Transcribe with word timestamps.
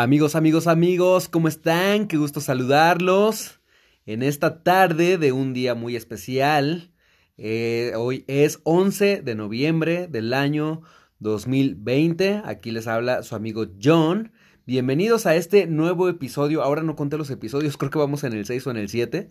Amigos, 0.00 0.36
amigos, 0.36 0.68
amigos, 0.68 1.28
¿cómo 1.28 1.48
están? 1.48 2.06
Qué 2.06 2.18
gusto 2.18 2.40
saludarlos 2.40 3.58
en 4.06 4.22
esta 4.22 4.62
tarde 4.62 5.18
de 5.18 5.32
un 5.32 5.52
día 5.54 5.74
muy 5.74 5.96
especial. 5.96 6.92
Eh, 7.36 7.90
hoy 7.96 8.22
es 8.28 8.60
11 8.62 9.22
de 9.22 9.34
noviembre 9.34 10.06
del 10.06 10.34
año 10.34 10.82
2020. 11.18 12.42
Aquí 12.44 12.70
les 12.70 12.86
habla 12.86 13.24
su 13.24 13.34
amigo 13.34 13.66
John. 13.82 14.30
Bienvenidos 14.66 15.26
a 15.26 15.34
este 15.34 15.66
nuevo 15.66 16.08
episodio. 16.08 16.62
Ahora 16.62 16.84
no 16.84 16.94
conté 16.94 17.18
los 17.18 17.30
episodios, 17.30 17.76
creo 17.76 17.90
que 17.90 17.98
vamos 17.98 18.22
en 18.22 18.34
el 18.34 18.46
6 18.46 18.68
o 18.68 18.70
en 18.70 18.76
el 18.76 18.88
7. 18.88 19.30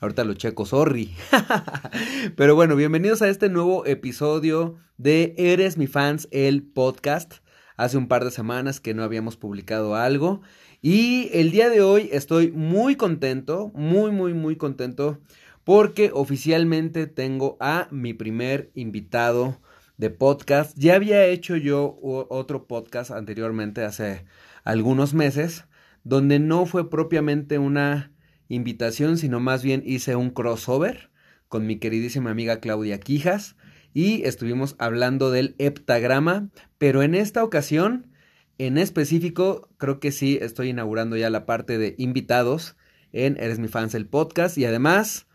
Ahorita 0.00 0.24
lo 0.24 0.34
checo, 0.34 0.66
sorry. 0.66 1.14
Pero 2.36 2.54
bueno, 2.54 2.76
bienvenidos 2.76 3.22
a 3.22 3.30
este 3.30 3.48
nuevo 3.48 3.86
episodio 3.86 4.76
de 4.98 5.34
Eres 5.38 5.78
mi 5.78 5.86
fans, 5.86 6.28
el 6.32 6.64
podcast. 6.64 7.36
Hace 7.76 7.96
un 7.96 8.08
par 8.08 8.24
de 8.24 8.30
semanas 8.30 8.80
que 8.80 8.94
no 8.94 9.02
habíamos 9.02 9.36
publicado 9.36 9.96
algo. 9.96 10.42
Y 10.80 11.30
el 11.32 11.50
día 11.50 11.70
de 11.70 11.80
hoy 11.80 12.08
estoy 12.12 12.50
muy 12.50 12.96
contento, 12.96 13.70
muy, 13.74 14.10
muy, 14.10 14.34
muy 14.34 14.56
contento. 14.56 15.20
Porque 15.64 16.10
oficialmente 16.12 17.06
tengo 17.06 17.56
a 17.60 17.88
mi 17.90 18.14
primer 18.14 18.70
invitado 18.74 19.60
de 19.96 20.10
podcast. 20.10 20.76
Ya 20.76 20.96
había 20.96 21.26
hecho 21.26 21.56
yo 21.56 21.98
otro 22.02 22.66
podcast 22.66 23.10
anteriormente, 23.12 23.84
hace 23.84 24.24
algunos 24.64 25.14
meses, 25.14 25.64
donde 26.04 26.40
no 26.40 26.66
fue 26.66 26.90
propiamente 26.90 27.58
una 27.58 28.12
invitación, 28.48 29.18
sino 29.18 29.40
más 29.40 29.62
bien 29.62 29.82
hice 29.86 30.16
un 30.16 30.30
crossover 30.30 31.10
con 31.48 31.66
mi 31.66 31.78
queridísima 31.78 32.30
amiga 32.30 32.60
Claudia 32.60 32.98
Quijas 32.98 33.56
y 33.94 34.24
estuvimos 34.24 34.74
hablando 34.78 35.30
del 35.30 35.54
heptagrama, 35.58 36.48
pero 36.78 37.02
en 37.02 37.14
esta 37.14 37.44
ocasión, 37.44 38.12
en 38.58 38.78
específico, 38.78 39.68
creo 39.76 40.00
que 40.00 40.12
sí 40.12 40.38
estoy 40.40 40.70
inaugurando 40.70 41.16
ya 41.16 41.30
la 41.30 41.46
parte 41.46 41.78
de 41.78 41.94
invitados 41.98 42.76
en 43.12 43.36
Eres 43.38 43.58
mi 43.58 43.68
fans 43.68 43.94
el 43.94 44.06
podcast 44.06 44.56
y 44.56 44.64
además 44.64 45.26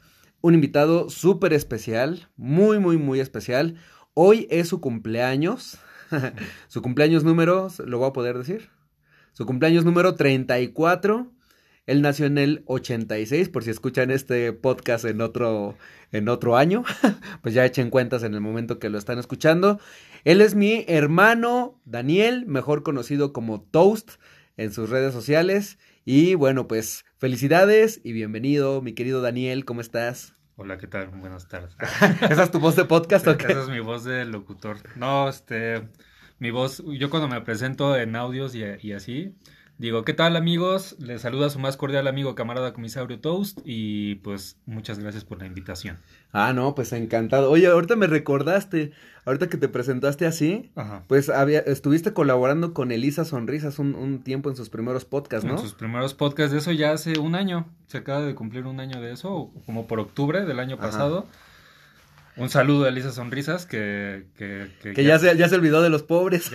un 0.42 0.54
invitado 0.54 1.10
súper 1.10 1.54
especial, 1.54 2.30
muy, 2.36 2.80
muy, 2.80 2.98
muy 2.98 3.20
especial. 3.20 3.76
Hoy 4.14 4.48
es 4.50 4.68
su 4.68 4.82
cumpleaños, 4.82 5.78
su 6.68 6.82
cumpleaños 6.82 7.24
número, 7.24 7.68
¿lo 7.86 8.00
voy 8.00 8.10
a 8.10 8.14
poder 8.14 8.38
decir? 8.38 8.70
Su 9.34 9.46
cumpleaños 9.46 9.86
número 9.86 10.16
34 10.16 11.32
él 11.88 12.02
nació 12.02 12.26
en 12.26 12.38
el 12.38 12.64
86, 12.66 13.48
por 13.48 13.64
si 13.64 13.70
escuchan 13.70 14.12
este 14.12 14.52
podcast 14.52 15.06
en 15.06 15.22
otro, 15.22 15.78
en 16.12 16.28
otro 16.28 16.58
año, 16.58 16.84
pues 17.42 17.56
ya 17.56 17.66
echen 17.66 17.90
cuentas 17.90 18.24
en 18.24 18.34
el 18.34 18.42
momento 18.42 18.78
que 18.78 18.90
lo 18.90 18.98
están 18.98 19.20
escuchando. 19.20 19.80
Él 20.26 20.42
es 20.42 20.54
mi 20.54 20.84
hermano 20.90 21.80
Daniel, 21.86 22.46
mejor 22.46 22.84
conocido 22.84 23.32
como 23.32 23.62
Toast 23.62 24.12
en 24.58 24.74
sus 24.74 24.90
redes 24.90 25.14
sociales. 25.14 25.80
Y 26.04 26.36
bueno, 26.36 26.68
pues 26.68 27.06
felicidades 27.18 28.02
y 28.04 28.12
bienvenido, 28.12 28.82
mi 28.82 28.92
querido 28.92 29.22
Daniel, 29.22 29.64
¿cómo 29.64 29.80
estás? 29.80 30.36
Hola, 30.58 30.78
¿qué 30.78 30.88
tal? 30.88 31.08
Buenas 31.08 31.48
tardes. 31.48 31.74
¿Esa 32.30 32.44
es 32.44 32.52
tu 32.52 32.60
voz 32.60 32.76
de 32.76 32.84
podcast 32.84 33.26
o 33.28 33.38
qué? 33.38 33.48
Esa 33.48 33.62
es 33.62 33.70
mi 33.70 33.80
voz 33.80 34.04
de 34.04 34.26
locutor. 34.26 34.78
No, 34.98 35.30
este, 35.30 35.88
mi 36.38 36.52
voz, 36.52 36.84
yo 37.00 37.10
cuando 37.10 37.30
me 37.30 37.40
presento 37.40 37.96
en 37.96 38.18
audios 38.18 38.56
y, 38.56 38.64
y 38.82 38.92
así, 38.92 39.36
Digo, 39.80 40.04
¿qué 40.04 40.14
tal 40.14 40.36
amigos? 40.36 40.96
Les 40.98 41.22
saluda 41.22 41.52
su 41.52 41.60
más 41.60 41.78
cordial 41.78 42.08
amigo 42.08 42.34
camarada 42.34 42.74
comisario 42.74 43.20
Toast 43.20 43.60
y 43.64 44.16
pues 44.16 44.58
muchas 44.66 44.98
gracias 44.98 45.24
por 45.24 45.40
la 45.40 45.46
invitación. 45.46 46.00
Ah, 46.32 46.52
no, 46.52 46.74
pues 46.74 46.94
encantado. 46.94 47.52
Oye, 47.52 47.68
ahorita 47.68 47.96
me 47.96 48.08
recordaste, 48.08 48.92
ahorita 49.26 49.50
que 49.50 49.58
te 49.58 49.68
presentaste 49.68 50.26
así, 50.26 50.72
pues 51.06 51.30
había, 51.30 51.60
estuviste 51.60 52.12
colaborando 52.12 52.74
con 52.74 52.92
Elisa 52.92 53.24
Sonrisas 53.24 53.78
un, 53.78 53.94
un, 53.94 54.24
tiempo 54.24 54.50
en 54.50 54.56
sus 54.56 54.72
primeros 54.72 55.06
podcasts, 55.06 55.46
¿no? 55.46 55.54
En 55.54 55.60
sus 55.60 55.76
primeros 55.76 56.16
podcasts, 56.16 56.54
de 56.54 56.58
eso 56.58 56.72
ya 56.72 56.92
hace 56.94 57.20
un 57.20 57.36
año, 57.36 57.68
se 57.86 58.00
acaba 58.00 58.22
de 58.22 58.34
cumplir 58.34 58.66
un 58.66 58.80
año 58.80 59.00
de 59.00 59.12
eso, 59.12 59.52
como 59.68 59.86
por 59.86 60.00
octubre 60.00 60.44
del 60.44 60.60
año 60.60 60.78
pasado. 60.78 61.28
Un 62.38 62.50
saludo 62.50 62.86
a 62.86 62.90
Elisa 62.90 63.12
Sonrisas, 63.12 63.66
que... 63.66 64.26
Que, 64.38 64.70
que, 64.94 65.04
ya, 65.04 65.18
se, 65.18 65.36
ya 65.36 65.50
se 65.50 65.56
olvidó 65.56 65.82
de 65.82 65.90
los 65.90 66.04
pobres. 66.04 66.52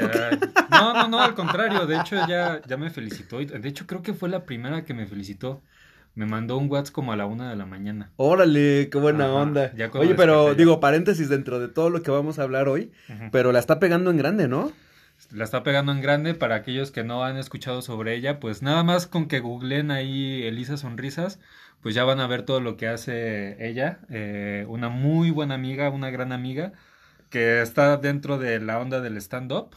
no, 0.70 0.94
no, 0.94 1.08
no, 1.08 1.20
al 1.20 1.34
contrario, 1.34 1.86
de 1.86 1.96
hecho 1.96 2.16
ya, 2.28 2.62
ya 2.66 2.76
me 2.76 2.90
felicitó. 2.90 3.38
De 3.38 3.68
hecho 3.68 3.86
creo 3.86 4.02
que 4.02 4.14
fue 4.14 4.28
la 4.28 4.44
primera 4.44 4.84
que 4.84 4.94
me 4.94 5.06
felicitó. 5.06 5.62
Me 6.14 6.26
mandó 6.26 6.58
un 6.58 6.70
WhatsApp 6.70 6.94
como 6.94 7.12
a 7.12 7.16
la 7.16 7.24
una 7.24 7.48
de 7.48 7.56
la 7.56 7.64
mañana. 7.64 8.10
Órale, 8.16 8.90
qué 8.90 8.98
buena 8.98 9.32
onda. 9.32 9.72
Oye, 9.94 10.14
pero 10.14 10.54
digo, 10.54 10.78
paréntesis 10.78 11.28
dentro 11.28 11.58
de 11.58 11.68
todo 11.68 11.88
lo 11.88 12.02
que 12.02 12.10
vamos 12.10 12.38
a 12.38 12.42
hablar 12.42 12.68
hoy, 12.68 12.92
pero 13.30 13.50
la 13.50 13.58
está 13.58 13.78
pegando 13.78 14.10
en 14.10 14.18
grande, 14.18 14.46
¿no? 14.46 14.72
La 15.30 15.44
está 15.44 15.62
pegando 15.62 15.92
en 15.92 16.02
grande 16.02 16.34
para 16.34 16.56
aquellos 16.56 16.90
que 16.90 17.04
no 17.04 17.24
han 17.24 17.38
escuchado 17.38 17.80
sobre 17.80 18.14
ella, 18.14 18.40
pues 18.40 18.60
nada 18.60 18.82
más 18.82 19.06
con 19.06 19.26
que 19.26 19.40
googleen 19.40 19.90
ahí 19.90 20.42
Elisa 20.42 20.76
Sonrisas, 20.76 21.38
pues 21.82 21.94
ya 21.94 22.04
van 22.04 22.20
a 22.20 22.26
ver 22.26 22.42
todo 22.42 22.60
lo 22.60 22.76
que 22.76 22.86
hace 22.88 23.56
ella. 23.66 23.98
Eh, 24.08 24.64
una 24.68 24.88
muy 24.88 25.30
buena 25.30 25.54
amiga, 25.54 25.90
una 25.90 26.10
gran 26.10 26.32
amiga, 26.32 26.72
que 27.28 27.60
está 27.60 27.96
dentro 27.96 28.38
de 28.38 28.60
la 28.60 28.78
onda 28.78 29.00
del 29.00 29.16
stand-up. 29.16 29.76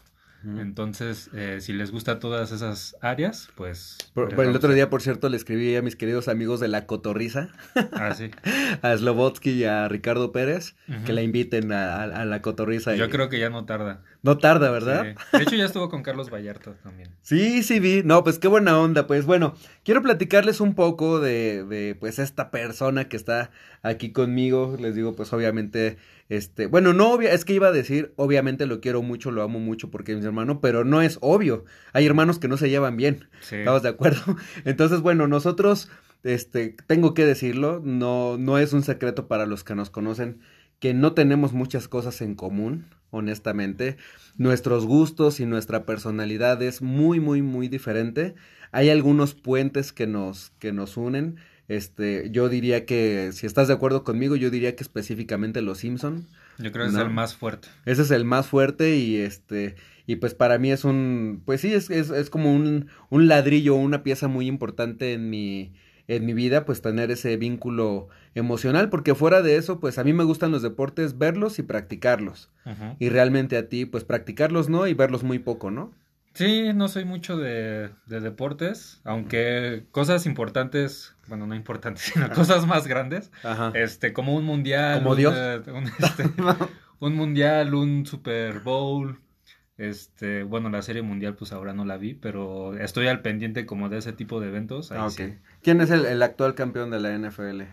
Entonces, 0.60 1.32
eh, 1.34 1.58
si 1.60 1.74
les 1.74 1.90
gusta 1.90 2.20
todas 2.20 2.52
esas 2.52 2.96
áreas, 3.02 3.50
pues... 3.56 3.98
Por, 4.14 4.32
el 4.40 4.56
otro 4.56 4.74
día, 4.74 4.92
por 4.92 5.02
cierto, 5.02 5.28
le 5.28 5.38
escribí 5.38 5.76
a 5.76 5.82
mis 5.82 5.96
queridos 5.96 6.28
amigos 6.28 6.60
de 6.60 6.68
La 6.68 6.86
Cotorriza. 6.86 7.50
Ah, 7.94 8.14
sí. 8.14 8.30
a 8.84 8.96
Slobotsky 8.96 9.50
y 9.50 9.64
a 9.64 9.88
Ricardo 9.88 10.32
Pérez, 10.32 10.76
que 11.04 11.14
la 11.14 11.24
inviten 11.24 11.72
a, 11.72 12.26
La 12.26 12.42
Cotorriza. 12.44 12.96
Yo 12.96 13.10
creo 13.10 13.28
que 13.28 13.40
ya 13.40 13.50
no 13.50 13.66
tarda. 13.66 14.04
No 14.26 14.40
tarda, 14.40 14.72
¿verdad? 14.72 15.16
De 15.32 15.44
hecho, 15.44 15.56
ya 15.56 15.66
estuvo 15.66 15.88
con 15.88 16.02
Carlos 16.02 16.32
Vallarta 16.32 16.74
también. 16.82 17.12
Sí, 17.22 17.62
sí 17.62 17.80
vi. 17.80 18.02
No, 18.04 18.24
pues 18.24 18.40
qué 18.40 18.48
buena 18.48 18.80
onda. 18.80 19.06
Pues 19.06 19.26
bueno, 19.26 19.54
quiero 19.84 20.02
platicarles 20.02 20.62
un 20.62 20.74
poco 20.74 21.20
de, 21.20 21.64
de 21.64 21.96
pues 21.96 22.18
esta 22.18 22.50
persona 22.50 23.08
que 23.08 23.18
está 23.18 23.52
aquí 23.84 24.12
conmigo. 24.12 24.78
Les 24.80 24.96
digo, 24.96 25.16
pues 25.16 25.32
obviamente 25.32 25.98
este, 26.28 26.66
bueno, 26.66 26.94
no 26.94 27.12
obvio, 27.12 27.30
es 27.30 27.46
que 27.46 27.54
iba 27.54 27.68
a 27.68 27.72
decir, 27.72 28.14
obviamente 28.16 28.66
lo 28.66 28.82
quiero 28.82 29.04
mucho, 29.04 29.30
lo 29.30 29.44
amo 29.44 29.60
mucho 29.60 29.92
porque 29.92 30.14
es 30.14 30.20
mi 30.20 30.26
hermano, 30.26 30.60
pero 30.60 30.84
no 30.84 31.02
es 31.02 31.20
obvio. 31.22 31.66
Hay 31.94 32.06
hermanos 32.06 32.40
que 32.40 32.48
no 32.48 32.58
se 32.58 32.70
llevan 32.70 32.98
bien. 32.98 33.28
¿Estamos 33.52 33.84
de 33.84 33.90
acuerdo? 33.90 34.36
Entonces, 34.66 35.02
bueno, 35.02 35.28
nosotros, 35.28 35.90
este, 36.24 36.76
tengo 36.88 37.14
que 37.14 37.26
decirlo, 37.26 37.80
no, 37.84 38.38
no 38.40 38.58
es 38.58 38.74
un 38.74 38.82
secreto 38.82 39.28
para 39.28 39.46
los 39.46 39.64
que 39.64 39.76
nos 39.76 39.92
conocen 39.92 40.40
que 40.80 40.94
no 40.94 41.14
tenemos 41.14 41.54
muchas 41.54 41.88
cosas 41.88 42.22
en 42.22 42.36
común, 42.36 42.86
honestamente. 43.12 43.98
Nuestros 44.38 44.86
gustos 44.86 45.40
y 45.40 45.46
nuestra 45.46 45.86
personalidad 45.86 46.62
es 46.62 46.82
muy, 46.82 47.20
muy, 47.20 47.42
muy 47.42 47.68
diferente. 47.68 48.36
Hay 48.72 48.90
algunos 48.90 49.34
puentes 49.34 49.94
que 49.94 50.08
nos, 50.08 50.52
que 50.60 50.74
nos 50.74 50.98
unen 50.98 51.38
este, 51.68 52.30
yo 52.32 52.48
diría 52.48 52.86
que, 52.86 53.32
si 53.34 53.48
estás 53.48 53.68
de 53.68 53.74
acuerdo 53.74 54.04
conmigo, 54.04 54.36
yo 54.36 54.52
diría 54.52 54.76
que 54.76 54.84
específicamente 54.84 55.62
Los 55.62 55.80
Simpson. 55.80 56.28
Yo 56.60 56.72
creo 56.72 56.86
que 56.86 56.92
es 56.94 56.98
el 56.98 57.10
más 57.10 57.36
fuerte. 57.36 57.68
Ese 57.86 58.04
es 58.04 58.12
el 58.12 58.24
más 58.24 58.48
fuerte 58.48 58.98
y 58.98 59.18
este, 59.18 59.76
y 60.06 60.18
pues 60.18 60.36
para 60.36 60.58
mí 60.58 60.72
es 60.72 60.86
un, 60.86 61.42
pues 61.44 61.62
sí, 61.62 61.74
es, 61.74 61.90
es, 61.90 62.12
es 62.12 62.30
como 62.30 62.54
un, 62.54 62.88
un 63.10 63.28
ladrillo, 63.28 63.76
una 63.76 64.04
pieza 64.04 64.28
muy 64.28 64.48
importante 64.48 65.14
en 65.14 65.30
mi, 65.30 65.74
en 66.08 66.26
mi 66.26 66.34
vida, 66.34 66.66
pues 66.66 66.82
tener 66.82 67.12
ese 67.12 67.38
vínculo 67.38 68.10
emocional, 68.36 68.90
porque 68.90 69.16
fuera 69.16 69.42
de 69.42 69.58
eso, 69.58 69.80
pues 69.80 69.98
a 69.98 70.04
mí 70.04 70.14
me 70.14 70.24
gustan 70.24 70.52
los 70.52 70.62
deportes, 70.62 71.18
verlos 71.18 71.60
y 71.60 71.64
practicarlos. 71.64 72.52
Y 73.00 73.10
realmente 73.10 73.58
a 73.58 73.70
ti, 73.70 73.86
pues 73.86 74.04
practicarlos 74.04 74.70
no 74.70 74.88
y 74.88 74.94
verlos 74.94 75.24
muy 75.24 75.40
poco, 75.40 75.72
¿no? 75.72 75.94
Sí, 76.36 76.74
no 76.74 76.90
soy 76.90 77.06
mucho 77.06 77.38
de, 77.38 77.92
de 78.08 78.20
deportes, 78.20 79.00
aunque 79.06 79.86
cosas 79.92 80.26
importantes, 80.26 81.16
bueno, 81.28 81.48
no 81.48 81.56
importantes, 81.56 82.04
sino 82.14 82.30
cosas 82.32 82.68
más 82.68 82.88
grandes, 82.88 83.32
este, 83.74 84.12
como 84.12 84.36
un 84.36 84.44
mundial, 84.44 85.00
como 85.02 85.16
Dios, 85.16 85.34
eh, 85.36 85.62
un, 85.72 85.86
este, 85.86 86.26
un 87.00 87.16
mundial, 87.16 87.74
un 87.74 88.06
Super 88.06 88.60
Bowl, 88.60 89.18
este, 89.78 90.44
bueno, 90.44 90.70
la 90.70 90.82
serie 90.82 91.02
mundial 91.02 91.36
pues 91.36 91.52
ahora 91.52 91.74
no 91.74 91.84
la 91.86 91.98
vi, 91.98 92.14
pero 92.14 92.78
estoy 92.78 93.08
al 93.08 93.22
pendiente 93.22 93.66
como 93.66 93.90
de 93.90 93.98
ese 93.98 94.14
tipo 94.14 94.40
de 94.40 94.48
eventos. 94.48 94.92
Ahí 94.92 95.10
sí. 95.10 95.36
¿Quién 95.62 95.82
es 95.82 95.90
el, 95.92 96.06
el, 96.06 96.24
actual 96.24 96.56
campeón 96.56 96.92
de 96.92 97.00
la 97.00 97.18
NFL? 97.18 97.64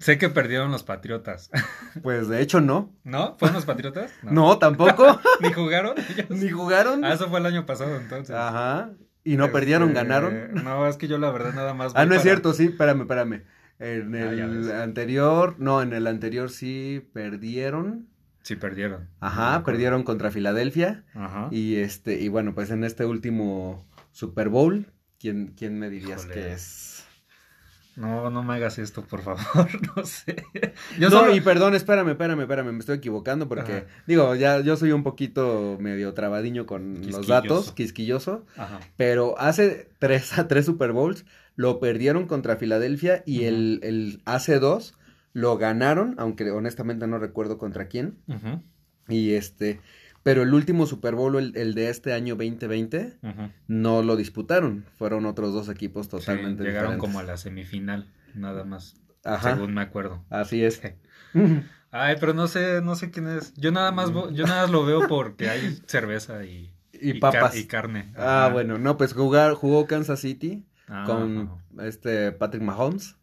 Sé 0.00 0.16
que 0.16 0.28
perdieron 0.28 0.70
los 0.70 0.82
Patriotas. 0.82 1.50
Pues 2.02 2.28
de 2.28 2.40
hecho 2.40 2.60
no. 2.60 2.94
¿No? 3.02 3.36
¿Fueron 3.38 3.56
los 3.56 3.66
Patriotas? 3.66 4.12
No, 4.22 4.58
tampoco. 4.58 5.20
¿Ni 5.40 5.52
jugaron? 5.52 5.94
¿Ni 6.28 6.48
jugaron? 6.48 7.04
Ah, 7.04 7.12
eso 7.12 7.28
fue 7.28 7.40
el 7.40 7.46
año 7.46 7.66
pasado 7.66 7.96
entonces. 7.96 8.34
Ajá. 8.34 8.92
¿Y 9.24 9.36
no 9.36 9.50
perdieron, 9.52 9.88
este, 9.88 10.00
ganaron? 10.00 10.54
No, 10.64 10.86
es 10.86 10.96
que 10.96 11.08
yo 11.08 11.18
la 11.18 11.30
verdad 11.30 11.52
nada 11.52 11.74
más... 11.74 11.92
Ah, 11.94 12.06
no 12.06 12.14
es 12.14 12.22
cierto, 12.22 12.54
sí, 12.54 12.66
espérame, 12.66 13.02
espérame. 13.02 13.42
En 13.78 14.14
ah, 14.14 14.30
el 14.30 14.72
anterior, 14.72 15.56
no, 15.58 15.82
en 15.82 15.92
el 15.92 16.06
anterior 16.06 16.50
sí 16.50 17.06
perdieron. 17.12 18.08
Sí, 18.48 18.56
perdieron. 18.56 19.10
Ajá, 19.20 19.62
perdieron 19.62 20.04
contra 20.04 20.30
Filadelfia. 20.30 21.04
Ajá. 21.12 21.48
Y 21.50 21.76
este, 21.76 22.18
y 22.18 22.28
bueno, 22.28 22.54
pues 22.54 22.70
en 22.70 22.82
este 22.82 23.04
último 23.04 23.86
Super 24.10 24.48
Bowl, 24.48 24.86
¿quién, 25.18 25.52
quién 25.54 25.78
me 25.78 25.90
dirías 25.90 26.24
que 26.24 26.54
es? 26.54 27.04
No, 27.94 28.30
no 28.30 28.42
me 28.42 28.54
hagas 28.54 28.78
esto, 28.78 29.04
por 29.04 29.20
favor, 29.20 29.68
no 29.96 30.02
sé. 30.02 30.46
Yo 30.98 31.10
no, 31.10 31.30
y 31.30 31.42
perdón, 31.42 31.74
espérame, 31.74 32.08
espérame, 32.08 32.40
espérame, 32.40 32.72
me 32.72 32.78
estoy 32.78 32.96
equivocando 32.96 33.50
porque, 33.50 33.84
digo, 34.06 34.34
ya 34.34 34.60
yo 34.60 34.78
soy 34.78 34.92
un 34.92 35.02
poquito 35.02 35.76
medio 35.78 36.14
trabadiño 36.14 36.64
con 36.64 37.02
los 37.06 37.26
datos, 37.26 37.72
quisquilloso, 37.72 38.46
Ajá. 38.56 38.80
pero 38.96 39.38
hace 39.38 39.90
tres, 39.98 40.32
tres 40.48 40.64
Super 40.64 40.92
Bowls 40.92 41.26
lo 41.54 41.80
perdieron 41.80 42.26
contra 42.26 42.56
Filadelfia 42.56 43.22
y 43.26 43.44
el, 43.44 43.80
el 43.82 44.22
hace 44.24 44.58
dos 44.58 44.97
lo 45.32 45.56
ganaron, 45.58 46.14
aunque 46.18 46.50
honestamente 46.50 47.06
no 47.06 47.18
recuerdo 47.18 47.58
contra 47.58 47.88
quién. 47.88 48.18
Y 49.08 49.32
este, 49.32 49.80
pero 50.22 50.42
el 50.42 50.52
último 50.52 50.86
Super 50.86 51.14
Bowl, 51.14 51.36
el, 51.36 51.74
de 51.74 51.90
este 51.90 52.12
año 52.12 52.34
2020, 52.36 53.18
no 53.66 54.02
lo 54.02 54.16
disputaron. 54.16 54.84
Fueron 54.96 55.26
otros 55.26 55.54
dos 55.54 55.68
equipos 55.68 56.08
totalmente 56.08 56.62
sí, 56.62 56.68
llegaron 56.68 56.98
como 56.98 57.18
a 57.18 57.22
la 57.22 57.36
semifinal, 57.36 58.12
nada 58.34 58.64
más. 58.64 58.96
Según 59.42 59.74
me 59.74 59.82
acuerdo. 59.82 60.24
Así 60.30 60.64
es. 60.64 60.82
Ay, 61.90 62.16
pero 62.20 62.34
no 62.34 62.48
sé, 62.48 62.82
no 62.82 62.94
sé 62.96 63.10
quién 63.10 63.28
es. 63.28 63.54
Yo 63.54 63.72
nada 63.72 63.92
más, 63.92 64.10
yo 64.10 64.46
nada 64.46 64.62
más 64.62 64.70
lo 64.70 64.84
veo 64.84 65.08
porque 65.08 65.48
hay 65.48 65.78
cerveza 65.86 66.44
y, 66.44 66.70
y, 66.92 67.14
papas. 67.14 67.56
y 67.56 67.66
carne. 67.66 68.12
Ah, 68.16 68.50
bueno, 68.52 68.78
no, 68.78 68.96
pues 68.98 69.14
jugar, 69.14 69.54
jugó 69.54 69.86
Kansas 69.86 70.20
City 70.20 70.66
ah, 70.88 71.04
con 71.06 71.50
este 71.78 72.32
Patrick 72.32 72.62
Mahomes 72.62 73.17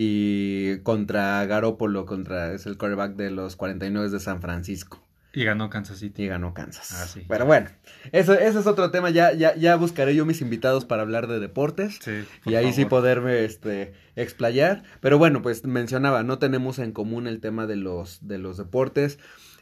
y 0.00 0.78
contra 0.84 1.44
Garópolo, 1.46 2.06
contra 2.06 2.52
es 2.52 2.66
el 2.66 2.78
quarterback 2.78 3.16
de 3.16 3.32
los 3.32 3.56
49 3.56 4.10
de 4.10 4.20
San 4.20 4.40
Francisco. 4.40 5.04
Y 5.32 5.42
ganó 5.42 5.70
Kansas 5.70 5.98
City. 5.98 6.22
Y 6.22 6.26
ganó 6.28 6.54
Kansas. 6.54 6.92
Ah, 6.92 7.06
sí. 7.08 7.24
Pero 7.28 7.46
bueno, 7.46 7.68
eso, 8.12 8.34
eso 8.34 8.60
es 8.60 8.66
otro 8.68 8.92
tema. 8.92 9.10
Ya, 9.10 9.32
ya, 9.32 9.56
ya 9.56 9.74
buscaré 9.74 10.14
yo 10.14 10.24
mis 10.24 10.40
invitados 10.40 10.84
para 10.84 11.02
hablar 11.02 11.26
de 11.26 11.40
deportes. 11.40 11.98
Sí, 12.00 12.24
y 12.46 12.54
ahí 12.54 12.72
sí 12.72 12.84
poderme 12.84 13.44
este, 13.44 13.92
explayar. 14.14 14.84
Pero 15.00 15.18
bueno, 15.18 15.42
pues 15.42 15.64
mencionaba, 15.64 16.22
no 16.22 16.38
tenemos 16.38 16.78
en 16.78 16.92
común 16.92 17.26
el 17.26 17.40
tema 17.40 17.66
de 17.66 17.74
los, 17.74 18.20
de 18.24 18.38
los 18.38 18.56
deportes. 18.56 19.18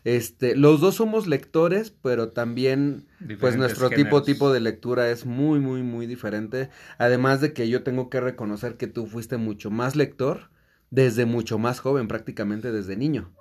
Este, 0.06 0.54
los 0.54 0.80
dos 0.80 0.94
somos 0.94 1.26
lectores, 1.26 1.90
pero 1.90 2.28
también, 2.28 3.08
pues 3.40 3.56
nuestro 3.56 3.90
tipo, 3.90 4.22
tipo 4.22 4.52
de 4.52 4.60
lectura 4.60 5.10
es 5.10 5.26
muy, 5.26 5.58
muy, 5.58 5.82
muy 5.82 6.06
diferente. 6.06 6.70
Además 6.96 7.40
de 7.40 7.52
que 7.52 7.68
yo 7.68 7.82
tengo 7.82 8.08
que 8.08 8.20
reconocer 8.20 8.76
que 8.76 8.86
tú 8.86 9.08
fuiste 9.08 9.36
mucho 9.36 9.72
más 9.72 9.96
lector 9.96 10.50
desde 10.90 11.26
mucho 11.26 11.58
más 11.58 11.80
joven, 11.80 12.06
prácticamente 12.06 12.70
desde 12.70 12.96
niño. 12.96 13.34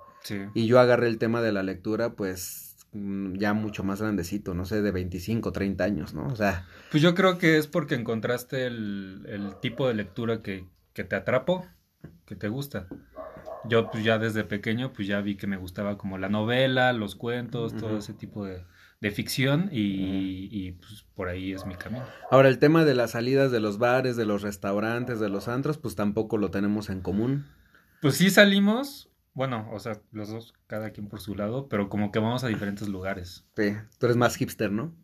Y 0.54 0.66
yo 0.66 0.80
agarré 0.80 1.06
el 1.06 1.18
tema 1.18 1.40
de 1.40 1.52
la 1.52 1.62
lectura, 1.62 2.14
pues 2.14 2.74
mm, 2.90 3.34
ya 3.34 3.54
mucho 3.54 3.84
más 3.84 4.00
grandecito, 4.00 4.52
no 4.52 4.64
sé, 4.64 4.82
de 4.82 4.90
25, 4.90 5.52
30 5.52 5.84
años, 5.84 6.14
¿no? 6.14 6.26
O 6.26 6.34
sea... 6.34 6.66
Pues 6.90 7.00
yo 7.00 7.14
creo 7.14 7.38
que 7.38 7.58
es 7.58 7.68
porque 7.68 7.94
encontraste 7.94 8.66
el, 8.66 9.54
tipo 9.62 9.86
de 9.86 9.94
lectura 9.94 10.42
que, 10.42 10.66
que 10.94 11.04
te 11.04 11.14
atrapó, 11.14 11.64
que 12.26 12.34
te 12.34 12.48
gusta. 12.48 12.88
Yo 13.64 13.90
pues 13.90 14.04
ya 14.04 14.18
desde 14.18 14.44
pequeño 14.44 14.92
pues 14.92 15.08
ya 15.08 15.20
vi 15.20 15.36
que 15.36 15.46
me 15.46 15.56
gustaba 15.56 15.98
como 15.98 16.18
la 16.18 16.28
novela, 16.28 16.92
los 16.92 17.14
cuentos, 17.14 17.76
todo 17.76 17.98
ese 17.98 18.14
tipo 18.14 18.44
de, 18.44 18.64
de 19.00 19.10
ficción 19.10 19.68
y, 19.72 20.48
y, 20.50 20.72
pues 20.72 21.04
por 21.14 21.28
ahí 21.28 21.52
es 21.52 21.66
mi 21.66 21.74
camino. 21.74 22.04
Ahora 22.30 22.48
el 22.48 22.58
tema 22.58 22.84
de 22.84 22.94
las 22.94 23.12
salidas 23.12 23.50
de 23.50 23.60
los 23.60 23.78
bares, 23.78 24.16
de 24.16 24.26
los 24.26 24.42
restaurantes, 24.42 25.20
de 25.20 25.28
los 25.28 25.48
antros, 25.48 25.78
pues 25.78 25.94
tampoco 25.94 26.38
lo 26.38 26.50
tenemos 26.50 26.90
en 26.90 27.00
común. 27.00 27.46
Pues 28.00 28.16
sí 28.16 28.30
salimos, 28.30 29.10
bueno, 29.34 29.68
o 29.72 29.78
sea, 29.78 30.00
los 30.12 30.30
dos, 30.30 30.54
cada 30.66 30.90
quien 30.90 31.08
por 31.08 31.20
su 31.20 31.34
lado, 31.34 31.68
pero 31.68 31.88
como 31.88 32.12
que 32.12 32.18
vamos 32.18 32.44
a 32.44 32.48
diferentes 32.48 32.88
lugares. 32.88 33.46
Sí, 33.56 33.74
tú 33.98 34.06
eres 34.06 34.16
más 34.16 34.36
hipster, 34.36 34.70
¿no? 34.70 34.94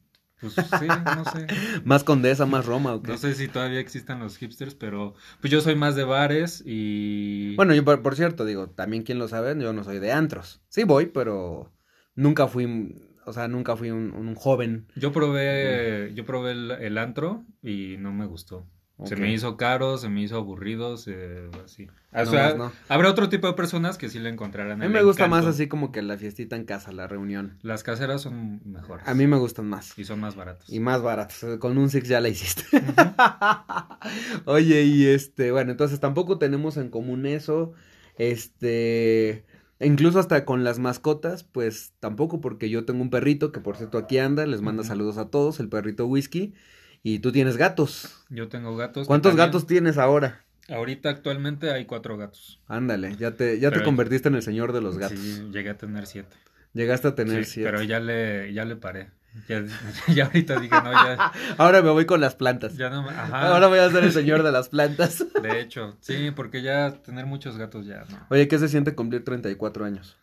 Pues 0.43 0.55
sí, 0.55 0.87
no 0.87 1.25
sé. 1.25 1.47
más 1.85 2.05
condesa, 2.05 2.44
más 2.44 2.67
Roma, 2.67 2.94
¿o 2.94 3.03
No 3.03 3.17
sé 3.17 3.35
si 3.35 3.49
todavía 3.49 3.81
existan 3.81 4.19
los 4.19 4.37
hipsters, 4.37 4.75
pero 4.75 5.15
pues 5.41 5.50
yo 5.50 5.61
soy 5.61 5.77
más 5.77 5.94
de 5.94 6.05
bares 6.05 6.62
y... 6.67 7.55
Bueno, 7.56 7.75
yo 7.75 7.85
por, 7.85 8.17
cierto, 8.17 8.44
digo, 8.44 8.69
también 8.69 9.05
quien 9.05 9.19
lo 9.19 9.29
sabe, 9.29 9.56
yo 9.59 9.73
no 9.73 9.85
soy 9.85 10.00
de 10.00 10.12
antros. 10.12 10.61
Sí 10.69 10.83
voy, 10.83 11.06
pero 11.06 11.73
nunca 12.17 12.49
fui, 12.49 12.97
o 13.25 13.33
sea, 13.33 13.47
nunca 13.47 13.77
fui 13.77 13.91
un, 13.91 14.35
joven. 14.35 14.89
Yo 14.97 15.12
probé, 15.12 16.12
yo 16.15 16.27
probé 16.27 16.50
el 16.53 16.99
antro 16.99 17.44
y 17.62 17.97
no 17.99 18.12
me 18.12 18.27
gustó. 18.27 18.67
Se 19.05 19.17
me 19.17 19.33
hizo 19.33 19.57
caro, 19.57 19.99
se 19.99 20.09
me 20.09 20.23
hizo 20.23 20.37
aburrido, 20.37 20.95
así. 20.95 21.89
O 22.15 22.27
sea, 22.27 22.73
habrá 22.89 23.11
otro 23.11 23.29
tipo 23.29 23.47
de 23.47 23.55
personas 23.55 23.99
que 23.99 24.09
sí 24.09 24.19
le 24.19 24.29
encontrarán. 24.29 24.83
A 24.83 24.87
mí 24.87 24.93
me 24.93 25.03
gusta 25.03 25.29
más 25.29 25.47
así 25.47 25.67
como 25.67 25.93
que 25.93 26.03
la 26.03 26.19
fiestita 26.19 26.57
en 26.57 26.65
casa, 26.65 26.93
la 26.93 27.07
reunión. 27.07 27.59
Las 27.63 27.83
caseras 27.83 28.23
son 28.23 28.61
mejores. 28.65 29.07
A 29.09 29.15
mí 29.15 29.27
me 29.27 29.39
gustan 29.39 29.67
más. 29.69 29.99
Y 29.99 30.05
son 30.05 30.21
más 30.21 30.37
baratos. 30.37 30.69
Y 30.69 30.81
más 30.81 31.03
baratos. 31.03 31.59
Con 31.59 31.79
un 31.79 31.89
Six 31.89 32.09
ya 32.09 32.21
la 32.21 32.29
hiciste. 32.29 32.65
Oye, 34.45 34.83
y 34.83 35.07
este, 35.07 35.53
bueno, 35.53 35.71
entonces 35.71 36.01
tampoco 36.01 36.39
tenemos 36.39 36.77
en 36.77 36.91
común 36.91 37.27
eso. 37.27 37.73
Este, 38.19 39.45
incluso 39.81 40.19
hasta 40.19 40.45
con 40.45 40.65
las 40.65 40.79
mascotas, 40.79 41.45
pues 41.45 41.95
tampoco, 42.01 42.41
porque 42.41 42.69
yo 42.69 42.85
tengo 42.85 43.03
un 43.03 43.11
perrito 43.11 43.53
que 43.53 43.61
por 43.61 43.77
cierto 43.77 43.99
aquí 43.99 44.19
anda, 44.19 44.47
les 44.47 44.61
manda 44.61 44.85
saludos 44.85 45.19
a 45.19 45.31
todos, 45.31 45.61
el 45.61 45.69
perrito 45.69 46.07
Whisky. 46.07 46.55
Y 47.03 47.19
tú 47.19 47.33
tienes 47.33 47.57
gatos. 47.57 48.25
Yo 48.31 48.49
tengo 48.49 48.77
gatos. 48.77 49.07
¿Cuántos 49.07 49.35
gatos 49.37 49.67
tienes 49.67 49.99
ahora? 49.99 50.45
Ahorita 50.69 51.11
actualmente 51.11 51.73
hay 51.73 51.85
cuatro 51.85 52.17
gatos. 52.17 52.61
Ándale, 52.69 53.17
ya 53.17 53.33
te, 53.33 53.59
ya 53.59 53.71
te 53.71 53.83
convertiste 53.83 54.29
en 54.29 54.37
el 54.37 54.43
señor 54.43 54.73
de 54.73 54.81
los 54.81 54.97
gatos. 54.97 55.19
Sí, 55.19 55.49
llegué 55.53 55.71
a 55.71 55.77
tener 55.77 56.07
siete. 56.07 56.37
Llegaste 56.73 57.09
a 57.09 57.15
tener 57.15 57.45
siete. 57.45 57.71
Pero 57.71 57.83
ya 57.83 58.01
le, 58.01 58.53
ya 58.53 58.65
le 58.65 58.77
paré. 58.77 59.11
Ya, 59.49 59.65
ya 60.15 60.27
ahorita 60.27 60.61
dije, 60.61 60.75
no, 60.83 60.93
ya. 60.93 61.33
Ahora 61.59 61.83
me 61.83 61.91
voy 61.91 62.07
con 62.07 62.21
las 62.21 62.35
plantas. 62.35 62.77
Ya 62.77 62.91
no 62.91 63.09
Ahora 63.09 63.67
voy 63.67 63.79
a 63.79 63.91
ser 63.91 64.05
el 64.05 64.13
señor 64.13 64.43
de 64.43 64.53
las 64.53 64.69
plantas. 64.69 65.25
De 65.43 65.61
hecho, 65.61 65.97
sí, 66.01 66.31
porque 66.31 66.63
ya 66.63 67.03
tener 67.03 67.27
muchos 67.27 67.57
gatos 67.57 67.87
ya 67.87 68.05
no. 68.11 68.27
Oye, 68.31 68.49
¿qué 68.49 68.59
se 68.59 68.69
siente 68.69 68.95
cumplir 68.95 69.25
34 69.25 69.85
años? 69.85 70.19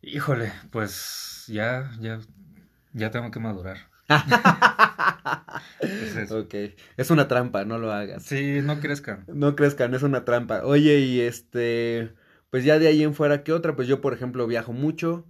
Híjole, 0.00 0.52
pues 0.70 1.44
ya, 1.46 1.90
ya, 2.00 2.18
ya 2.92 3.10
tengo 3.10 3.30
que 3.30 3.40
madurar. 3.40 3.88
Es 5.80 6.30
Ok, 6.30 6.54
es 6.96 7.10
una 7.10 7.28
trampa, 7.28 7.64
no 7.64 7.78
lo 7.78 7.92
hagas. 7.92 8.22
Sí, 8.22 8.60
no 8.62 8.80
crezcan. 8.80 9.24
No 9.32 9.56
crezcan, 9.56 9.94
es 9.94 10.02
una 10.02 10.24
trampa. 10.24 10.64
Oye, 10.64 11.00
y 11.00 11.20
este, 11.20 12.14
pues 12.50 12.64
ya 12.64 12.78
de 12.78 12.88
ahí 12.88 13.02
en 13.02 13.14
fuera, 13.14 13.42
¿qué 13.44 13.52
otra? 13.52 13.76
Pues 13.76 13.88
yo, 13.88 14.00
por 14.00 14.12
ejemplo, 14.12 14.46
viajo 14.46 14.72
mucho. 14.72 15.26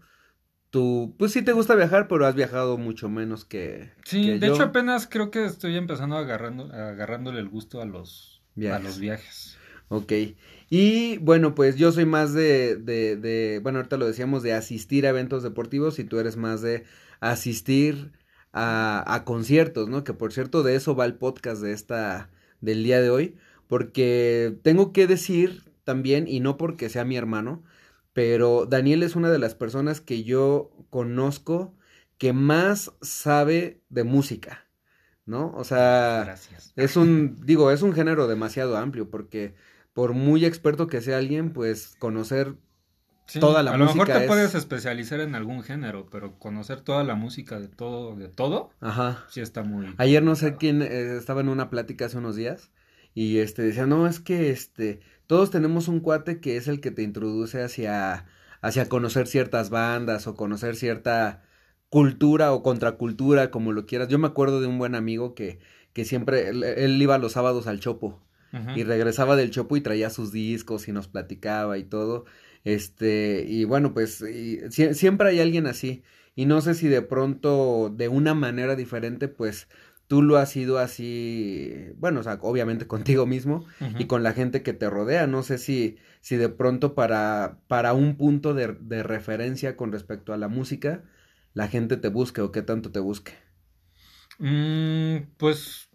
Tú, 0.71 1.15
pues 1.19 1.33
sí 1.33 1.43
te 1.43 1.53
gusta 1.53 1.75
viajar, 1.75 2.09
pero 2.09 2.27
has 2.27 2.35
viajado 2.35 2.79
mucho 2.79 3.09
menos 3.09 3.45
que. 3.45 3.91
Sí, 4.05 4.39
de 4.39 4.47
hecho 4.47 4.63
apenas 4.63 5.07
creo 5.07 5.31
que 5.31 5.45
estoy 5.45 5.77
empezando 5.77 6.17
agarrando, 6.17 6.73
agarrándole 6.73 7.41
el 7.41 7.49
gusto 7.49 7.83
a 7.83 7.85
los 7.85 8.43
viajes. 8.55 8.81
A 8.81 8.89
los 8.89 8.99
viajes. 8.99 9.59
Ok. 9.89 10.13
Y 10.71 11.19
bueno, 11.19 11.55
pues 11.55 11.77
yo 11.77 11.93
soy 11.93 12.07
más 12.07 12.33
de, 12.33 12.77
de, 12.77 13.17
de, 13.17 13.61
bueno, 13.63 13.79
ahorita 13.79 13.99
lo 13.99 14.07
decíamos, 14.07 14.43
de 14.43 14.55
asistir 14.55 15.05
a 15.05 15.11
eventos 15.11 15.43
deportivos 15.43 15.99
y 15.99 16.05
tú 16.05 16.19
eres 16.19 16.39
más 16.39 16.63
de 16.63 16.85
asistir 17.21 18.13
a, 18.53 19.23
conciertos, 19.25 19.89
¿no? 19.89 20.05
Que 20.05 20.15
por 20.15 20.33
cierto 20.33 20.63
de 20.63 20.77
eso 20.77 20.95
va 20.95 21.05
el 21.05 21.15
podcast 21.15 21.63
de 21.63 21.73
esta, 21.73 22.31
del 22.61 22.85
día 22.85 23.01
de 23.01 23.11
hoy, 23.11 23.37
porque 23.69 24.59
tengo 24.63 24.93
que 24.93 25.07
decir 25.07 25.65
también, 25.85 26.29
y 26.29 26.41
no 26.41 26.57
porque 26.57 26.89
sea 26.89 27.05
mi 27.05 27.17
hermano, 27.17 27.63
pero 28.13 28.67
Daniel 28.67 29.03
es 29.03 29.17
una 29.17 29.31
de 29.31 29.39
las 29.39 29.55
personas 29.55 30.01
que 30.01 30.23
yo 30.25 30.71
conozco 30.91 31.75
que 32.19 32.33
más 32.33 32.93
sabe 33.01 33.81
de 33.89 34.05
música, 34.05 34.67
¿no? 35.27 35.53
O 35.57 35.65
sea, 35.65 36.37
es 36.77 36.97
un, 36.97 37.37
digo, 37.45 37.71
es 37.71 37.83
un 37.83 37.93
género 37.95 38.29
demasiado 38.29 38.77
amplio, 38.77 39.11
porque 39.11 39.55
por 39.93 40.13
muy 40.13 40.45
experto 40.45 40.87
que 40.87 41.01
sea 41.01 41.19
alguien, 41.19 41.53
pues 41.53 41.97
conocer 41.99 42.57
toda 43.41 43.63
la 43.63 43.73
a 43.73 43.77
lo 43.77 43.87
mejor 43.87 44.09
te 44.09 44.27
puedes 44.27 44.55
especializar 44.55 45.21
en 45.21 45.35
algún 45.35 45.63
género, 45.63 46.07
pero 46.11 46.39
conocer 46.39 46.81
toda 46.81 47.05
la 47.05 47.15
música 47.15 47.59
de 47.61 47.69
todo, 47.69 48.17
de 48.17 48.29
todo, 48.29 48.71
Ajá. 48.81 49.25
sí 49.29 49.41
está 49.41 49.63
muy. 49.63 49.95
Ayer 49.99 50.23
no 50.23 50.37
sé 50.37 50.57
quién 50.57 50.83
eh, 50.83 51.17
estaba 51.17 51.41
en 51.41 51.49
una 51.49 51.71
plática 51.71 52.07
hace 52.07 52.19
unos 52.19 52.37
días 52.37 52.71
y 53.15 53.39
este 53.39 53.63
decía, 53.63 53.87
no, 53.87 54.07
es 54.07 54.21
que 54.21 54.51
este, 54.51 55.01
todos 55.27 55.51
tenemos 55.51 55.89
un 55.89 56.01
cuate 56.01 56.41
que 56.41 56.57
es 56.57 56.69
el 56.69 56.81
que 56.81 56.91
te 56.91 57.03
introduce 57.03 57.63
hacia, 57.63 58.27
hacia 58.61 58.89
conocer 58.89 59.27
ciertas 59.27 59.71
bandas 59.71 60.27
o 60.27 60.35
conocer 60.35 60.77
cierta 60.77 61.43
cultura 61.89 62.53
o 62.53 62.63
contracultura, 62.63 63.51
como 63.51 63.73
lo 63.73 63.85
quieras. 63.85 64.09
Yo 64.09 64.19
me 64.19 64.27
acuerdo 64.27 64.61
de 64.61 64.67
un 64.67 64.79
buen 64.79 64.95
amigo 64.95 65.35
que, 65.35 65.59
que 65.93 66.07
siempre, 66.07 66.49
él, 66.49 67.03
iba 67.03 67.19
los 67.19 67.33
sábados 67.33 67.67
al 67.67 67.81
Chopo. 67.81 68.23
Y 68.77 68.85
regresaba 68.85 69.35
del 69.35 69.51
Chopo 69.51 69.79
y 69.79 69.81
traía 69.81 70.11
sus 70.11 70.31
discos 70.31 70.87
y 70.87 70.93
nos 70.93 71.09
platicaba 71.09 71.79
y 71.79 71.85
todo. 71.85 72.27
Este, 72.65 73.45
y 73.47 73.65
bueno, 73.65 73.93
pues 73.95 74.25
siempre 74.71 75.29
hay 75.29 75.41
alguien 75.41 75.67
así. 75.67 76.03
Y 76.35 76.47
no 76.47 76.61
sé 76.61 76.75
si 76.75 76.89
de 76.89 77.03
pronto, 77.03 77.91
de 77.95 78.09
una 78.09 78.35
manera 78.35 78.77
diferente, 78.77 79.29
pues 79.29 79.69
tú 80.07 80.23
lo 80.23 80.37
has 80.37 80.51
sido 80.51 80.79
así, 80.79 81.87
bueno, 81.97 82.21
o 82.21 82.23
sea, 82.23 82.39
obviamente 82.43 82.87
contigo 82.89 83.27
mismo 83.27 83.67
y 83.97 84.07
con 84.07 84.23
la 84.23 84.33
gente 84.33 84.63
que 84.63 84.73
te 84.73 84.89
rodea. 84.91 85.27
No 85.27 85.43
sé 85.43 85.59
si, 85.59 85.99
si 86.21 86.37
de 86.37 86.49
pronto 86.49 86.95
para, 86.95 87.61
para 87.69 87.93
un 87.95 88.17
punto 88.17 88.55
de, 88.55 88.77
de 88.81 89.03
referencia 89.03 89.77
con 89.77 89.93
respecto 89.93 90.33
a 90.33 90.39
la 90.39 90.49
música, 90.49 91.05
la 91.55 91.69
gente 91.69 91.97
te 91.97 92.09
busque 92.09 92.41
o 92.41 92.53
qué 92.53 92.63
tanto 92.63 92.93
te 92.93 93.01
busque. 93.01 93.33
Mm, 94.39 95.33
pues 95.37 95.89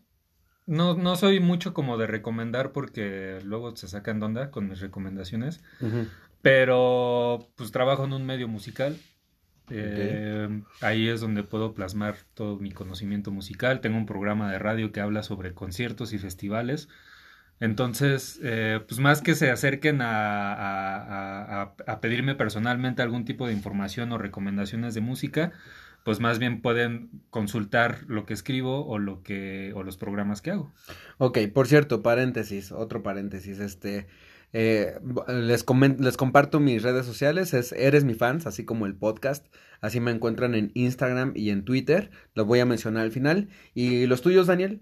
No, 0.68 0.96
no 0.98 1.16
soy 1.18 1.40
mucho 1.42 1.74
como 1.74 1.98
de 1.98 2.08
recomendar 2.08 2.74
porque 2.74 3.42
luego 3.44 3.76
se 3.78 3.88
sacan 3.90 4.20
de 4.22 4.28
onda 4.28 4.52
con 4.52 4.70
mis 4.70 4.82
recomendaciones. 4.82 5.64
Pero 6.42 7.50
pues 7.56 7.72
trabajo 7.72 8.06
en 8.06 8.14
un 8.14 8.26
medio 8.26 8.48
musical. 8.48 8.98
Eh, 9.70 10.62
ahí 10.82 11.10
es 11.10 11.20
donde 11.20 11.44
puedo 11.44 11.74
plasmar 11.74 12.16
todo 12.34 12.58
mi 12.58 12.72
conocimiento 12.72 13.32
musical. 13.32 13.82
Tengo 13.82 13.98
un 13.98 14.06
programa 14.06 14.52
de 14.52 14.60
radio 14.60 14.92
que 14.92 15.02
habla 15.02 15.24
sobre 15.24 15.54
conciertos 15.54 16.14
y 16.14 16.20
festivales. 16.20 16.88
Entonces, 17.60 18.40
eh, 18.44 18.80
pues 18.88 19.00
más 19.00 19.22
que 19.22 19.34
se 19.34 19.50
acerquen 19.50 20.02
a, 20.02 21.74
a, 21.88 22.02
pedirme 22.02 22.36
personalmente 22.36 23.02
algún 23.02 23.26
tipo 23.26 23.48
de 23.48 23.54
información 23.54 24.12
o 24.12 24.20
recomendaciones 24.20 24.94
de 24.94 25.02
música, 25.02 25.54
pues 26.04 26.20
más 26.20 26.38
bien 26.38 26.62
pueden 26.62 27.10
consultar 27.32 28.04
lo 28.08 28.26
que 28.28 28.36
escribo 28.36 28.86
o 28.86 29.00
lo 29.00 29.24
que 29.24 29.74
o 29.76 29.82
los 29.82 29.98
programas 29.98 30.44
que 30.44 30.52
hago. 30.52 30.72
Ok, 31.18 31.40
por 31.52 31.68
cierto, 31.68 32.04
paréntesis, 32.04 32.72
otro 32.72 33.02
paréntesis, 33.02 33.60
este 33.60 34.08
eh, 34.54 35.00
les, 35.28 35.66
les 36.00 36.18
comparto 36.18 36.60
mis 36.60 36.84
redes 36.84 37.06
sociales, 37.06 37.54
es 37.54 37.72
Eres 37.74 38.04
mi 38.04 38.14
fans, 38.14 38.48
así 38.48 38.66
como 38.66 38.86
el 38.86 38.96
podcast, 38.96 39.46
así 39.82 40.00
me 40.00 40.12
encuentran 40.12 40.56
en 40.56 40.72
Instagram 40.74 41.34
y 41.36 41.50
en 41.50 41.66
Twitter, 41.66 42.12
lo 42.34 42.46
voy 42.46 42.60
a 42.60 42.66
mencionar 42.66 43.04
al 43.04 43.12
final. 43.12 43.50
¿Y 43.74 44.06
los 44.06 44.22
tuyos, 44.22 44.48
Daniel? 44.48 44.82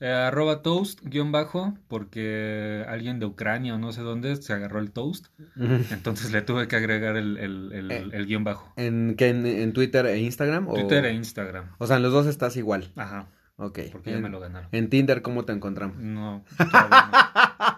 Eh, 0.00 0.08
arroba 0.10 0.62
toast, 0.62 1.00
guion 1.02 1.30
bajo, 1.30 1.76
porque 1.86 2.86
alguien 2.88 3.20
de 3.20 3.26
Ucrania 3.26 3.74
o 3.74 3.78
no 3.78 3.92
sé 3.92 4.00
dónde 4.00 4.34
se 4.36 4.54
agarró 4.54 4.80
el 4.80 4.92
toast. 4.92 5.26
Entonces 5.90 6.32
le 6.32 6.40
tuve 6.40 6.68
que 6.68 6.76
agregar 6.76 7.18
el, 7.18 7.36
el, 7.36 7.72
el, 7.72 7.90
eh, 7.90 8.24
guion 8.24 8.42
bajo. 8.42 8.72
¿En, 8.76 9.14
qué, 9.16 9.28
en, 9.28 9.72
Twitter 9.74 10.06
e 10.06 10.18
Instagram? 10.20 10.68
Twitter 10.68 11.04
e 11.04 11.12
Instagram. 11.12 11.72
O 11.76 11.86
sea, 11.86 11.96
en 11.96 12.02
los 12.02 12.12
dos 12.12 12.26
estás 12.26 12.56
igual. 12.56 12.92
Ajá. 12.96 13.28
Ok. 13.60 13.78
Porque 13.92 14.12
ya 14.12 14.18
me 14.18 14.30
lo 14.30 14.40
ganaron. 14.40 14.68
En 14.72 14.88
Tinder, 14.88 15.20
¿cómo 15.20 15.44
te 15.44 15.52
encontramos? 15.52 15.98
No, 15.98 16.42
no. 16.58 16.70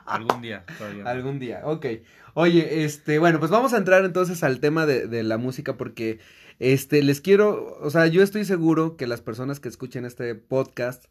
Algún 0.07 0.41
día, 0.41 0.65
todavía. 0.79 1.05
Algún 1.05 1.39
día, 1.41 1.63
ok. 1.65 1.87
Oye, 2.35 2.85
este, 2.85 3.19
bueno, 3.19 3.41
pues 3.41 3.51
vamos 3.51 3.73
a 3.73 3.79
entrar 3.79 4.05
entonces 4.05 4.45
al 4.45 4.61
tema 4.61 4.87
de, 4.87 5.09
de 5.09 5.25
la 5.25 5.39
música 5.39 5.77
porque, 5.77 6.21
este, 6.61 7.03
les 7.03 7.21
quiero, 7.21 7.79
o 7.81 7.91
sea, 7.91 8.07
yo 8.07 8.23
estoy 8.23 8.45
seguro 8.45 8.97
que 8.97 9.09
las 9.09 9.23
personas 9.23 9.59
que 9.59 9.69
escuchen 9.69 10.05
este 10.05 10.37
podcast 10.37 11.07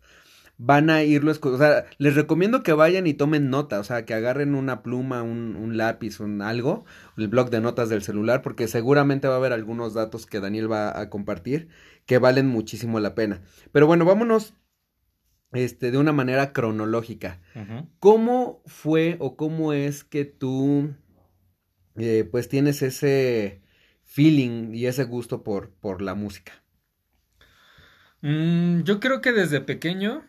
van 0.58 0.90
a 0.90 1.04
irlo, 1.04 1.32
o 1.32 1.58
sea, 1.58 1.86
les 1.98 2.16
recomiendo 2.16 2.64
que 2.64 2.72
vayan 2.72 3.08
y 3.08 3.14
tomen 3.14 3.50
nota, 3.50 3.80
o 3.80 3.84
sea, 3.84 4.06
que 4.06 4.14
agarren 4.14 4.56
una 4.56 4.84
pluma, 4.84 5.22
un, 5.22 5.56
un 5.56 5.76
lápiz, 5.76 6.20
un 6.20 6.42
algo, 6.42 6.86
el 7.18 7.28
blog 7.28 7.50
de 7.50 7.60
notas 7.60 7.90
del 7.90 8.04
celular, 8.04 8.42
porque 8.42 8.68
seguramente 8.68 9.28
va 9.28 9.34
a 9.34 9.38
haber 9.38 9.54
algunos 9.54 9.96
datos 9.96 10.28
que 10.28 10.40
Daniel 10.40 10.72
va 10.72 10.98
a 10.98 11.10
compartir 11.10 11.68
que 12.06 12.18
valen 12.18 12.48
muchísimo 12.48 13.00
la 13.00 13.16
pena. 13.16 13.42
Pero 13.72 13.88
bueno, 13.88 14.06
vámonos 14.06 14.54
este, 15.52 15.92
de 15.92 15.98
una 15.98 16.14
manera 16.14 16.54
cronológica. 16.54 17.40
¿Cómo 18.00 18.62
fue 18.66 19.18
o 19.20 19.36
cómo 19.36 19.74
es 19.74 20.04
que 20.04 20.26
tú, 20.26 20.94
eh, 21.96 22.28
pues, 22.30 22.50
tienes 22.50 22.82
ese 22.82 23.62
feeling 24.04 24.74
y 24.74 24.86
ese 24.86 25.04
gusto 25.04 25.44
por, 25.44 25.72
por 25.72 26.02
la 26.02 26.16
música? 26.16 26.54
Mm, 28.22 28.84
yo 28.84 29.00
creo 29.00 29.22
que 29.22 29.32
desde 29.32 29.62
pequeño 29.62 30.24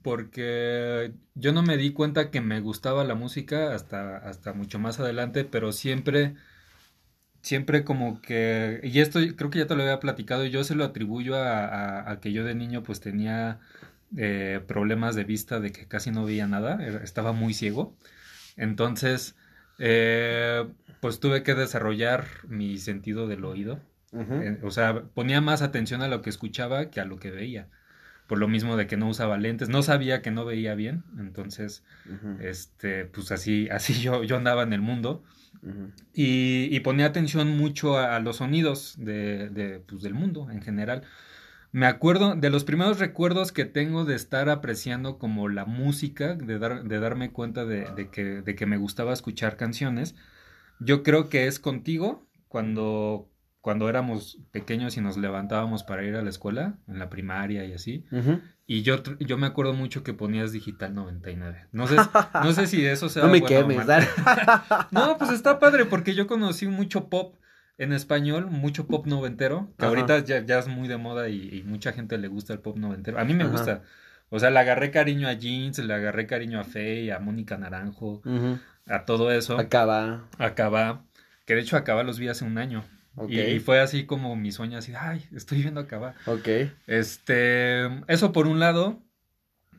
porque 0.00 1.12
yo 1.34 1.52
no 1.52 1.62
me 1.62 1.76
di 1.76 1.92
cuenta 1.92 2.30
que 2.30 2.40
me 2.40 2.60
gustaba 2.60 3.04
la 3.04 3.14
música 3.14 3.74
hasta, 3.74 4.16
hasta 4.16 4.52
mucho 4.52 4.78
más 4.78 4.98
adelante, 5.00 5.44
pero 5.44 5.72
siempre, 5.72 6.34
siempre 7.42 7.84
como 7.84 8.20
que, 8.22 8.80
y 8.82 9.00
esto 9.00 9.20
creo 9.36 9.50
que 9.50 9.58
ya 9.60 9.66
te 9.66 9.74
lo 9.74 9.82
había 9.82 10.00
platicado, 10.00 10.44
yo 10.46 10.64
se 10.64 10.74
lo 10.74 10.84
atribuyo 10.84 11.36
a, 11.36 12.10
a, 12.10 12.20
que 12.20 12.32
yo 12.32 12.44
de 12.44 12.54
niño 12.54 12.82
pues 12.82 13.00
tenía 13.00 13.60
eh, 14.16 14.60
problemas 14.66 15.14
de 15.14 15.24
vista 15.24 15.58
de 15.58 15.72
que 15.72 15.86
casi 15.88 16.10
no 16.10 16.24
veía 16.24 16.46
nada, 16.46 16.84
estaba 17.02 17.32
muy 17.32 17.54
ciego, 17.54 17.96
entonces 18.56 19.36
eh, 19.78 20.68
pues 21.00 21.18
tuve 21.18 21.42
que 21.42 21.54
desarrollar 21.54 22.26
mi 22.46 22.76
sentido 22.76 23.26
del 23.26 23.44
oído, 23.44 23.80
eh, 24.12 24.58
o 24.62 24.70
sea, 24.70 25.04
ponía 25.14 25.40
más 25.40 25.62
atención 25.62 26.02
a 26.02 26.08
lo 26.08 26.20
que 26.20 26.28
escuchaba 26.28 26.90
que 26.90 27.00
a 27.00 27.06
lo 27.06 27.16
que 27.18 27.30
veía. 27.30 27.68
Por 28.26 28.38
lo 28.38 28.48
mismo 28.48 28.76
de 28.76 28.86
que 28.86 28.96
no 28.96 29.08
usaba 29.08 29.38
lentes, 29.38 29.68
no 29.68 29.82
sabía 29.82 30.22
que 30.22 30.30
no 30.30 30.44
veía 30.44 30.74
bien, 30.74 31.04
entonces, 31.18 31.82
este, 32.40 33.06
pues 33.06 33.32
así, 33.32 33.68
así 33.70 33.94
yo, 34.00 34.24
yo 34.24 34.36
andaba 34.36 34.62
en 34.62 34.72
el 34.72 34.82
mundo. 34.82 35.24
Y, 36.12 36.80
ponía 36.80 37.06
atención 37.06 37.56
mucho 37.56 37.98
a, 37.98 38.18
los 38.20 38.36
sonidos 38.36 38.96
de, 38.98 39.48
de, 39.48 39.80
pues, 39.80 40.02
del 40.02 40.14
mundo 40.14 40.50
en 40.50 40.60
general. 40.60 41.04
Me 41.72 41.86
acuerdo 41.86 42.34
de 42.34 42.50
los 42.50 42.64
primeros 42.64 42.98
recuerdos 42.98 43.50
que 43.50 43.64
tengo 43.64 44.04
de 44.04 44.14
estar 44.14 44.50
apreciando 44.50 45.18
como 45.18 45.48
la 45.48 45.64
música, 45.64 46.34
de, 46.34 46.58
dar, 46.58 46.84
de 46.84 47.00
darme 47.00 47.32
cuenta 47.32 47.64
de, 47.64 47.90
de, 47.96 48.10
que, 48.10 48.42
de 48.42 48.54
que 48.54 48.66
me 48.66 48.76
gustaba 48.76 49.14
escuchar 49.14 49.56
canciones. 49.56 50.14
Yo 50.80 51.02
creo 51.02 51.30
que 51.30 51.46
es 51.46 51.58
contigo 51.58 52.28
cuando, 52.48 53.30
cuando 53.62 53.88
éramos 53.88 54.38
pequeños 54.50 54.98
y 54.98 55.00
nos 55.00 55.16
levantábamos 55.16 55.82
para 55.82 56.04
ir 56.04 56.14
a 56.14 56.22
la 56.22 56.28
escuela, 56.28 56.78
en 56.88 56.98
la 56.98 57.08
primaria 57.08 57.64
y 57.64 57.72
así. 57.72 58.04
Y 58.66 58.82
yo, 58.82 59.02
yo 59.20 59.38
me 59.38 59.46
acuerdo 59.46 59.72
mucho 59.72 60.02
que 60.02 60.12
ponías 60.12 60.52
Digital 60.52 60.94
99. 60.94 61.68
No 61.72 61.86
sé, 61.86 61.96
no 62.34 62.52
sé 62.52 62.66
si 62.66 62.84
eso 62.84 63.08
sea 63.08 63.22
No 63.22 63.30
me 63.30 63.42
quemes, 63.42 63.86
No, 64.90 65.16
pues 65.16 65.30
está 65.30 65.58
padre 65.58 65.86
porque 65.86 66.14
yo 66.14 66.26
conocí 66.26 66.66
mucho 66.66 67.08
pop 67.08 67.36
en 67.78 67.92
español, 67.92 68.46
mucho 68.50 68.86
pop 68.86 69.06
noventero, 69.06 69.72
que 69.78 69.86
ahorita 69.86 70.24
ya, 70.24 70.44
ya, 70.44 70.58
es 70.58 70.68
muy 70.68 70.88
de 70.88 70.96
moda 70.96 71.28
y, 71.28 71.62
mucha 71.66 71.92
gente 71.92 72.18
le 72.18 72.28
gusta 72.28 72.52
el 72.52 72.60
pop 72.60 72.76
noventero. 72.76 73.18
A 73.18 73.24
mí 73.24 73.34
me 73.34 73.44
gusta. 73.44 73.82
O 74.30 74.38
sea, 74.38 74.50
le 74.50 74.58
agarré 74.58 74.90
cariño 74.90 75.28
a 75.28 75.34
Jeans, 75.34 75.78
le 75.78 75.92
agarré 75.92 76.26
cariño 76.26 76.58
a 76.58 76.64
Faye, 76.64 77.12
a 77.12 77.18
Mónica 77.18 77.58
Naranjo, 77.58 78.22
a 78.86 79.04
todo 79.04 79.30
eso. 79.30 79.58
Acaba. 79.58 80.28
Acaba. 80.38 81.04
Que 81.44 81.54
de 81.54 81.60
hecho 81.60 81.76
acaba 81.76 82.02
los 82.02 82.18
vi 82.18 82.28
hace 82.28 82.44
un 82.44 82.58
año. 82.58 82.84
Y, 83.28 83.60
fue 83.60 83.80
así 83.80 84.06
como 84.06 84.36
mi 84.36 84.52
sueño, 84.52 84.78
así, 84.78 84.92
ay, 84.96 85.22
estoy 85.34 85.60
viendo 85.60 85.80
acabar. 85.80 86.14
Ok. 86.26 86.48
Este, 86.86 87.84
eso 88.08 88.32
por 88.32 88.46
un 88.46 88.58
lado. 88.58 89.02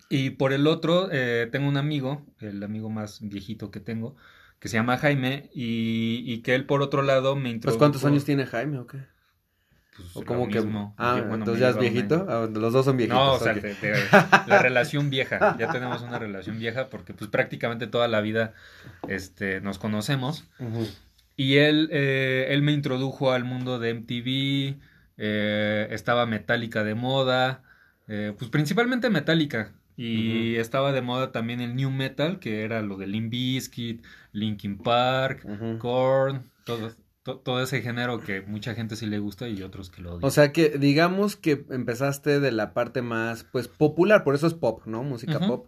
Y 0.10 0.32
por 0.32 0.54
el 0.54 0.68
otro, 0.68 1.10
eh, 1.12 1.48
tengo 1.52 1.68
un 1.68 1.78
amigo, 1.78 2.24
el 2.40 2.62
amigo 2.62 2.92
más 2.92 3.20
viejito 3.22 3.72
que 3.72 3.80
tengo, 3.80 4.16
que 4.64 4.70
se 4.70 4.78
llama 4.78 4.98
Jaime, 4.98 5.50
y, 5.54 6.38
que 6.38 6.56
él 6.56 6.66
por 6.66 6.82
otro 6.82 7.02
lado 7.02 7.36
me 7.36 7.50
introdujo... 7.50 7.78
Pues 7.78 7.80
¿cuántos 7.80 8.06
años 8.06 8.24
tiene 8.24 8.46
Jaime 8.46 8.78
o 8.80 8.88
qué? 8.88 9.00
Pues, 9.94 10.16
¿O 10.16 10.24
como 10.24 10.48
que... 10.48 10.66
Ah, 10.98 11.22
entonces 11.34 11.60
ya 11.60 11.68
es 11.68 11.78
viejito. 11.78 12.26
Ah, 12.30 12.48
los 12.50 12.72
dos 12.72 12.86
son 12.86 12.96
viejitos. 12.96 13.20
No, 13.20 13.34
o 13.34 13.40
sea, 13.40 13.54
la 14.48 14.60
relación 14.60 15.10
vieja. 15.10 15.58
Ya 15.60 15.70
tenemos 15.70 16.02
una 16.02 16.18
relación 16.18 16.60
vieja 16.60 16.90
porque 16.90 17.14
pues 17.14 17.30
prácticamente 17.30 17.88
toda 17.88 18.08
la 18.08 18.22
vida 18.22 18.54
este, 19.10 19.60
nos 19.60 19.80
conocemos. 19.80 20.46
Y 21.36 21.58
él, 21.58 21.90
eh, 21.92 22.48
él 22.52 22.62
me 22.62 22.72
introdujo 22.72 23.34
al 23.34 23.44
mundo 23.44 23.80
de 23.80 23.94
MTV, 23.96 24.80
eh, 25.18 25.88
estaba 25.92 26.26
Metallica 26.26 26.86
de 26.86 26.96
moda, 26.96 27.64
eh, 28.08 28.34
pues 28.40 28.50
principalmente 28.50 29.10
Metallica. 29.10 29.74
Y 29.96 30.56
estaba 30.56 30.92
de 30.92 31.02
moda 31.02 31.32
también 31.32 31.62
el 31.62 31.76
New 31.76 31.92
Metal, 31.92 32.40
que 32.40 32.64
era 32.64 32.82
lo 32.82 32.98
de 32.98 33.08
Limp 33.08 33.32
Bizkit, 33.32 34.04
Linkin 34.32 34.78
Park, 34.78 35.46
Korn, 35.80 36.50
todo, 36.66 36.92
todo 37.24 37.62
ese 37.62 37.82
género 37.82 38.20
que 38.20 38.42
mucha 38.42 38.74
gente 38.74 38.96
sí 38.96 39.06
le 39.06 39.20
gusta 39.20 39.48
y 39.48 39.62
otros 39.62 39.90
que 39.90 40.02
lo 40.02 40.16
odian. 40.16 40.26
O 40.26 40.32
sea 40.32 40.52
que 40.52 40.78
digamos 40.78 41.36
que 41.36 41.66
empezaste 41.70 42.40
de 42.40 42.52
la 42.52 42.74
parte 42.74 43.02
más, 43.02 43.44
pues, 43.44 43.68
popular, 43.68 44.24
por 44.24 44.36
eso 44.36 44.48
es 44.48 44.54
pop, 44.54 44.82
¿no? 44.86 45.04
Música 45.04 45.40
pop, 45.40 45.68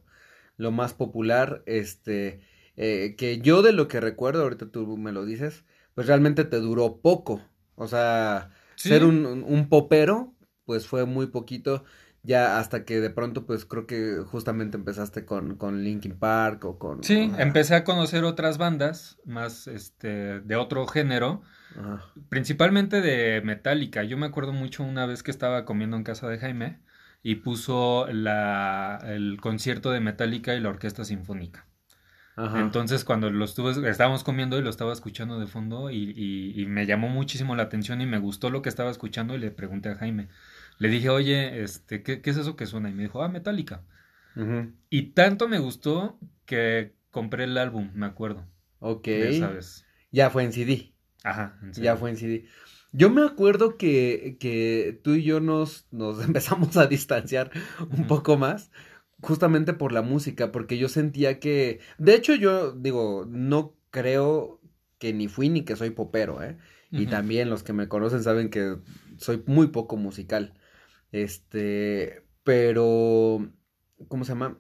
lo 0.57 0.71
más 0.71 0.93
popular, 0.93 1.61
este 1.65 2.41
eh, 2.77 3.15
que 3.17 3.39
yo 3.39 3.61
de 3.61 3.71
lo 3.71 3.87
que 3.87 4.01
recuerdo, 4.01 4.43
ahorita 4.43 4.67
tú 4.67 4.97
me 4.97 5.11
lo 5.11 5.25
dices, 5.25 5.63
pues 5.93 6.07
realmente 6.07 6.43
te 6.43 6.57
duró 6.59 6.97
poco. 6.97 7.41
O 7.75 7.87
sea, 7.87 8.51
ser 8.75 9.05
un, 9.05 9.25
un, 9.25 9.69
popero, 9.69 10.33
pues 10.65 10.87
fue 10.87 11.05
muy 11.05 11.27
poquito, 11.27 11.83
ya 12.25 12.59
hasta 12.59 12.85
que 12.85 12.99
de 12.99 13.09
pronto, 13.09 13.45
pues 13.45 13.65
creo 13.65 13.85
que 13.87 14.23
justamente 14.25 14.77
empezaste 14.77 15.25
con, 15.25 15.55
con 15.55 15.83
Linkin 15.83 16.17
Park 16.17 16.65
o 16.65 16.79
con... 16.79 17.03
Sí, 17.03 17.31
empecé 17.37 17.75
a 17.75 17.83
conocer 17.83 18.23
otras 18.23 18.57
bandas, 18.57 19.19
más 19.25 19.67
este, 19.67 20.39
de 20.41 20.55
otro 20.55 20.87
género, 20.87 21.43
principalmente 22.29 23.01
de 23.01 23.41
Metallica. 23.41 24.03
Yo 24.03 24.17
me 24.17 24.25
acuerdo 24.25 24.53
mucho 24.53 24.83
una 24.83 25.05
vez 25.05 25.23
que 25.23 25.31
estaba 25.31 25.65
comiendo 25.65 25.97
en 25.97 26.03
casa 26.03 26.27
de 26.27 26.39
Jaime 26.39 26.79
y 27.21 27.35
puso 27.35 28.07
la, 28.11 28.99
el 29.05 29.39
concierto 29.41 29.91
de 29.91 29.99
Metallica 29.99 30.55
y 30.55 30.59
la 30.59 30.69
Orquesta 30.69 31.05
Sinfónica. 31.05 31.67
Entonces 32.37 33.05
cuando 33.05 33.29
lo 33.29 33.45
estuve, 33.45 33.89
estábamos 33.89 34.25
comiendo 34.25 34.57
y 34.57 34.61
lo 34.61 34.69
estaba 34.69 34.91
escuchando 34.91 35.39
de 35.39 35.47
fondo 35.47 35.89
y, 35.89 36.13
y, 36.53 36.65
me 36.65 36.85
llamó 36.85 37.07
muchísimo 37.07 37.55
la 37.55 37.63
atención 37.63 38.01
y 38.01 38.05
me 38.05 38.19
gustó 38.19 38.49
lo 38.49 38.61
que 38.61 38.67
estaba 38.67 38.91
escuchando 38.91 39.35
y 39.35 39.37
le 39.37 39.51
pregunté 39.51 39.89
a 39.89 39.95
Jaime. 39.95 40.27
Le 40.79 40.89
dije, 40.89 41.09
oye, 41.09 41.63
este, 41.63 42.03
¿qué, 42.03 42.21
qué 42.21 42.29
es 42.29 42.37
eso 42.37 42.55
que 42.55 42.65
suena? 42.65 42.89
Y 42.89 42.93
me 42.93 43.03
dijo, 43.03 43.23
ah, 43.23 43.29
Metallica. 43.29 43.83
Y 44.89 45.13
tanto 45.13 45.47
me 45.47 45.59
gustó 45.59 46.19
que 46.45 46.93
compré 47.11 47.45
el 47.45 47.57
álbum, 47.57 47.91
me 47.93 48.05
acuerdo. 48.05 48.45
Ok. 48.79 49.07
Ya 49.07 49.47
sabes. 49.47 49.85
Ya 50.11 50.29
fue 50.29 50.43
en 50.43 50.51
CD. 50.51 50.93
Ajá, 51.23 51.57
en 51.63 51.71
Ya 51.73 51.95
fue 51.95 52.09
en 52.09 52.17
CD. 52.17 52.45
Yo 52.91 53.09
me 53.09 53.23
acuerdo 53.23 53.77
que, 53.77 54.37
que 54.39 54.99
tú 55.03 55.15
y 55.15 55.23
yo 55.23 55.39
nos, 55.39 55.87
nos 55.91 56.23
empezamos 56.25 56.77
a 56.77 56.87
distanciar 56.87 57.51
un 57.89 58.07
poco 58.07 58.37
más 58.37 58.71
justamente 59.21 59.73
por 59.73 59.91
la 59.91 60.01
música, 60.01 60.51
porque 60.51 60.77
yo 60.77 60.87
sentía 60.89 61.39
que, 61.39 61.79
de 61.97 62.15
hecho 62.15 62.35
yo 62.35 62.73
digo, 62.73 63.25
no 63.27 63.75
creo 63.89 64.61
que 64.99 65.13
ni 65.13 65.27
fui 65.27 65.49
ni 65.49 65.63
que 65.63 65.75
soy 65.75 65.89
popero, 65.89 66.43
¿eh? 66.43 66.57
Y 66.91 67.07
también 67.07 67.49
los 67.49 67.63
que 67.63 67.73
me 67.73 67.89
conocen 67.89 68.23
saben 68.23 68.49
que 68.49 68.77
soy 69.17 69.43
muy 69.47 69.67
poco 69.67 69.97
musical. 69.97 70.53
Este, 71.15 72.25
pero, 72.43 73.49
¿cómo 74.09 74.25
se 74.25 74.33
llama? 74.33 74.59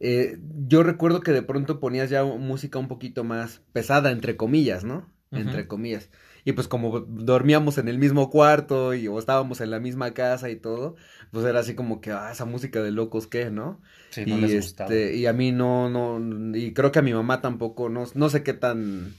Eh, 0.00 0.38
yo 0.66 0.82
recuerdo 0.82 1.20
que 1.20 1.30
de 1.30 1.42
pronto 1.42 1.78
ponías 1.78 2.10
ya 2.10 2.24
música 2.24 2.80
un 2.80 2.88
poquito 2.88 3.22
más 3.22 3.62
pesada, 3.72 4.10
entre 4.10 4.36
comillas, 4.36 4.82
¿no? 4.82 5.08
Entre 5.30 5.68
comillas. 5.68 6.10
Y 6.44 6.52
pues 6.52 6.66
como 6.66 6.98
dormíamos 7.00 7.78
en 7.78 7.86
el 7.86 7.98
mismo 7.98 8.28
cuarto 8.28 8.92
y 8.92 9.06
o 9.06 9.20
estábamos 9.20 9.60
en 9.60 9.70
la 9.70 9.78
misma 9.78 10.14
casa 10.14 10.50
y 10.50 10.56
todo, 10.56 10.96
pues 11.30 11.46
era 11.46 11.60
así 11.60 11.76
como 11.76 12.00
que, 12.00 12.10
ah, 12.10 12.32
esa 12.32 12.44
música 12.44 12.82
de 12.82 12.90
locos, 12.90 13.28
¿qué, 13.28 13.50
no? 13.50 13.80
Sí, 14.10 14.26
no 14.26 14.36
y 14.36 14.52
este, 14.52 15.14
y 15.14 15.26
a 15.26 15.32
mí 15.32 15.52
no, 15.52 15.90
no, 15.90 16.56
y 16.56 16.72
creo 16.74 16.90
que 16.90 16.98
a 16.98 17.02
mi 17.02 17.12
mamá 17.14 17.40
tampoco, 17.40 17.88
no, 17.88 18.04
no 18.14 18.28
sé 18.30 18.42
qué 18.42 18.52
tan, 18.54 19.14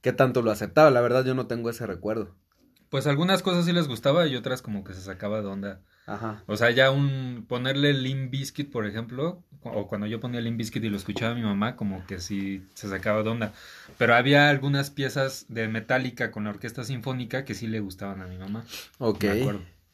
qué 0.00 0.12
tanto 0.12 0.42
lo 0.42 0.52
aceptaba, 0.52 0.92
la 0.92 1.00
verdad 1.00 1.24
yo 1.24 1.34
no 1.34 1.48
tengo 1.48 1.70
ese 1.70 1.86
recuerdo. 1.86 2.36
Pues 2.90 3.06
algunas 3.06 3.42
cosas 3.42 3.64
sí 3.64 3.72
les 3.72 3.88
gustaba 3.88 4.26
y 4.26 4.36
otras 4.36 4.62
como 4.62 4.84
que 4.84 4.94
se 4.94 5.00
sacaba 5.00 5.40
de 5.40 5.48
onda. 5.48 5.80
Ajá. 6.06 6.42
O 6.46 6.56
sea, 6.56 6.70
ya 6.70 6.90
un 6.90 7.46
ponerle 7.48 7.92
Limp 7.94 8.30
Bizkit, 8.30 8.70
por 8.70 8.86
ejemplo, 8.86 9.42
o 9.62 9.88
cuando 9.88 10.06
yo 10.06 10.20
ponía 10.20 10.40
Limp 10.40 10.58
Bizkit 10.58 10.84
y 10.84 10.90
lo 10.90 10.96
escuchaba 10.96 11.34
mi 11.34 11.42
mamá, 11.42 11.76
como 11.76 12.06
que 12.06 12.20
sí 12.20 12.66
se 12.74 12.88
sacaba 12.88 13.22
de 13.22 13.30
onda. 13.30 13.52
Pero 13.98 14.14
había 14.14 14.50
algunas 14.50 14.90
piezas 14.90 15.46
de 15.48 15.68
Metallica 15.68 16.30
con 16.30 16.44
la 16.44 16.50
orquesta 16.50 16.84
sinfónica 16.84 17.44
que 17.44 17.54
sí 17.54 17.66
le 17.66 17.80
gustaban 17.80 18.20
a 18.20 18.26
mi 18.26 18.38
mamá. 18.38 18.64
Ok. 18.98 19.24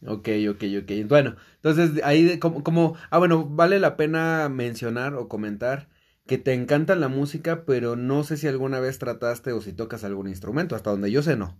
Ok, 0.06 0.28
ok, 0.48 0.64
ok. 0.82 1.08
Bueno, 1.08 1.36
entonces 1.56 2.02
ahí 2.04 2.38
como, 2.38 2.64
como, 2.64 2.96
ah, 3.10 3.18
bueno, 3.18 3.44
vale 3.44 3.78
la 3.78 3.96
pena 3.96 4.48
mencionar 4.48 5.14
o 5.14 5.28
comentar 5.28 5.88
que 6.26 6.38
te 6.38 6.54
encanta 6.54 6.94
la 6.94 7.08
música, 7.08 7.64
pero 7.66 7.96
no 7.96 8.24
sé 8.24 8.36
si 8.36 8.46
alguna 8.46 8.80
vez 8.80 8.98
trataste 8.98 9.52
o 9.52 9.60
si 9.60 9.72
tocas 9.72 10.04
algún 10.04 10.28
instrumento, 10.28 10.74
hasta 10.74 10.90
donde 10.90 11.10
yo 11.10 11.22
sé 11.22 11.36
no. 11.36 11.56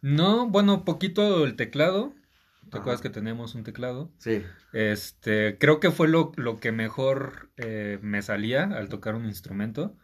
No, 0.00 0.48
bueno, 0.48 0.84
poquito 0.84 1.44
el 1.44 1.56
teclado, 1.56 2.14
¿Te 2.70 2.78
acuerdas 2.78 3.00
que 3.00 3.10
tenemos 3.10 3.54
un 3.54 3.64
teclado? 3.64 4.10
Sí. 4.18 4.42
Este, 4.72 5.56
creo 5.58 5.80
que 5.80 5.90
fue 5.90 6.08
lo, 6.08 6.32
lo 6.36 6.60
que 6.60 6.72
mejor 6.72 7.50
eh, 7.56 7.98
me 8.02 8.22
salía 8.22 8.64
al 8.64 8.88
tocar 8.88 9.14
un 9.14 9.24
instrumento. 9.24 9.96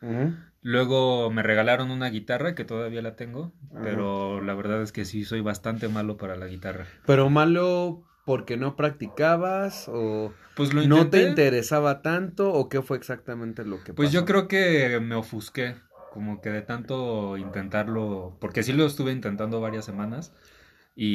Luego 0.63 1.31
me 1.31 1.43
regalaron 1.43 1.91
una 1.91 2.09
guitarra 2.09 2.55
que 2.55 2.65
todavía 2.65 3.03
la 3.03 3.17
tengo, 3.17 3.53
pero 3.83 4.41
la 4.41 4.55
verdad 4.55 4.83
es 4.83 4.93
que 4.93 5.05
sí 5.05 5.25
soy 5.25 5.41
bastante 5.41 5.89
malo 5.89 6.17
para 6.17 6.37
la 6.37 6.47
guitarra. 6.47 6.87
Pero 7.05 7.29
malo 7.29 8.03
porque 8.25 8.57
no 8.57 8.75
practicabas 8.75 9.87
o 9.89 10.33
pues 10.57 10.73
no 10.73 11.11
te 11.11 11.29
interesaba 11.29 12.01
tanto 12.01 12.51
o 12.53 12.71
qué 12.71 12.81
fue 12.81 12.97
exactamente 12.97 13.67
lo 13.67 13.85
que 13.85 13.93
Pues 13.93 14.13
yo 14.13 14.25
creo 14.25 14.49
que 14.49 14.99
me 15.01 15.15
ofusqué, 15.15 15.77
como 16.15 16.41
que 16.41 16.49
de 16.49 16.63
tanto 16.63 17.37
intentarlo, 17.37 18.39
porque 18.41 18.63
sí 18.63 18.73
lo 18.73 18.87
estuve 18.87 19.13
intentando 19.13 19.61
varias 19.61 19.85
semanas 19.85 20.33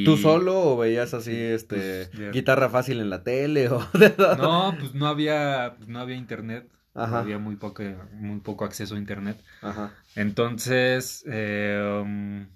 ¿Tú 0.04 0.16
solo 0.18 0.60
o 0.60 0.76
veías 0.76 1.14
así, 1.14 1.34
este, 1.34 2.08
pues, 2.12 2.32
guitarra 2.32 2.68
fácil 2.68 3.00
en 3.00 3.08
la 3.08 3.22
tele 3.22 3.68
o 3.68 3.80
No, 4.38 4.74
pues 4.78 4.94
no 4.94 5.06
había, 5.06 5.74
pues, 5.76 5.88
no 5.88 6.00
había 6.00 6.16
internet. 6.16 6.70
Había 6.92 7.38
muy 7.38 7.56
poco, 7.56 7.82
muy 8.12 8.40
poco 8.40 8.64
acceso 8.64 8.96
a 8.96 8.98
internet. 8.98 9.42
Ajá. 9.62 9.94
Entonces, 10.16 11.24
eh, 11.26 12.02
um, 12.02 12.48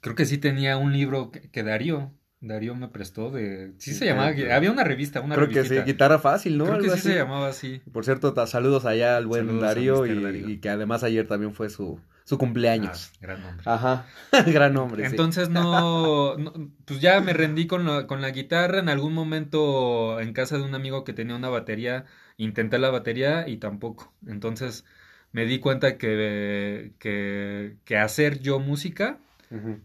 creo 0.00 0.14
que 0.14 0.24
sí 0.24 0.38
tenía 0.38 0.78
un 0.78 0.92
libro 0.92 1.30
que, 1.30 1.62
Darío, 1.62 2.12
Darío 2.42 2.74
me 2.74 2.88
prestó 2.88 3.30
de... 3.30 3.72
Sí 3.78 3.94
se 3.94 4.04
llamaba, 4.04 4.28
había 4.28 4.72
una 4.72 4.82
revista, 4.82 5.20
una 5.20 5.36
Creo 5.36 5.48
que 5.48 5.64
sí, 5.64 5.76
guitarra 5.86 6.18
fácil, 6.18 6.58
¿no? 6.58 6.64
Creo 6.64 6.78
que 6.80 6.90
sí 6.90 6.98
se 6.98 7.14
llamaba 7.14 7.46
así. 7.46 7.80
Por 7.92 8.04
cierto, 8.04 8.34
saludos 8.48 8.84
allá 8.84 9.16
al 9.16 9.26
buen 9.26 9.60
Darío, 9.60 10.04
y, 10.06 10.58
que 10.58 10.68
además 10.68 11.04
ayer 11.04 11.28
también 11.28 11.54
fue 11.54 11.70
su, 11.70 12.00
su 12.24 12.38
cumpleaños. 12.38 13.12
Ah, 13.14 13.18
gran 13.20 13.42
nombre. 13.42 13.62
Ajá, 13.64 14.06
gran 14.46 14.74
nombre. 14.74 15.06
Entonces 15.06 15.50
no, 15.50 16.36
pues 16.84 17.00
ya 17.00 17.20
me 17.20 17.32
rendí 17.32 17.68
con 17.68 17.86
la, 17.86 18.08
con 18.08 18.20
la 18.20 18.30
guitarra. 18.30 18.80
En 18.80 18.88
algún 18.88 19.14
momento 19.14 20.20
en 20.20 20.32
casa 20.32 20.58
de 20.58 20.64
un 20.64 20.74
amigo 20.74 21.04
que 21.04 21.12
tenía 21.12 21.36
una 21.36 21.48
batería, 21.48 22.06
intenté 22.38 22.80
la 22.80 22.90
batería 22.90 23.46
y 23.46 23.58
tampoco. 23.58 24.12
Entonces 24.26 24.84
me 25.30 25.44
di 25.44 25.60
cuenta 25.60 25.96
que, 25.96 26.90
que, 26.98 27.76
que 27.84 27.98
hacer 27.98 28.40
yo 28.40 28.58
música 28.58 29.18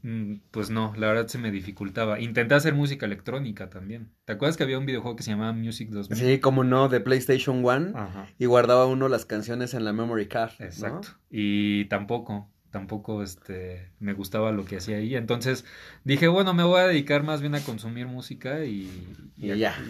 Mm, 0.01 0.41
pues 0.51 0.69
no, 0.69 0.93
la 0.95 1.07
verdad 1.07 1.27
se 1.27 1.37
me 1.37 1.51
dificultaba. 1.51 2.19
Intenté 2.19 2.55
hacer 2.55 2.73
música 2.73 3.05
electrónica 3.05 3.69
también. 3.69 4.11
¿Te 4.25 4.33
acuerdas 4.33 4.57
que 4.57 4.63
había 4.63 4.79
un 4.79 4.85
videojuego 4.85 5.15
que 5.15 5.23
se 5.23 5.31
llamaba 5.31 5.53
Music 5.53 5.89
2000? 5.89 6.17
Sí, 6.17 6.39
como 6.39 6.63
no, 6.63 6.89
de 6.89 6.99
PlayStation 6.99 7.63
1. 7.63 7.93
Y 8.37 8.45
guardaba 8.45 8.85
uno 8.85 9.09
las 9.09 9.25
canciones 9.25 9.73
en 9.73 9.83
la 9.83 9.93
memory 9.93 10.27
card. 10.27 10.53
Exacto. 10.59 11.09
Y 11.29 11.85
tampoco, 11.85 12.49
tampoco 12.71 13.23
este, 13.23 13.91
me 13.99 14.13
gustaba 14.13 14.51
lo 14.51 14.65
que 14.65 14.77
hacía 14.77 14.97
ahí. 14.97 15.15
Entonces 15.15 15.65
dije, 16.03 16.27
bueno, 16.27 16.53
me 16.53 16.63
voy 16.63 16.79
a 16.79 16.87
dedicar 16.87 17.23
más 17.23 17.41
bien 17.41 17.55
a 17.55 17.59
consumir 17.59 18.07
música 18.07 18.63
y, 18.63 18.89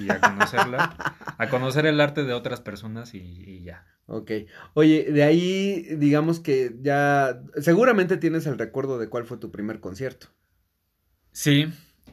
a, 0.09 0.19
conocerla, 0.19 1.15
a 1.37 1.49
conocer 1.49 1.85
el 1.85 2.01
arte 2.01 2.23
de 2.23 2.33
otras 2.33 2.61
personas 2.61 3.13
y 3.13 3.61
ya. 3.61 3.85
Ok. 4.07 4.31
Oye, 4.73 5.11
de 5.11 5.23
ahí, 5.23 5.81
digamos 5.97 6.39
que 6.39 6.75
ya, 6.81 7.43
seguramente 7.57 8.17
tienes 8.17 8.47
el 8.47 8.57
recuerdo 8.57 8.97
de 8.97 9.09
cuál 9.09 9.25
fue 9.25 9.37
tu 9.37 9.51
primer 9.51 9.79
concierto. 9.81 10.27
Sí, 11.33 11.67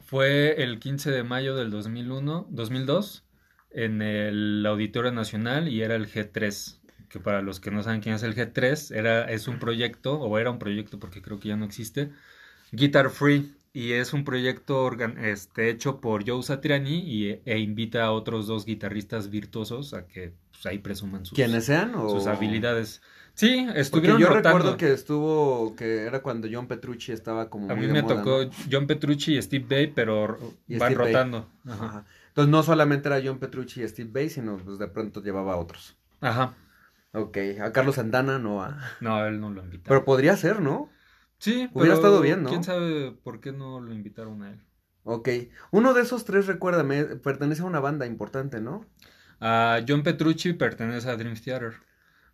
fue 0.05 0.61
el 0.61 0.79
15 0.79 1.09
de 1.09 1.23
mayo 1.23 1.55
del 1.55 1.71
2001, 1.71 2.47
2002, 2.51 3.25
en 3.71 4.01
el 4.01 4.65
Auditorio 4.65 5.11
Nacional 5.11 5.69
y 5.69 5.81
era 5.81 5.95
el 5.95 6.07
G3, 6.07 6.81
que 7.09 7.19
para 7.19 7.41
los 7.41 7.59
que 7.59 7.71
no 7.71 7.81
saben 7.81 8.01
quién 8.01 8.15
es 8.15 8.23
el 8.23 8.35
G3, 8.35 8.93
era, 8.93 9.31
es 9.31 9.47
un 9.47 9.57
proyecto, 9.57 10.19
o 10.19 10.37
era 10.37 10.51
un 10.51 10.59
proyecto 10.59 10.99
porque 10.99 11.21
creo 11.21 11.39
que 11.39 11.47
ya 11.47 11.55
no 11.55 11.65
existe, 11.65 12.11
Guitar 12.71 13.09
Free, 13.09 13.54
y 13.75 13.91
es 13.91 14.13
un 14.13 14.23
proyecto 14.23 14.89
este, 15.21 15.69
hecho 15.69 15.99
por 15.99 16.25
Joe 16.25 16.41
Satriani 16.41 16.97
y, 16.97 17.41
e 17.43 17.59
invita 17.59 18.05
a 18.05 18.11
otros 18.13 18.47
dos 18.47 18.65
guitarristas 18.65 19.29
virtuosos 19.29 19.93
a 19.93 20.07
que 20.07 20.31
pues, 20.49 20.65
ahí 20.65 20.79
presuman 20.79 21.25
sus, 21.25 21.35
¿Quiénes 21.35 21.65
sean? 21.65 21.91
sus 21.91 22.25
habilidades. 22.25 23.01
Sí, 23.33 23.67
estuvieron 23.75 24.21
Porque 24.21 24.33
yo 24.33 24.41
recuerdo 24.41 24.77
que 24.77 24.93
estuvo, 24.93 25.75
que 25.75 26.03
era 26.03 26.21
cuando 26.21 26.47
John 26.49 26.67
Petrucci 26.67 27.11
estaba 27.11 27.49
como 27.49 27.69
A 27.69 27.75
mí 27.75 27.87
me 27.87 28.01
tocó 28.01 28.49
John 28.71 28.87
Petrucci 28.87 29.35
y 29.37 29.41
Steve 29.41 29.65
Bay, 29.67 29.91
pero 29.93 30.55
van 30.69 30.95
rotando. 30.95 31.49
Ajá. 31.67 32.05
Entonces 32.29 32.49
no 32.49 32.63
solamente 32.63 33.09
era 33.09 33.19
John 33.21 33.39
Petrucci 33.39 33.83
y 33.83 33.87
Steve 33.89 34.09
Bay, 34.09 34.29
sino 34.29 34.55
pues 34.55 34.79
de 34.79 34.87
pronto 34.87 35.21
llevaba 35.21 35.51
a 35.51 35.57
otros. 35.57 35.97
Ajá. 36.21 36.55
Ok, 37.11 37.37
a 37.61 37.73
Carlos 37.73 37.95
Santana 37.95 38.39
no 38.39 38.63
a... 38.63 38.77
No, 39.01 39.25
él 39.25 39.41
no 39.41 39.49
lo 39.49 39.61
invitó. 39.61 39.89
Pero 39.89 40.05
podría 40.05 40.37
ser, 40.37 40.61
¿no? 40.61 40.89
Sí, 41.45 41.69
hubiera 41.73 41.93
estado 41.93 42.21
bien, 42.21 42.41
¿no? 42.41 42.49
¿Quién 42.49 42.63
sabe 42.63 43.11
por 43.11 43.39
qué 43.39 43.51
no 43.51 43.79
lo 43.79 43.93
invitaron 43.93 44.41
a 44.41 44.49
él? 44.49 44.63
Ok. 45.03 45.29
Uno 45.69 45.93
de 45.93 46.01
esos 46.01 46.25
tres, 46.25 46.47
recuérdame, 46.47 47.03
pertenece 47.17 47.61
a 47.61 47.65
una 47.65 47.79
banda 47.79 48.07
importante, 48.07 48.61
¿no? 48.61 48.83
A 49.39 49.79
John 49.87 50.01
Petrucci 50.01 50.53
pertenece 50.53 51.07
a 51.07 51.15
Dream 51.15 51.35
Theater. 51.35 51.73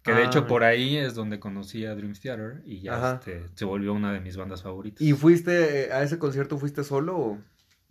Que 0.02 0.13
de 0.13 0.24
hecho 0.24 0.39
ah. 0.39 0.47
por 0.47 0.63
ahí 0.63 0.95
es 0.95 1.13
donde 1.13 1.41
conocí 1.41 1.86
a 1.86 1.93
Dream 1.93 2.13
Theater 2.13 2.62
y 2.65 2.80
ya 2.80 3.15
este, 3.15 3.50
se 3.54 3.65
volvió 3.65 3.93
una 3.93 4.13
de 4.13 4.21
mis 4.21 4.38
bandas 4.38 4.63
favoritas. 4.63 5.02
¿Y 5.02 5.12
fuiste 5.12 5.88
eh, 5.88 5.91
a 5.91 6.04
ese 6.04 6.17
concierto, 6.17 6.58
fuiste 6.58 6.86
solo 6.86 7.19
o...? 7.19 7.38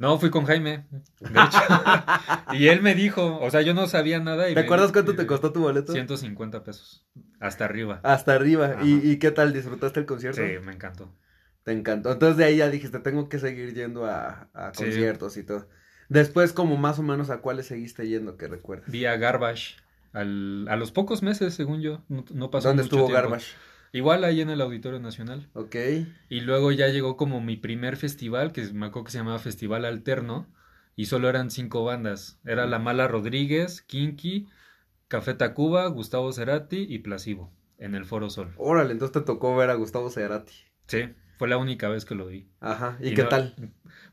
No, 0.00 0.18
fui 0.18 0.30
con 0.30 0.46
Jaime, 0.46 0.86
de 1.20 1.28
hecho. 1.28 1.58
y 2.54 2.68
él 2.68 2.80
me 2.80 2.94
dijo, 2.94 3.38
o 3.38 3.50
sea, 3.50 3.60
yo 3.60 3.74
no 3.74 3.86
sabía 3.86 4.18
nada. 4.18 4.48
Y 4.48 4.54
¿Te 4.54 4.60
acuerdas 4.60 4.92
cuánto 4.92 5.14
te 5.14 5.26
costó 5.26 5.52
tu 5.52 5.60
boleto? 5.60 5.92
150 5.92 6.64
pesos. 6.64 7.06
Hasta 7.38 7.66
arriba. 7.66 8.00
Hasta 8.02 8.32
arriba. 8.32 8.78
¿Y, 8.82 9.18
qué 9.18 9.30
tal? 9.30 9.52
¿Disfrutaste 9.52 10.00
el 10.00 10.06
concierto? 10.06 10.40
Sí, 10.40 10.54
me 10.64 10.72
encantó. 10.72 11.14
Te 11.64 11.72
encantó. 11.72 12.12
Entonces 12.12 12.38
de 12.38 12.44
ahí 12.44 12.56
ya 12.56 12.70
dijiste, 12.70 12.98
tengo 13.00 13.28
que 13.28 13.38
seguir 13.38 13.74
yendo 13.74 14.06
a, 14.06 14.48
conciertos 14.74 15.36
y 15.36 15.42
todo. 15.42 15.68
Después, 16.08 16.54
como 16.54 16.78
más 16.78 16.98
o 16.98 17.02
menos, 17.02 17.28
¿a 17.28 17.42
cuáles 17.42 17.66
seguiste 17.66 18.08
yendo 18.08 18.38
que 18.38 18.48
recuerdas? 18.48 18.90
Vi 18.90 19.04
a 19.04 19.18
Garbage. 19.18 19.76
Al, 20.14 20.66
a 20.70 20.76
los 20.76 20.92
pocos 20.92 21.22
meses, 21.22 21.52
según 21.52 21.82
yo. 21.82 22.02
No, 22.08 22.50
pasó 22.50 22.68
¿Dónde 22.68 22.84
estuvo 22.84 23.06
Garbage? 23.06 23.52
Igual 23.92 24.24
ahí 24.24 24.40
en 24.40 24.50
el 24.50 24.61
Auditorio 24.61 25.00
Nacional. 25.00 25.48
Ok. 25.55 25.76
Y 26.29 26.40
luego 26.40 26.70
ya 26.72 26.88
llegó 26.88 27.16
como 27.16 27.40
mi 27.40 27.57
primer 27.57 27.96
festival, 27.96 28.53
que 28.53 28.62
me 28.72 28.87
acuerdo 28.87 29.07
que 29.07 29.12
se 29.12 29.18
llamaba 29.18 29.38
Festival 29.38 29.85
Alterno, 29.85 30.46
y 30.94 31.07
solo 31.07 31.29
eran 31.29 31.50
cinco 31.50 31.85
bandas. 31.85 32.38
Era 32.44 32.66
La 32.66 32.79
Mala 32.79 33.09
Rodríguez, 33.09 33.83
Kinky, 33.83 34.48
Café 35.09 35.35
Tacuba, 35.35 35.87
Gustavo 35.88 36.33
Cerati 36.33 36.87
y 36.88 37.00
Placebo, 37.00 37.53
en 37.79 37.94
el 37.94 38.05
Foro 38.05 38.31
Sol. 38.31 38.55
Órale, 38.59 38.92
entonces 38.92 39.12
te 39.12 39.26
tocó 39.26 39.57
ver 39.57 39.70
a 39.70 39.74
Gustavo 39.74 40.09
Cerati. 40.11 40.55
Sí, 40.87 41.09
fue 41.37 41.48
la 41.48 41.57
única 41.57 41.88
vez 41.88 42.05
que 42.05 42.14
lo 42.14 42.26
vi. 42.26 42.48
Ajá, 42.61 42.96
¿y, 43.00 43.14
qué 43.14 43.24
tal? 43.24 43.55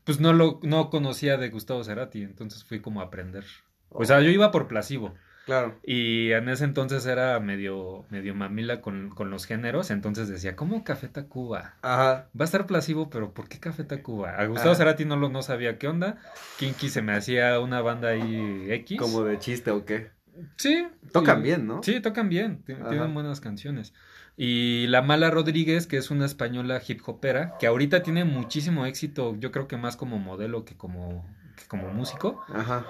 Pues 0.04 0.18
no 0.18 0.32
lo 0.32 0.58
no 0.62 0.90
conocía 0.90 1.36
de 1.36 1.50
Gustavo 1.50 1.84
Cerati, 1.84 2.22
entonces 2.22 2.64
fui 2.64 2.80
como 2.80 3.00
a 3.00 3.04
aprender. 3.04 3.44
O 3.90 4.04
sea, 4.04 4.20
yo 4.20 4.30
iba 4.30 4.50
por 4.50 4.66
Placebo. 4.66 5.14
Claro. 5.48 5.80
Y 5.82 6.30
en 6.32 6.46
ese 6.50 6.64
entonces 6.64 7.06
era 7.06 7.40
medio, 7.40 8.04
medio 8.10 8.34
mamila 8.34 8.82
con, 8.82 9.14
los 9.30 9.46
géneros, 9.46 9.90
entonces 9.90 10.28
decía, 10.28 10.54
¿cómo 10.56 10.84
Café 10.84 11.08
Tacuba? 11.08 11.76
Ajá. 11.80 12.28
Va 12.38 12.42
a 12.42 12.44
estar 12.44 12.66
plasivo, 12.66 13.08
pero 13.08 13.32
¿por 13.32 13.48
qué 13.48 13.58
Café 13.58 13.84
Tacuba? 13.84 14.32
A 14.32 14.44
Gustavo 14.44 14.74
Cerati 14.74 15.06
no, 15.06 15.16
lo, 15.16 15.30
no 15.30 15.40
sabía 15.40 15.78
qué 15.78 15.88
onda. 15.88 16.18
Kinky 16.58 16.90
se 16.90 17.00
me 17.00 17.14
hacía 17.14 17.58
una 17.60 17.80
banda 17.80 18.10
ahí 18.10 18.66
X. 18.68 19.00
¿Como 19.00 19.24
de 19.24 19.38
chiste 19.38 19.70
o 19.70 19.86
qué? 19.86 20.10
Sí. 20.56 20.86
Tocan 21.14 21.42
bien, 21.42 21.66
¿no? 21.66 21.82
Sí, 21.82 22.00
tocan 22.00 22.28
bien. 22.28 22.62
Ajá. 22.68 22.90
Tienen 22.90 23.14
buenas 23.14 23.40
canciones. 23.40 23.94
Y 24.36 24.86
La 24.88 25.00
Mala 25.00 25.30
Rodríguez, 25.30 25.86
que 25.86 25.96
es 25.96 26.10
una 26.10 26.26
española 26.26 26.78
hip 26.86 27.00
hopera, 27.06 27.54
que 27.58 27.66
ahorita 27.66 28.02
tiene 28.02 28.24
muchísimo 28.24 28.84
éxito, 28.84 29.34
yo 29.38 29.50
creo 29.50 29.66
que 29.66 29.78
más 29.78 29.96
como 29.96 30.18
modelo 30.18 30.66
que 30.66 30.76
como, 30.76 31.26
que 31.56 31.66
como 31.68 31.88
músico. 31.88 32.44
Ajá. 32.52 32.84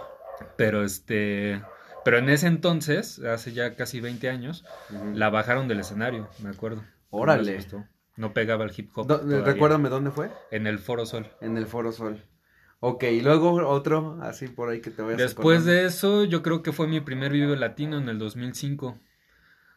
Pero 0.56 0.82
este. 0.82 1.62
Pero 2.04 2.18
en 2.18 2.28
ese 2.28 2.46
entonces, 2.46 3.18
hace 3.20 3.52
ya 3.52 3.74
casi 3.74 4.00
20 4.00 4.28
años, 4.30 4.64
la 5.14 5.30
bajaron 5.30 5.68
del 5.68 5.80
escenario, 5.80 6.28
me 6.42 6.50
acuerdo. 6.50 6.82
No 6.82 6.86
Órale. 7.10 7.56
gustó. 7.56 7.84
No 8.16 8.32
pegaba 8.32 8.64
el 8.64 8.72
hip 8.76 8.90
hop. 8.96 9.06
Do-. 9.06 9.42
Recuérdame 9.44 9.88
dónde 9.88 10.10
fue. 10.10 10.30
En 10.50 10.66
el 10.66 10.78
Foro 10.78 11.06
Sol. 11.06 11.26
En 11.40 11.56
el 11.56 11.66
Foro 11.66 11.92
Sol. 11.92 12.24
Ok, 12.80 13.04
y 13.04 13.20
luego 13.20 13.52
otro, 13.68 14.18
así 14.22 14.46
por 14.48 14.68
ahí 14.70 14.80
que 14.80 14.90
te 14.90 15.02
vayas 15.02 15.18
Después 15.18 15.58
acordando. 15.60 15.80
de 15.82 15.86
eso, 15.86 16.24
yo 16.24 16.42
creo 16.42 16.62
que 16.62 16.72
fue 16.72 16.86
mi 16.86 17.00
primer 17.00 17.32
Vive 17.32 17.56
Latino 17.56 17.98
en 17.98 18.08
el 18.08 18.18
2005, 18.20 18.98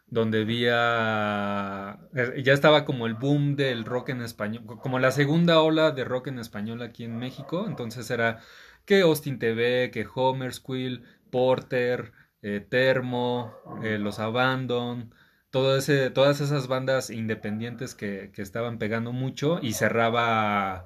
donde 0.06 0.44
vi 0.44 0.66
a... 0.70 1.98
eh, 2.14 2.42
Ya 2.44 2.52
estaba 2.52 2.84
como 2.84 3.06
el 3.06 3.14
boom 3.14 3.56
del 3.56 3.84
rock 3.84 4.10
en 4.10 4.22
español, 4.22 4.64
como 4.66 4.98
la 4.98 5.10
segunda 5.10 5.60
ola 5.60 5.90
de 5.90 6.04
rock 6.04 6.28
en 6.28 6.38
español 6.38 6.80
aquí 6.82 7.02
en 7.04 7.16
México, 7.18 7.64
entonces 7.66 8.08
era 8.10 8.38
que 8.84 9.00
Austin 9.00 9.38
TV, 9.38 9.90
que 9.92 10.06
Homer 10.14 10.52
Squill, 10.52 11.04
Porter, 11.32 12.12
eh, 12.42 12.60
Termo, 12.68 13.52
eh, 13.82 13.98
Los 13.98 14.20
Abandon, 14.20 15.12
todo 15.50 15.76
ese, 15.76 16.10
todas 16.10 16.40
esas 16.40 16.68
bandas 16.68 17.10
independientes 17.10 17.94
que, 17.96 18.30
que 18.32 18.42
estaban 18.42 18.78
pegando 18.78 19.12
mucho 19.12 19.58
y 19.60 19.72
cerraba 19.72 20.84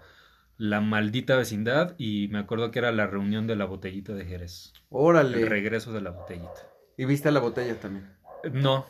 La 0.56 0.80
Maldita 0.80 1.36
Vecindad 1.36 1.94
y 1.98 2.28
me 2.28 2.38
acuerdo 2.38 2.70
que 2.70 2.78
era 2.78 2.92
la 2.92 3.06
reunión 3.06 3.46
de 3.46 3.56
la 3.56 3.64
botellita 3.66 4.14
de 4.14 4.24
Jerez, 4.24 4.72
el 4.76 4.82
Órale. 4.90 5.44
regreso 5.44 5.92
de 5.92 6.00
la 6.00 6.10
botellita. 6.10 6.62
Y 6.96 7.04
viste 7.04 7.30
la 7.30 7.40
botella 7.40 7.78
también. 7.78 8.08
Eh, 8.44 8.50
No, 8.52 8.86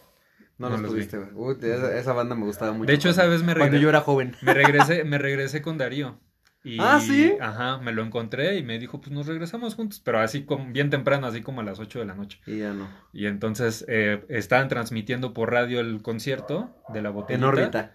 No, 0.59 0.69
No 0.69 0.77
los 0.77 0.81
los 0.83 0.91
pudiste 0.93 1.19
ver. 1.19 1.31
Uy, 1.35 1.57
esa, 1.63 1.99
esa 1.99 2.13
banda 2.13 2.35
me 2.35 2.45
gustaba 2.47 2.73
mucho. 2.73 2.87
De 2.87 2.95
hecho, 2.95 3.09
esa 3.11 3.23
cuando- 3.23 3.33
vez 3.33 3.43
me 3.47 3.55
Cuando 3.55 3.77
regre- 3.77 3.81
yo 3.81 3.89
era 3.89 4.01
joven. 4.01 4.35
me 4.43 4.55
regresé, 4.55 5.05
me 5.05 5.19
regresé 5.19 5.61
con 5.63 5.77
Darío. 5.79 6.19
Y, 6.67 6.79
Ah, 6.81 6.99
¿sí? 7.01 7.33
Ajá, 7.41 7.79
me 7.79 7.93
lo 7.93 8.03
encontré 8.03 8.57
y 8.57 8.63
me 8.65 8.79
dijo, 8.81 9.01
pues 9.01 9.13
nos 9.13 9.27
regresamos 9.27 9.77
juntos, 9.77 10.01
pero 10.05 10.19
así 10.19 10.43
como 10.45 10.73
bien 10.73 10.91
temprano, 10.91 11.27
así 11.29 11.41
como 11.41 11.61
a 11.61 11.65
las 11.65 11.79
8 11.79 12.01
de 12.01 12.07
la 12.07 12.15
noche. 12.15 12.41
Y 12.45 12.59
ya 12.59 12.73
no. 12.73 12.89
Y 13.13 13.27
entonces 13.27 13.85
eh, 13.89 14.25
estaban 14.29 14.69
transmitiendo 14.69 15.33
por 15.33 15.53
radio 15.53 15.79
el 15.81 16.03
concierto 16.03 16.69
de 16.89 17.03
la 17.03 17.11
botellita. 17.11 17.35
En 17.47 17.49
órbita. 17.49 17.93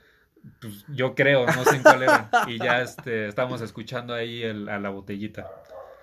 Pues 0.61 0.85
yo 0.87 1.13
creo, 1.15 1.45
no 1.45 1.65
sé 1.65 1.75
en 1.75 1.83
cuál 1.83 2.03
era. 2.03 2.29
Y 2.47 2.57
ya 2.59 2.81
este, 2.81 3.27
estábamos 3.27 3.61
escuchando 3.61 4.13
ahí 4.13 4.41
el- 4.41 4.69
a 4.69 4.79
la 4.79 4.89
botellita. 4.89 5.47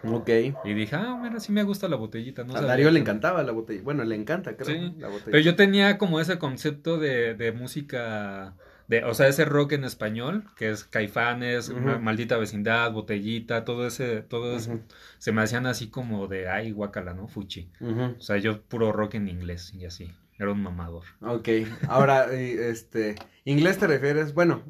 Ok. 0.04 0.28
Y 0.64 0.74
dije, 0.74 0.94
ah, 0.94 1.18
mira, 1.20 1.40
sí 1.40 1.50
me 1.50 1.64
gusta 1.64 1.88
la 1.88 1.96
botellita. 1.96 2.44
No 2.44 2.52
a 2.52 2.56
sabía 2.56 2.68
Darío 2.68 2.90
le 2.90 3.00
encantaba 3.00 3.42
la 3.42 3.50
botella. 3.52 3.82
Bueno, 3.82 4.04
le 4.04 4.14
encanta, 4.14 4.56
creo. 4.56 4.66
Sí, 4.66 4.94
la 4.98 5.08
botella. 5.08 5.24
Pero 5.32 5.38
yo 5.42 5.56
tenía 5.56 5.98
como 5.98 6.20
ese 6.20 6.38
concepto 6.38 6.98
de, 6.98 7.34
de 7.34 7.50
música, 7.50 8.54
de, 8.88 9.04
o 9.04 9.12
sea, 9.12 9.28
ese 9.28 9.44
rock 9.44 9.72
en 9.72 9.84
español, 9.84 10.44
que 10.56 10.70
es 10.70 10.84
Caifanes, 10.84 11.70
Maldita 11.70 12.38
Vecindad, 12.38 12.90
Botellita, 12.90 13.64
todo 13.64 13.86
ese, 13.86 14.22
todo 14.22 14.56
eso, 14.56 14.80
se 15.18 15.30
me 15.30 15.42
hacían 15.42 15.66
así 15.66 15.88
como 15.90 16.26
de, 16.26 16.48
ay, 16.48 16.72
guacala, 16.72 17.12
¿no? 17.12 17.28
Fuchi. 17.28 17.70
O 17.80 18.20
sea, 18.20 18.38
yo 18.38 18.62
puro 18.62 18.90
rock 18.90 19.14
en 19.14 19.28
inglés 19.28 19.74
y 19.74 19.84
así. 19.84 20.10
Era 20.38 20.52
un 20.52 20.62
mamador. 20.62 21.04
Ok, 21.20 21.48
ahora, 21.88 22.26
este, 22.32 23.16
inglés 23.44 23.78
te 23.78 23.86
refieres, 23.86 24.32
bueno, 24.32 24.62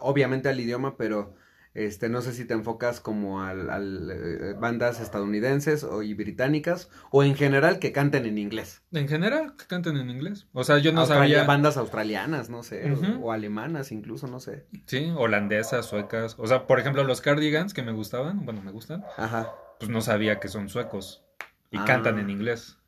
obviamente 0.00 0.48
al 0.48 0.60
idioma, 0.60 0.96
pero, 0.96 1.34
este, 1.74 2.08
no 2.08 2.22
sé 2.22 2.32
si 2.32 2.44
te 2.44 2.54
enfocas 2.54 3.00
como 3.00 3.42
al, 3.42 3.68
al, 3.68 4.10
eh, 4.10 4.54
bandas 4.58 5.00
estadounidenses 5.00 5.82
o, 5.84 6.02
y 6.02 6.14
británicas, 6.14 6.88
o 7.10 7.22
en 7.24 7.34
general 7.34 7.78
que 7.80 7.90
canten 7.92 8.26
en 8.26 8.38
inglés. 8.38 8.82
En 8.92 9.08
general, 9.08 9.56
que 9.56 9.66
canten 9.66 9.96
en 9.96 10.08
inglés. 10.08 10.46
O 10.52 10.62
sea, 10.64 10.78
yo 10.78 10.92
no 10.92 11.00
Australia- 11.00 11.38
sabía. 11.38 11.44
Bandas 11.48 11.76
australianas, 11.76 12.48
no 12.48 12.62
sé, 12.62 12.92
o- 13.20 13.32
alemanas 13.32 13.90
incluso, 13.92 14.26
no 14.28 14.38
sé. 14.40 14.66
Sí, 14.86 15.12
holandesas, 15.16 15.84
suecas. 15.86 16.36
O 16.38 16.46
sea, 16.46 16.66
por 16.66 16.78
ejemplo, 16.78 17.02
los 17.04 17.20
Cardigans 17.20 17.74
que 17.74 17.82
me 17.82 17.92
gustaban, 17.92 18.44
bueno, 18.44 18.62
me 18.62 18.70
gustan, 18.70 19.04
Ajá. 19.16 19.52
pues 19.80 19.90
no 19.90 20.00
sabía 20.00 20.38
que 20.40 20.48
son 20.48 20.68
suecos 20.68 21.24
y 21.72 21.78
Ah. 21.78 21.84
cantan 21.84 22.18
en 22.20 22.30
inglés. 22.30 22.78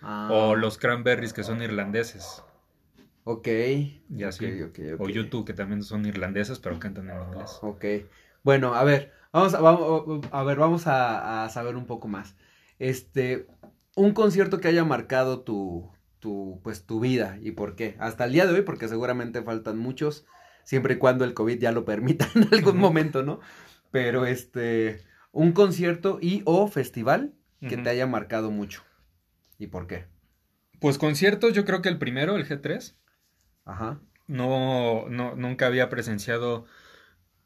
Ah, 0.00 0.28
O 0.32 0.56
los 0.56 0.78
Cranberries 0.78 1.32
que 1.32 1.44
son 1.44 1.62
irlandeses. 1.62 2.42
Ok. 3.24 3.46
Y 3.46 4.24
así. 4.24 4.44
ok, 4.46 4.70
ok, 4.70 4.78
ok. 4.94 5.00
O 5.00 5.08
YouTube 5.08 5.46
que 5.46 5.52
también 5.54 5.84
son 5.84 6.04
irlandeses 6.06 6.58
pero 6.58 6.80
cantan 6.80 7.08
en 7.08 7.22
inglés. 7.22 7.58
Ok. 7.62 7.84
Bueno, 8.42 8.74
a 8.74 8.84
ver, 8.84 9.12
vamos 9.32 9.54
a, 9.54 9.60
vamos, 9.60 10.26
a 10.30 10.42
ver, 10.42 10.58
vamos 10.58 10.86
a, 10.86 11.44
a 11.44 11.48
saber 11.48 11.76
un 11.76 11.86
poco 11.86 12.08
más. 12.08 12.36
Este, 12.78 13.46
un 13.94 14.12
concierto 14.12 14.60
que 14.60 14.68
haya 14.68 14.84
marcado 14.84 15.40
tu, 15.40 15.90
tu, 16.18 16.60
pues, 16.62 16.86
tu 16.86 17.00
vida 17.00 17.38
y 17.42 17.50
por 17.50 17.74
qué. 17.74 17.96
Hasta 17.98 18.24
el 18.24 18.32
día 18.32 18.46
de 18.46 18.54
hoy, 18.54 18.62
porque 18.62 18.88
seguramente 18.88 19.42
faltan 19.42 19.76
muchos, 19.78 20.24
siempre 20.64 20.94
y 20.94 20.98
cuando 20.98 21.24
el 21.24 21.34
COVID 21.34 21.58
ya 21.58 21.72
lo 21.72 21.84
permita 21.84 22.28
en 22.34 22.48
algún 22.52 22.78
momento, 22.78 23.22
¿no? 23.22 23.40
Pero 23.90 24.24
este, 24.24 25.02
un 25.32 25.52
concierto 25.52 26.18
y 26.20 26.42
o 26.44 26.68
festival 26.68 27.34
que 27.60 27.76
te 27.76 27.90
haya 27.90 28.06
marcado 28.06 28.50
mucho. 28.50 28.82
¿Y 29.58 29.68
por 29.68 29.86
qué? 29.86 30.06
Pues 30.80 30.98
conciertos, 30.98 31.52
yo 31.52 31.64
creo 31.64 31.82
que 31.82 31.88
el 31.88 31.98
primero, 31.98 32.36
el 32.36 32.48
G3, 32.48 32.96
Ajá. 33.64 34.00
no, 34.26 35.08
no, 35.08 35.36
nunca 35.36 35.66
había 35.66 35.88
presenciado 35.88 36.64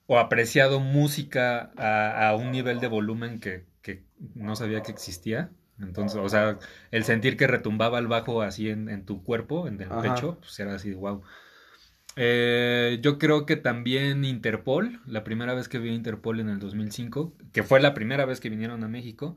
o 0.06 0.18
apreciado 0.18 0.80
música 0.80 1.70
a, 1.76 2.28
a 2.28 2.36
un 2.36 2.50
nivel 2.50 2.80
de 2.80 2.88
volumen 2.88 3.40
que, 3.40 3.64
que 3.82 4.04
no 4.34 4.56
sabía 4.56 4.82
que 4.82 4.92
existía. 4.92 5.50
Entonces, 5.78 6.18
o 6.22 6.28
sea, 6.28 6.58
el 6.90 7.04
sentir 7.04 7.36
que 7.36 7.46
retumbaba 7.46 7.98
el 7.98 8.06
bajo 8.06 8.40
así 8.42 8.70
en, 8.70 8.88
en 8.88 9.04
tu 9.04 9.22
cuerpo, 9.22 9.68
en 9.68 9.80
el 9.80 9.92
Ajá. 9.92 10.14
pecho, 10.14 10.38
pues 10.40 10.58
era 10.58 10.74
así 10.74 10.90
de 10.90 10.96
wow. 10.96 11.22
yo 12.16 13.18
creo 13.18 13.44
que 13.44 13.56
también 13.56 14.24
Interpol, 14.24 15.00
la 15.06 15.22
primera 15.22 15.54
vez 15.54 15.68
que 15.68 15.78
vi 15.78 15.90
a 15.90 15.94
Interpol 15.94 16.40
en 16.40 16.48
el 16.48 16.58
2005, 16.58 17.34
que 17.52 17.62
fue 17.62 17.80
la 17.80 17.92
primera 17.92 18.24
vez 18.24 18.40
que 18.40 18.48
vinieron 18.48 18.84
a 18.84 18.88
México, 18.88 19.36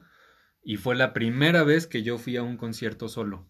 y 0.63 0.77
fue 0.77 0.95
la 0.95 1.13
primera 1.13 1.63
vez 1.63 1.87
que 1.87 2.03
yo 2.03 2.17
fui 2.17 2.37
a 2.37 2.43
un 2.43 2.57
concierto 2.57 3.09
solo. 3.09 3.45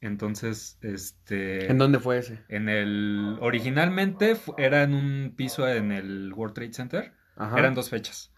Entonces, 0.00 0.78
este... 0.82 1.70
¿En 1.70 1.78
dónde 1.78 1.98
fue 1.98 2.18
ese? 2.18 2.38
En 2.48 2.68
el. 2.68 3.36
Originalmente 3.40 4.36
era 4.56 4.82
en 4.84 4.94
un 4.94 5.34
piso 5.36 5.68
en 5.68 5.90
el 5.92 6.32
World 6.32 6.54
Trade 6.54 6.72
Center. 6.72 7.12
Ajá. 7.36 7.58
Eran 7.58 7.74
dos 7.74 7.90
fechas. 7.90 8.32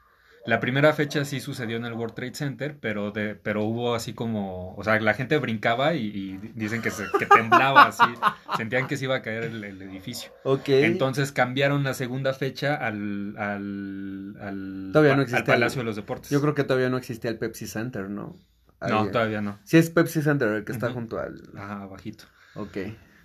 La 0.47 0.59
primera 0.59 0.95
fecha 0.95 1.27
sí 1.27 1.39
sucedió 1.39 1.77
en 1.77 1.85
el 1.85 1.93
World 1.93 2.15
Trade 2.15 2.35
Center, 2.35 2.79
pero 2.81 3.11
de, 3.11 3.35
pero 3.35 3.63
hubo 3.63 3.95
así 3.95 4.15
como, 4.15 4.75
o 4.75 4.83
sea, 4.83 4.99
la 4.99 5.13
gente 5.13 5.37
brincaba 5.37 5.93
y, 5.93 6.07
y 6.07 6.39
dicen 6.55 6.81
que, 6.81 6.91
se, 6.91 7.05
que 7.19 7.27
temblaba 7.27 7.83
así, 7.83 8.05
sentían 8.57 8.87
que 8.87 8.97
se 8.97 9.05
iba 9.05 9.17
a 9.17 9.23
caer 9.23 9.45
el, 9.45 9.63
el 9.63 9.83
edificio. 9.83 10.33
Ok. 10.45 10.71
Entonces 10.71 11.31
cambiaron 11.31 11.85
la 11.85 11.93
segunda 11.93 12.33
fecha 12.33 12.75
al, 12.75 13.37
al, 13.37 14.37
al, 14.41 14.91
Todavía 14.95 15.13
no 15.15 15.19
al 15.21 15.25
existe 15.25 15.45
Palacio 15.45 15.81
el- 15.81 15.85
de 15.85 15.91
los 15.91 15.97
Deportes. 15.97 16.31
Yo 16.31 16.41
creo 16.41 16.55
que 16.55 16.65
todavía 16.65 16.89
no 16.89 16.97
existía 16.97 17.31
el 17.31 17.37
Pepsi 17.37 17.67
Center, 17.67 18.09
¿no? 18.09 18.35
No, 18.89 19.03
Ahí- 19.03 19.11
todavía 19.11 19.41
no. 19.43 19.59
Sí 19.65 19.77
es 19.77 19.91
Pepsi 19.91 20.23
Center 20.23 20.49
el 20.49 20.65
que 20.65 20.73
está 20.73 20.91
junto 20.91 21.19
al... 21.19 21.43
Ajá, 21.57 21.87
bajito. 21.87 22.25
Ok. 22.55 22.77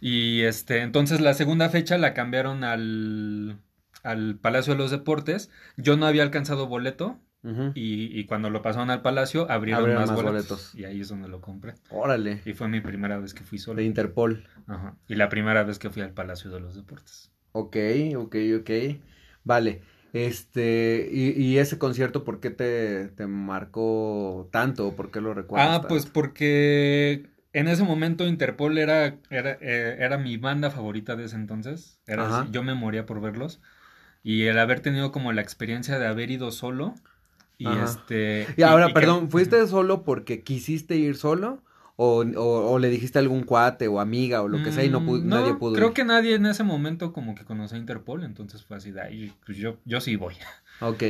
Y 0.01 0.41
este, 0.41 0.81
entonces 0.81 1.21
la 1.21 1.33
segunda 1.33 1.69
fecha 1.69 1.97
la 1.97 2.13
cambiaron 2.13 2.63
al, 2.63 3.57
al 4.03 4.35
Palacio 4.37 4.73
de 4.73 4.79
los 4.79 4.91
Deportes. 4.91 5.49
Yo 5.77 5.97
no 5.97 6.05
había 6.05 6.23
alcanzado 6.23 6.67
boleto 6.67 7.19
y, 7.75 8.19
y 8.19 8.25
cuando 8.25 8.49
lo 8.49 8.63
pasaron 8.63 8.89
al 8.89 9.03
Palacio 9.03 9.49
abrieron, 9.51 9.81
Abrieron 9.83 10.01
más, 10.01 10.11
más 10.11 10.21
boletos, 10.23 10.49
boletos. 10.49 10.75
Y 10.75 10.85
ahí 10.85 11.01
es 11.01 11.09
donde 11.09 11.27
lo 11.27 11.41
compré. 11.41 11.75
Órale. 11.89 12.41
Y 12.43 12.53
fue 12.53 12.67
mi 12.67 12.81
primera 12.81 13.19
vez 13.19 13.33
que 13.35 13.43
fui 13.43 13.59
solo. 13.59 13.77
De 13.77 13.83
Interpol. 13.83 14.47
Ajá. 14.67 14.95
Y 15.07 15.13
la 15.15 15.29
primera 15.29 15.63
vez 15.63 15.77
que 15.79 15.91
fui 15.91 16.01
al 16.01 16.11
Palacio 16.11 16.49
de 16.51 16.59
los 16.59 16.75
Deportes. 16.75 17.31
Ok, 17.51 17.77
ok, 18.17 18.35
ok. 18.61 18.69
Vale. 19.43 19.83
Este, 20.15 21.09
y, 21.11 21.31
y 21.31 21.57
ese 21.57 21.77
concierto, 21.77 22.23
¿por 22.23 22.39
qué 22.39 22.49
te, 22.49 23.09
te 23.09 23.27
marcó 23.27 24.47
tanto? 24.49 24.95
¿Por 24.95 25.11
qué 25.11 25.19
lo 25.19 25.33
recuerdas? 25.33 25.67
Ah, 25.67 25.73
tanto? 25.81 25.89
pues 25.89 26.05
porque 26.05 27.25
en 27.51 27.67
ese 27.67 27.83
momento 27.83 28.25
Interpol 28.25 28.77
era, 28.77 29.17
era, 29.29 29.57
eh, 29.59 29.97
era 29.99 30.17
mi 30.17 30.37
banda 30.37 30.71
favorita 30.71 31.17
de 31.17 31.25
ese 31.25 31.35
entonces. 31.35 31.99
Era 32.07 32.27
así, 32.27 32.49
yo 32.53 32.63
me 32.63 32.75
moría 32.75 33.05
por 33.05 33.19
verlos. 33.19 33.59
Y 34.23 34.43
el 34.43 34.57
haber 34.57 34.79
tenido 34.79 35.11
como 35.11 35.33
la 35.33 35.41
experiencia 35.41 35.99
de 35.99 36.07
haber 36.07 36.31
ido 36.31 36.49
solo. 36.51 36.95
Y 37.57 37.67
Ajá. 37.67 37.83
este. 37.83 38.47
Y 38.55 38.63
ahora, 38.63 38.93
perdón, 38.93 39.29
¿fuiste 39.29 39.67
solo 39.67 40.03
porque 40.03 40.43
quisiste 40.43 40.95
ir 40.95 41.17
solo? 41.17 41.61
O, 41.97 42.25
o, 42.25 42.71
o 42.73 42.79
le 42.79 42.89
dijiste 42.89 43.17
a 43.19 43.21
algún 43.21 43.43
cuate 43.43 43.87
o 43.87 44.01
amiga 44.01 44.41
o 44.41 44.49
lo 44.49 44.61
que 44.61 44.71
sea 44.73 44.83
y 44.83 44.89
no, 44.89 44.99
pu- 45.01 45.21
Mm, 45.21 45.27
nadie 45.29 45.53
pudo 45.53 45.75
Creo 45.75 45.87
ir? 45.87 45.93
que 45.93 46.03
nadie 46.03 46.35
en 46.35 46.45
ese 46.45 46.63
momento 46.63 47.13
como 47.13 47.35
que 47.35 47.45
conocía 47.45 47.77
a 47.77 47.79
Interpol, 47.79 48.23
entonces 48.25 48.63
fue 48.65 48.75
así 48.77 48.91
de 48.91 49.01
ahí, 49.01 49.33
pues 49.45 49.57
yo, 49.57 49.77
yo 49.85 50.01
sí 50.01 50.15
voy. 50.17 50.35
Ok. 50.81 51.03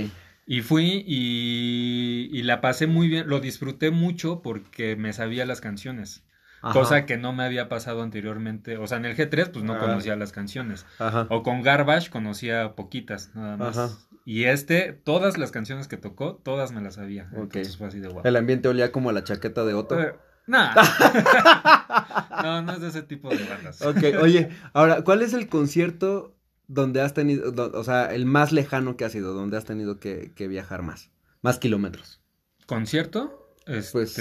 Y 0.47 0.61
fui 0.61 1.03
y, 1.07 2.29
y 2.31 2.43
la 2.43 2.61
pasé 2.61 2.85
muy 2.85 3.07
bien, 3.07 3.27
lo 3.27 3.39
disfruté 3.39 3.89
mucho 3.89 4.41
porque 4.43 4.95
me 4.95 5.11
sabía 5.11 5.43
las 5.47 5.59
canciones, 5.59 6.23
Ajá. 6.61 6.73
cosa 6.73 7.05
que 7.07 7.17
no 7.17 7.33
me 7.33 7.43
había 7.43 7.67
pasado 7.67 8.03
anteriormente. 8.03 8.77
O 8.77 8.85
sea, 8.85 8.97
en 8.99 9.05
el 9.05 9.15
G3 9.17 9.49
pues 9.51 9.65
no 9.65 9.73
Ah. 9.73 9.79
conocía 9.79 10.15
las 10.15 10.31
canciones. 10.31 10.85
Ajá. 10.99 11.25
O 11.31 11.41
con 11.41 11.63
Garbage 11.63 12.11
conocía 12.11 12.75
poquitas, 12.75 13.31
nada 13.33 13.57
más. 13.57 13.75
Ajá. 13.77 13.97
Y 14.23 14.43
este, 14.43 14.93
todas 14.93 15.37
las 15.39 15.49
canciones 15.51 15.87
que 15.87 15.97
tocó, 15.97 16.35
todas 16.35 16.71
me 16.71 16.81
las 16.81 16.93
sabía. 16.95 17.27
Ok. 17.33 17.41
Entonces 17.55 17.77
fue 17.77 17.87
así 17.87 17.99
de 17.99 18.07
guau. 18.09 18.21
El 18.23 18.35
ambiente 18.35 18.67
olía 18.67 18.91
como 18.91 19.09
a 19.09 19.13
la 19.13 19.23
chaqueta 19.23 19.65
de 19.65 19.73
Otto. 19.73 19.99
Eh, 19.99 20.13
Nah. 20.47 20.75
no, 22.43 22.61
no 22.61 22.73
es 22.73 22.81
de 22.81 22.87
ese 22.89 23.01
tipo 23.03 23.29
de 23.29 23.43
bandas. 23.43 23.81
Ok, 23.81 23.97
oye, 24.21 24.49
ahora, 24.73 25.03
¿cuál 25.03 25.21
es 25.21 25.33
el 25.33 25.47
concierto 25.47 26.35
donde 26.67 27.01
has 27.01 27.13
tenido, 27.13 27.51
do- 27.51 27.71
o 27.73 27.83
sea, 27.83 28.13
el 28.13 28.25
más 28.25 28.51
lejano 28.51 28.97
que 28.97 29.05
ha 29.05 29.09
sido, 29.09 29.33
donde 29.33 29.57
has 29.57 29.65
tenido 29.65 29.99
que, 29.99 30.33
que 30.35 30.47
viajar 30.47 30.81
más? 30.81 31.11
Más 31.41 31.59
kilómetros. 31.59 32.21
¿Concierto? 32.65 33.53
Este, 33.65 33.91
Pues, 33.91 34.13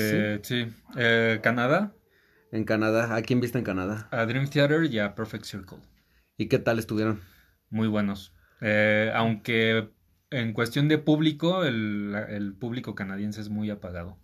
sí. 0.42 0.66
Eh, 0.96 1.40
Canadá, 1.42 1.94
En 2.50 2.64
Canadá, 2.64 3.14
¿a 3.14 3.22
quién 3.22 3.40
viste 3.40 3.58
en 3.58 3.64
Canadá? 3.64 4.08
a 4.10 4.24
Dream 4.26 4.48
Theater 4.48 4.84
y 4.84 4.98
a 4.98 5.14
Perfect 5.14 5.44
Circle. 5.44 5.78
¿Y 6.36 6.48
qué 6.48 6.58
tal 6.58 6.78
estuvieron? 6.78 7.20
Muy 7.70 7.88
buenos. 7.88 8.32
Eh, 8.60 9.10
aunque 9.14 9.90
en 10.30 10.52
cuestión 10.52 10.88
de 10.88 10.98
público, 10.98 11.64
el, 11.64 12.14
el 12.28 12.54
público 12.54 12.94
canadiense 12.94 13.40
es 13.40 13.48
muy 13.50 13.70
apagado. 13.70 14.18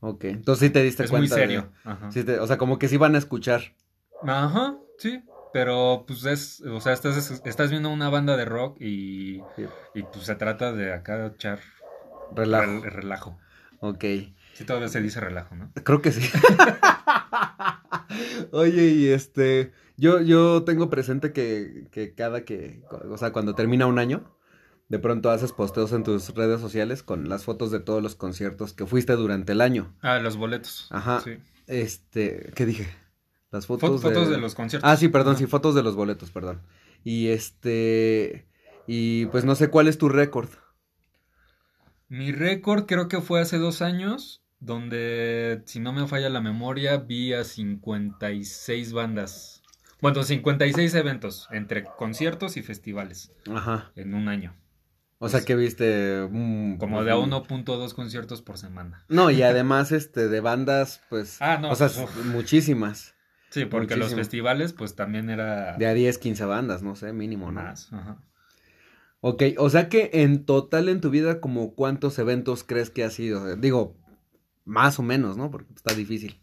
Ok, 0.00 0.24
entonces 0.24 0.68
sí 0.68 0.72
te 0.72 0.82
diste 0.82 1.04
Es 1.04 1.10
muy 1.10 1.20
cuenta. 1.20 1.36
de- 1.36 1.40
serio. 1.42 1.68
Ajá. 1.84 2.10
sí 2.12 2.22
te- 2.24 2.38
o 2.38 2.46
sea, 2.46 2.58
como 2.58 2.78
que 2.78 2.88
sí 2.88 2.96
van 2.96 3.14
a 3.14 3.18
escuchar. 3.18 3.74
Ajá, 4.26 4.76
sí. 4.98 5.22
Pero 5.52 6.04
pues 6.06 6.24
es, 6.26 6.60
o 6.62 6.80
sea, 6.80 6.92
estás, 6.92 7.40
estás 7.44 7.70
viendo 7.70 7.88
una 7.88 8.10
banda 8.10 8.36
de 8.36 8.44
rock 8.44 8.78
y, 8.80 9.40
Sí. 9.56 9.64
y 9.94 10.02
pues 10.02 10.26
se 10.26 10.34
trata 10.34 10.72
de 10.72 10.92
acá 10.92 11.26
echar 11.26 11.60
Relajo. 12.34 12.64
rel- 12.64 12.82
relajo. 12.82 13.38
Ok, 13.80 14.04
Sí, 14.54 14.64
todavía 14.64 14.88
se 14.88 15.00
dice 15.00 15.20
relajo, 15.20 15.54
¿no? 15.54 15.70
creo 15.82 16.02
que 16.02 16.12
sí. 16.12 16.20
Oye, 18.52 18.86
y 18.88 19.08
este, 19.08 19.72
yo, 19.96 20.20
yo 20.20 20.64
tengo 20.64 20.90
presente 20.90 21.32
que, 21.32 21.88
que 21.90 22.14
cada 22.14 22.44
que, 22.44 22.82
o 23.10 23.16
sea, 23.18 23.32
cuando 23.32 23.54
termina 23.54 23.86
un 23.86 23.98
año, 23.98 24.35
de 24.88 24.98
pronto 24.98 25.30
haces 25.30 25.52
posteos 25.52 25.92
en 25.92 26.04
tus 26.04 26.34
redes 26.34 26.60
sociales 26.60 27.02
con 27.02 27.28
las 27.28 27.44
fotos 27.44 27.70
de 27.70 27.80
todos 27.80 28.02
los 28.02 28.14
conciertos 28.14 28.72
que 28.72 28.86
fuiste 28.86 29.14
durante 29.14 29.52
el 29.52 29.60
año. 29.60 29.94
Ah, 30.00 30.18
los 30.18 30.36
boletos. 30.36 30.88
Ajá. 30.90 31.20
Sí. 31.20 31.38
Este, 31.66 32.52
¿qué 32.54 32.66
dije? 32.66 32.88
Las 33.50 33.64
Fo- 33.66 33.78
fotos, 33.78 34.02
Fotos, 34.02 34.28
de... 34.30 34.38
los 34.38 34.54
conciertos. 34.54 34.88
Ah, 34.88 34.96
sí, 34.96 35.08
perdón, 35.08 35.36
sí, 35.36 35.46
fotos 35.46 35.74
de 35.74 35.82
los 35.82 35.96
boletos, 35.96 36.30
perdón. 36.30 36.60
Y 37.04 37.28
este, 37.28 38.46
y 38.86 39.26
pues 39.26 39.44
no 39.44 39.54
sé 39.54 39.68
cuál 39.68 39.88
es 39.88 39.98
tu 39.98 40.08
récord. 40.08 40.48
Mi 42.08 42.30
récord 42.32 42.86
creo 42.86 43.08
que 43.08 43.20
fue 43.20 43.40
hace 43.40 43.58
dos 43.58 43.82
años, 43.82 44.42
donde, 44.60 45.62
si 45.66 45.80
no 45.80 45.92
me 45.92 46.06
falla 46.06 46.28
la 46.28 46.40
memoria, 46.40 46.98
vi 46.98 47.32
a 47.32 47.44
56 47.44 48.92
bandas. 48.92 49.62
Bueno, 50.00 50.22
56 50.22 50.94
eventos, 50.94 51.48
entre 51.50 51.84
conciertos 51.84 52.56
y 52.56 52.62
festivales, 52.62 53.32
Ajá. 53.52 53.90
en 53.96 54.14
un 54.14 54.28
año. 54.28 54.54
O 55.18 55.28
sea 55.28 55.44
que 55.44 55.56
viste 55.56 56.28
mm, 56.30 56.76
Como 56.76 57.02
de 57.02 57.10
a 57.12 57.16
mm, 57.16 57.30
1.2 57.30 57.94
conciertos 57.94 58.42
por 58.42 58.58
semana. 58.58 59.04
No, 59.08 59.30
y 59.30 59.42
además 59.42 59.92
este 59.92 60.28
de 60.28 60.40
bandas, 60.40 61.00
pues, 61.08 61.40
Ah, 61.40 61.58
no, 61.58 61.70
o 61.70 61.74
sea, 61.74 61.88
pues, 61.88 62.00
uf. 62.00 62.26
muchísimas. 62.26 63.14
Sí, 63.50 63.64
porque 63.64 63.96
los 63.96 64.14
festivales, 64.14 64.72
pues 64.72 64.94
también 64.96 65.30
era 65.30 65.76
De 65.78 65.86
a 65.86 65.94
10, 65.94 66.18
15 66.18 66.44
bandas, 66.44 66.82
no 66.82 66.96
sé, 66.96 67.12
mínimo, 67.12 67.50
¿no? 67.52 67.62
más. 67.62 67.92
ajá. 67.92 68.18
Ok, 69.20 69.42
o 69.58 69.70
sea 69.70 69.88
que 69.88 70.10
en 70.12 70.44
total 70.44 70.88
en 70.88 71.00
tu 71.00 71.10
vida, 71.10 71.40
como 71.40 71.74
cuántos 71.74 72.18
eventos 72.18 72.64
crees 72.64 72.90
que 72.90 73.02
ha 73.02 73.10
sido? 73.10 73.56
Digo, 73.56 73.96
más 74.64 74.98
o 74.98 75.02
menos, 75.02 75.36
¿no? 75.36 75.50
Porque 75.50 75.72
está 75.74 75.94
difícil. 75.94 76.40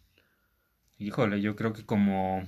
Híjole, 0.97 1.41
yo 1.41 1.55
creo 1.55 1.73
que 1.73 1.85
como 1.85 2.43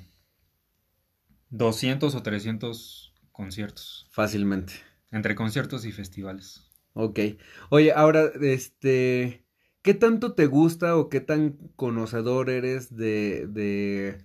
200 1.49 2.15
o 2.15 2.23
300 2.23 3.13
conciertos, 3.31 4.07
Fácilmente. 4.11 4.73
Entre 5.15 5.33
conciertos 5.33 5.85
y 5.85 5.93
festivales. 5.93 6.69
Ok. 6.93 7.19
Oye, 7.69 7.93
ahora, 7.93 8.31
este, 8.41 9.45
¿qué 9.81 9.93
tanto 9.93 10.33
te 10.33 10.45
gusta 10.45 10.97
o 10.97 11.07
qué 11.07 11.21
tan 11.21 11.57
conocedor 11.77 12.49
eres 12.49 12.95
de, 12.95 13.47
de 13.47 14.17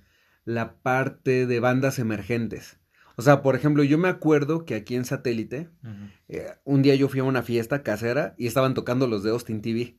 la 0.45 0.83
parte 0.83 1.47
de 1.47 1.61
bandas 1.61 2.01
emergentes? 2.01 2.81
O 3.17 3.23
sea, 3.23 3.41
por 3.41 3.55
ejemplo, 3.55 3.85
yo 3.85 3.99
me 3.99 4.09
acuerdo 4.09 4.65
que 4.65 4.75
aquí 4.75 4.97
en 4.97 5.05
Satélite, 5.05 5.71
eh, 6.29 6.47
un 6.65 6.83
día 6.83 6.97
yo 6.97 7.09
fui 7.09 7.21
a 7.21 7.25
una 7.25 7.43
fiesta 7.43 7.83
casera 7.85 8.35
y 8.37 8.49
estaban 8.49 8.75
tocando 8.75 9.07
los 9.07 9.23
de 9.23 9.31
Austin 9.31 9.63
TV. 9.63 9.97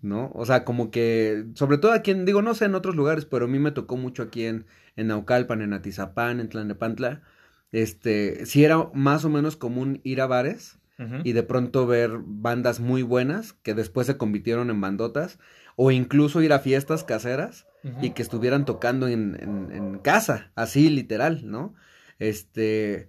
¿no? 0.00 0.32
O 0.34 0.46
sea, 0.46 0.64
como 0.64 0.90
que, 0.90 1.44
sobre 1.54 1.76
todo 1.78 1.92
aquí 1.92 2.10
en, 2.10 2.24
digo, 2.24 2.40
no 2.40 2.54
sé 2.54 2.64
en 2.64 2.74
otros 2.74 2.96
lugares, 2.96 3.26
pero 3.26 3.44
a 3.44 3.48
mí 3.48 3.58
me 3.58 3.72
tocó 3.72 3.96
mucho 3.96 4.22
aquí 4.22 4.46
en, 4.46 4.66
en 4.96 5.08
Naucalpan, 5.08 5.60
en 5.60 5.74
Atizapán, 5.74 6.40
en 6.40 6.48
Tlalnepantla, 6.48 7.22
este, 7.72 8.46
sí 8.46 8.64
era 8.64 8.90
más 8.94 9.24
o 9.24 9.28
menos 9.28 9.56
común 9.56 10.00
ir 10.04 10.20
a 10.20 10.26
bares 10.26 10.78
y 11.24 11.32
de 11.32 11.42
pronto 11.42 11.86
ver 11.86 12.18
bandas 12.22 12.78
muy 12.78 13.02
buenas 13.02 13.54
que 13.54 13.72
después 13.72 14.06
se 14.06 14.18
convirtieron 14.18 14.68
en 14.68 14.82
bandotas 14.82 15.38
o 15.76 15.90
incluso 15.90 16.42
ir 16.42 16.52
a 16.52 16.58
fiestas 16.58 17.04
caseras 17.04 17.66
y 18.02 18.10
que 18.10 18.20
estuvieran 18.20 18.66
tocando 18.66 19.08
en, 19.08 19.34
en, 19.40 19.72
en 19.72 19.98
casa, 20.00 20.52
así 20.56 20.90
literal, 20.90 21.40
¿no? 21.50 21.74
Este, 22.18 23.08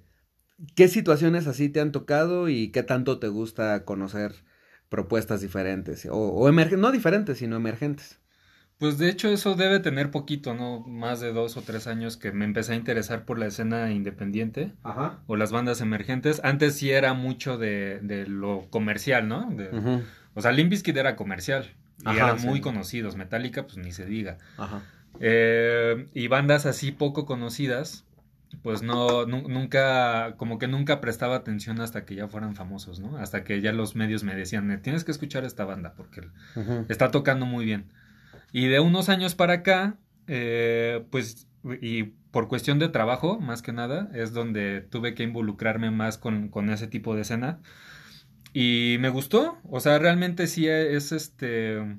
¿qué 0.74 0.88
situaciones 0.88 1.48
así 1.48 1.68
te 1.68 1.82
han 1.82 1.92
tocado 1.92 2.48
y 2.48 2.70
qué 2.70 2.82
tanto 2.82 3.20
te 3.20 3.28
gusta 3.28 3.84
conocer 3.84 4.46
propuestas 4.88 5.42
diferentes 5.42 6.06
o, 6.06 6.16
o 6.16 6.50
no 6.50 6.92
diferentes, 6.94 7.40
sino 7.40 7.58
emergentes? 7.58 8.21
Pues 8.82 8.98
de 8.98 9.10
hecho 9.10 9.30
eso 9.30 9.54
debe 9.54 9.80
tener 9.80 10.10
poquito, 10.10 10.56
¿no? 10.56 10.80
Más 10.80 11.20
de 11.20 11.32
dos 11.34 11.56
o 11.56 11.62
tres 11.62 11.86
años 11.86 12.18
que 12.18 12.32
me 12.32 12.46
empecé 12.46 12.74
a 12.74 12.76
interesar 12.76 13.26
por 13.26 13.38
la 13.38 13.46
escena 13.46 13.92
independiente 13.92 14.72
Ajá. 14.82 15.20
o 15.28 15.36
las 15.36 15.52
bandas 15.52 15.82
emergentes. 15.82 16.42
Antes 16.44 16.78
sí 16.78 16.90
era 16.90 17.14
mucho 17.14 17.60
de, 17.60 18.00
de 18.02 18.26
lo 18.26 18.66
comercial, 18.72 19.28
¿no? 19.28 19.50
De- 19.52 20.02
O 20.34 20.42
sea, 20.42 20.52
Limp 20.52 20.72
Bizkit 20.72 20.98
era 20.98 21.16
comercial 21.16 21.70
y 22.00 22.08
Ajá, 22.10 22.16
eran 22.18 22.40
sí. 22.40 22.48
muy 22.48 22.60
conocidos. 22.60 23.16
Metallica, 23.16 23.64
pues 23.68 23.78
ni 23.78 23.92
se 23.92 24.08
diga. 24.08 24.40
Ajá. 24.58 24.82
Eh, 25.20 26.08
y 26.16 26.28
bandas 26.28 26.66
así 26.66 26.92
poco 26.92 27.28
conocidas, 27.28 28.04
pues 28.64 28.82
no, 28.82 29.28
nu- 29.28 29.48
nunca, 29.48 30.34
como 30.38 30.58
que 30.58 30.68
nunca 30.68 31.00
prestaba 31.02 31.36
atención 31.36 31.80
hasta 31.82 32.04
que 32.04 32.16
ya 32.16 32.28
fueran 32.28 32.56
famosos, 32.56 33.00
¿no? 33.00 33.18
Hasta 33.18 33.44
que 33.44 33.62
ya 33.62 33.72
los 33.74 33.96
medios 33.96 34.24
me 34.24 34.34
decían, 34.36 34.80
tienes 34.82 35.04
que 35.04 35.12
escuchar 35.12 35.46
esta 35.46 35.66
banda 35.66 35.94
porque 35.96 36.22
está 36.90 37.12
tocando 37.12 37.46
muy 37.46 37.66
bien. 37.66 37.86
Y 38.52 38.68
de 38.68 38.80
unos 38.80 39.10
años 39.10 39.36
para 39.36 39.54
acá, 39.54 39.98
eh, 40.28 41.06
pues, 41.10 41.48
y 41.82 42.04
por 42.32 42.48
cuestión 42.48 42.80
de 42.80 42.90
trabajo, 42.90 43.40
más 43.40 43.62
que 43.62 43.74
nada, 43.74 44.10
es 44.14 44.34
donde 44.34 44.82
tuve 44.82 45.14
que 45.14 45.24
involucrarme 45.24 45.92
más 45.92 46.18
con, 46.18 46.50
con 46.50 46.70
ese 46.70 46.88
tipo 46.88 47.16
de 47.16 47.22
escena. 47.22 47.60
Y 48.54 48.98
me 49.00 49.10
gustó, 49.10 49.58
o 49.70 49.80
sea, 49.80 50.00
realmente 50.00 50.48
sí 50.48 50.68
es 50.68 51.12
este... 51.12 51.98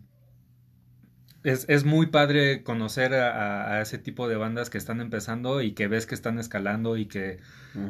Es, 1.44 1.64
es 1.68 1.84
muy 1.84 2.06
padre 2.06 2.62
conocer 2.62 3.14
a, 3.14 3.80
ese 3.82 3.98
tipo 3.98 4.28
de 4.28 4.36
bandas 4.36 4.70
que 4.70 4.78
están 4.78 5.00
empezando 5.00 5.60
y 5.60 5.72
que 5.72 5.88
ves 5.88 6.06
que 6.06 6.14
están 6.14 6.38
escalando 6.38 6.96
y 6.96 7.06
que, 7.06 7.40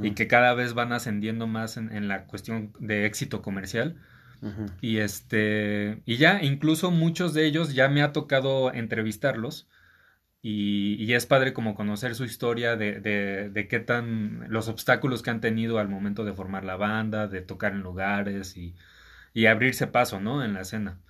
y 0.03 0.13
que 0.13 0.27
cada 0.27 0.55
vez 0.55 0.73
van 0.73 0.95
ascendiendo 0.95 1.47
más 1.47 1.77
en, 1.77 1.95
en 1.95 2.09
la 2.09 2.25
cuestión 2.25 2.73
de 2.79 3.05
éxito 3.05 3.43
comercial. 3.43 4.01
Y 4.81 4.99
este, 4.99 6.03
y 6.05 6.17
ya, 6.17 6.43
incluso 6.43 6.91
muchos 6.91 7.33
de 7.35 7.47
ellos 7.47 7.75
ya 7.75 7.89
me 7.89 8.03
ha 8.03 8.13
tocado 8.13 8.73
entrevistarlos. 8.73 9.69
Y, 10.45 10.97
y 11.05 11.15
es 11.15 11.27
padre 11.27 11.53
como 11.53 11.77
conocer 11.77 12.17
su 12.17 12.25
historia 12.25 12.77
de, 12.77 13.01
de, 13.01 13.69
qué 13.69 13.79
tan, 13.79 14.47
los 14.51 14.69
obstáculos 14.69 15.23
que 15.23 15.31
han 15.31 15.41
tenido 15.41 15.79
al 15.79 15.89
momento 15.89 16.25
de 16.25 16.33
formar 16.33 16.65
la 16.65 16.77
banda, 16.77 17.29
de 17.29 17.43
tocar 17.43 17.73
en 17.73 17.83
lugares 17.83 18.57
y, 18.57 18.75
y 19.35 19.47
abrirse 19.47 19.87
paso, 19.87 20.21
¿no? 20.21 20.45
En 20.45 20.55
la 20.55 20.63
escena. 20.63 21.01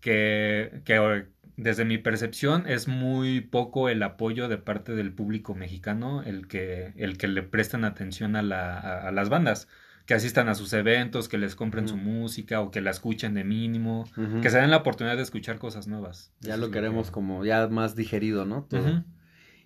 Que, 0.00 0.82
que 0.84 1.26
desde 1.56 1.84
mi 1.84 1.98
percepción 1.98 2.66
es 2.66 2.88
muy 2.88 3.40
poco 3.42 3.88
el 3.88 4.02
apoyo 4.02 4.48
de 4.48 4.58
parte 4.58 4.94
del 4.94 5.12
público 5.14 5.54
mexicano 5.54 6.22
el 6.22 6.48
que, 6.48 6.92
el 6.96 7.18
que 7.18 7.28
le 7.28 7.42
prestan 7.42 7.84
atención 7.84 8.36
a, 8.36 8.42
la, 8.42 8.78
a 8.78 9.12
las 9.12 9.28
bandas 9.28 9.68
que 10.12 10.16
asistan 10.16 10.50
a 10.50 10.54
sus 10.54 10.74
eventos, 10.74 11.26
que 11.26 11.38
les 11.38 11.54
compren 11.54 11.88
su 11.88 11.96
música 11.96 12.60
o 12.60 12.70
que 12.70 12.82
la 12.82 12.90
escuchen 12.90 13.32
de 13.32 13.44
mínimo, 13.44 14.04
que 14.42 14.50
se 14.50 14.58
den 14.58 14.70
la 14.70 14.76
oportunidad 14.76 15.16
de 15.16 15.22
escuchar 15.22 15.58
cosas 15.58 15.86
nuevas. 15.86 16.34
Ya 16.40 16.52
Eso 16.56 16.66
lo 16.66 16.70
queremos 16.70 17.06
que- 17.06 17.12
como 17.14 17.46
ya 17.46 17.66
más 17.68 17.96
digerido, 17.96 18.44
¿no? 18.44 18.64
Todo. 18.68 19.04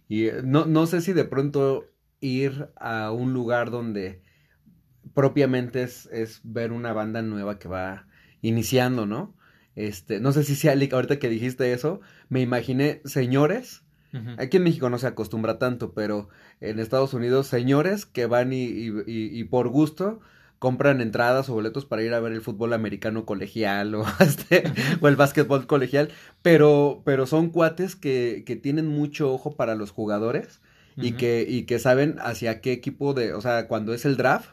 Y 0.07 0.27
eh, 0.27 0.43
no, 0.45 0.65
no 0.65 0.87
sé 0.87 1.01
si 1.01 1.13
de 1.13 1.25
pronto 1.25 1.87
ir 2.21 2.69
a 2.77 3.11
un 3.11 3.33
lugar 3.33 3.73
donde 3.73 4.23
propiamente 5.15 5.83
es, 5.83 6.07
es 6.13 6.41
ver 6.45 6.71
una 6.71 6.93
banda 6.93 7.23
nueva 7.23 7.59
que 7.59 7.67
va 7.67 8.07
iniciando, 8.41 9.05
¿no? 9.05 9.35
Este, 9.75 10.21
no 10.21 10.31
sé 10.31 10.45
si 10.45 10.55
sea, 10.55 10.75
ahorita 10.93 11.19
que 11.19 11.29
dijiste 11.29 11.73
eso, 11.73 12.01
me 12.29 12.41
imaginé 12.41 13.01
señores, 13.05 13.83
aquí 14.39 14.57
en 14.59 14.63
México 14.63 14.89
no 14.91 14.99
se 14.99 15.09
acostumbra 15.09 15.59
tanto, 15.59 15.93
pero 15.93 16.29
en 16.61 16.79
Estados 16.79 17.13
Unidos, 17.15 17.49
señores 17.49 18.07
que 18.07 18.27
van 18.27 18.53
y, 18.53 18.63
y, 18.65 18.89
y- 19.07 19.41
y 19.41 19.45
por 19.45 19.69
gusto 19.69 20.21
compran 20.59 21.01
entradas 21.01 21.49
o 21.49 21.55
boletos 21.55 21.85
para 21.85 22.03
ir 22.03 22.15
a 22.15 22.21
ver 22.21 22.33
el 22.33 22.41
fútbol 22.41 22.73
americano 22.73 23.25
colegial 23.25 23.95
o, 23.95 24.05
este, 24.21 24.65
o 25.01 25.09
el 25.09 25.17
básquetbol 25.17 25.67
colegial, 25.67 26.11
pero, 26.43 27.03
pero 27.05 27.27
son 27.27 27.51
cuates 27.51 27.97
que, 27.97 28.43
que 28.47 28.57
tienen 28.57 28.87
mucho 28.87 29.33
ojo 29.33 29.55
para 29.57 29.75
los 29.75 29.91
jugadores 29.91 30.61
y 30.99 31.13
que, 31.13 31.45
y 31.47 31.65
que 31.65 31.79
saben 31.79 32.17
hacia 32.21 32.63
qué 32.63 32.73
equipo 32.73 33.13
de, 33.13 33.35
o 33.35 33.41
sea, 33.43 33.69
cuando 33.69 33.93
es 33.93 34.07
el 34.07 34.17
draft, 34.17 34.51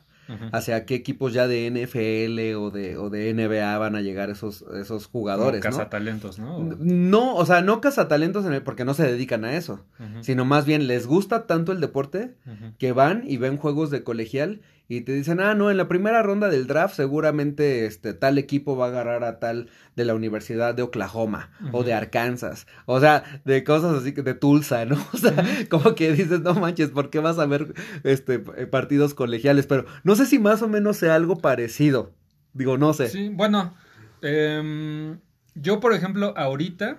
hacia 0.51 0.85
qué 0.85 0.95
equipos 0.95 1.33
ya 1.33 1.47
de 1.47 1.69
NFL 1.69 2.55
o 2.55 2.71
de, 2.71 2.97
o 2.97 3.09
de 3.09 3.33
NBA 3.33 3.77
van 3.77 3.95
a 3.95 4.01
llegar 4.01 4.29
esos, 4.29 4.63
esos 4.73 5.07
jugadores. 5.07 5.61
Como 5.61 5.77
cazatalentos, 5.77 6.39
¿no? 6.39 6.59
No, 6.79 7.35
o 7.35 7.45
sea, 7.45 7.61
no 7.61 7.81
cazatalentos 7.81 8.45
en 8.45 8.53
el, 8.53 8.61
porque 8.61 8.85
no 8.85 8.93
se 8.93 9.03
dedican 9.03 9.45
a 9.45 9.55
eso, 9.55 9.85
sino 10.21 10.45
más 10.45 10.65
bien 10.65 10.87
les 10.87 11.07
gusta 11.07 11.45
tanto 11.45 11.71
el 11.71 11.81
deporte 11.81 12.35
que 12.77 12.91
van 12.91 13.23
y 13.27 13.37
ven 13.37 13.57
juegos 13.57 13.89
de 13.89 14.03
colegial 14.03 14.61
y 14.89 15.01
te 15.01 15.13
dicen, 15.13 15.39
ah, 15.39 15.55
no, 15.55 15.71
en 15.71 15.77
la 15.77 15.87
primera 15.87 16.21
ronda 16.21 16.49
del 16.49 16.67
draft 16.67 16.95
seguramente 16.95 17.85
este 17.85 18.13
tal 18.13 18.37
equipo 18.37 18.75
va 18.75 18.85
a 18.85 18.89
agarrar 18.89 19.23
a 19.23 19.39
tal 19.39 19.69
de 19.95 20.05
la 20.05 20.13
Universidad 20.13 20.75
de 20.75 20.81
Oklahoma 20.81 21.51
o 21.71 21.83
de 21.83 21.93
Arkansas, 21.93 22.67
o 22.85 22.99
sea, 22.99 23.41
de 23.45 23.63
cosas 23.63 23.95
así 23.95 24.13
que 24.13 24.23
de 24.23 24.33
Tulsa, 24.33 24.85
¿no? 24.85 24.95
O 25.13 25.17
sea, 25.17 25.33
como 25.69 25.95
que 25.95 26.11
dices, 26.11 26.41
no 26.41 26.53
manches, 26.55 26.89
¿por 26.89 27.09
qué 27.09 27.19
vas 27.19 27.39
a 27.39 27.45
ver 27.45 27.73
este 28.03 28.39
partidos 28.39 29.13
colegiales? 29.13 29.67
Pero 29.67 29.85
no 30.03 30.15
sé 30.15 30.25
si 30.25 30.39
más 30.39 30.61
o 30.61 30.67
menos 30.67 30.97
sea 30.97 31.15
algo 31.15 31.37
parecido. 31.37 32.13
Digo, 32.53 32.77
no 32.77 32.93
sé. 32.93 33.09
Sí, 33.09 33.29
bueno, 33.29 33.75
em, 34.21 35.19
yo 35.55 35.79
por 35.79 35.93
ejemplo, 35.93 36.33
ahorita, 36.37 36.97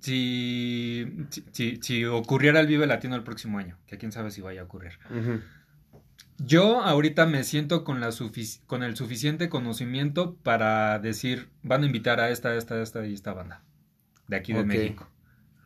si, 0.00 1.06
si, 1.52 1.78
si, 1.80 2.04
ocurriera 2.04 2.60
el 2.60 2.66
Vive 2.66 2.86
Latino 2.86 3.16
el 3.16 3.22
próximo 3.22 3.58
año, 3.58 3.78
que 3.86 3.98
quién 3.98 4.12
sabe 4.12 4.30
si 4.30 4.40
vaya 4.40 4.60
a 4.60 4.64
ocurrir. 4.64 4.92
Yo 6.38 6.82
ahorita 6.82 7.26
me 7.26 7.44
siento 7.44 7.82
con, 7.84 8.00
la 8.00 8.10
con 8.66 8.82
el 8.82 8.96
suficiente 8.96 9.48
conocimiento 9.48 10.36
para 10.42 10.98
decir, 10.98 11.48
van 11.62 11.82
a 11.82 11.86
invitar 11.86 12.20
a 12.20 12.30
esta, 12.30 12.54
esta, 12.54 12.80
esta 12.82 13.06
y 13.06 13.14
esta 13.14 13.32
banda 13.32 13.62
de 14.28 14.36
aquí 14.36 14.52
de 14.52 14.64
México. 14.64 15.08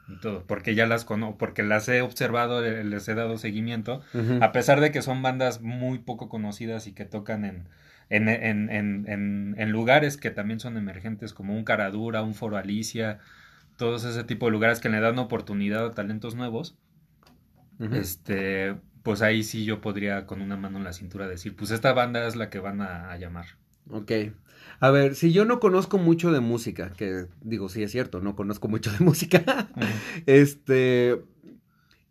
Y 0.08 0.18
todo, 0.20 0.44
porque 0.46 0.74
ya 0.74 0.86
las 0.86 1.04
conozco, 1.04 1.38
porque 1.38 1.62
las 1.62 1.88
he 1.88 2.02
observado, 2.02 2.62
les 2.62 3.08
he 3.08 3.14
dado 3.14 3.38
seguimiento, 3.38 4.02
a 4.40 4.52
pesar 4.52 4.80
de 4.80 4.90
que 4.90 5.02
son 5.02 5.22
bandas 5.22 5.60
muy 5.60 5.98
poco 5.98 6.28
conocidas 6.28 6.88
y 6.88 6.92
que 6.92 7.04
tocan 7.04 7.44
en, 7.44 7.68
en, 8.08 8.28
en, 8.28 8.70
en, 8.70 9.54
en, 9.56 9.70
lugares 9.70 10.16
que 10.16 10.30
también 10.30 10.58
son 10.58 10.76
emergentes, 10.76 11.32
como 11.32 11.54
un 11.54 11.62
Caradura, 11.62 12.22
un 12.22 12.34
Foro 12.34 12.56
Alicia, 12.56 13.20
todos 13.76 14.04
ese 14.04 14.24
tipo 14.24 14.46
de 14.46 14.52
lugares 14.52 14.80
que 14.80 14.88
le 14.88 15.00
dan 15.00 15.18
oportunidad 15.18 15.86
a 15.86 15.90
talentos 15.92 16.34
nuevos. 16.34 16.76
Este, 17.92 18.76
pues 19.02 19.22
ahí 19.22 19.42
sí 19.42 19.64
yo 19.64 19.80
podría 19.80 20.26
con 20.26 20.40
una 20.40 20.56
mano 20.56 20.78
en 20.78 20.84
la 20.84 20.92
cintura 20.92 21.28
decir, 21.28 21.56
pues 21.56 21.70
esta 21.70 21.92
banda 21.92 22.26
es 22.26 22.36
la 22.36 22.50
que 22.50 22.58
van 22.58 22.80
a, 22.80 23.16
llamar. 23.16 23.46
Ok. 23.88 24.12
A 24.78 24.90
ver, 24.90 25.14
si 25.14 25.32
yo 25.32 25.44
no 25.44 25.60
conozco 25.60 25.98
mucho 25.98 26.32
de 26.32 26.40
música, 26.40 26.92
que 26.96 27.26
digo, 27.40 27.68
sí 27.68 27.82
es 27.82 27.90
cierto, 27.90 28.20
no 28.20 28.36
conozco 28.36 28.68
mucho 28.68 28.90
de 28.92 28.98
música, 29.04 29.68
este, 30.26 31.22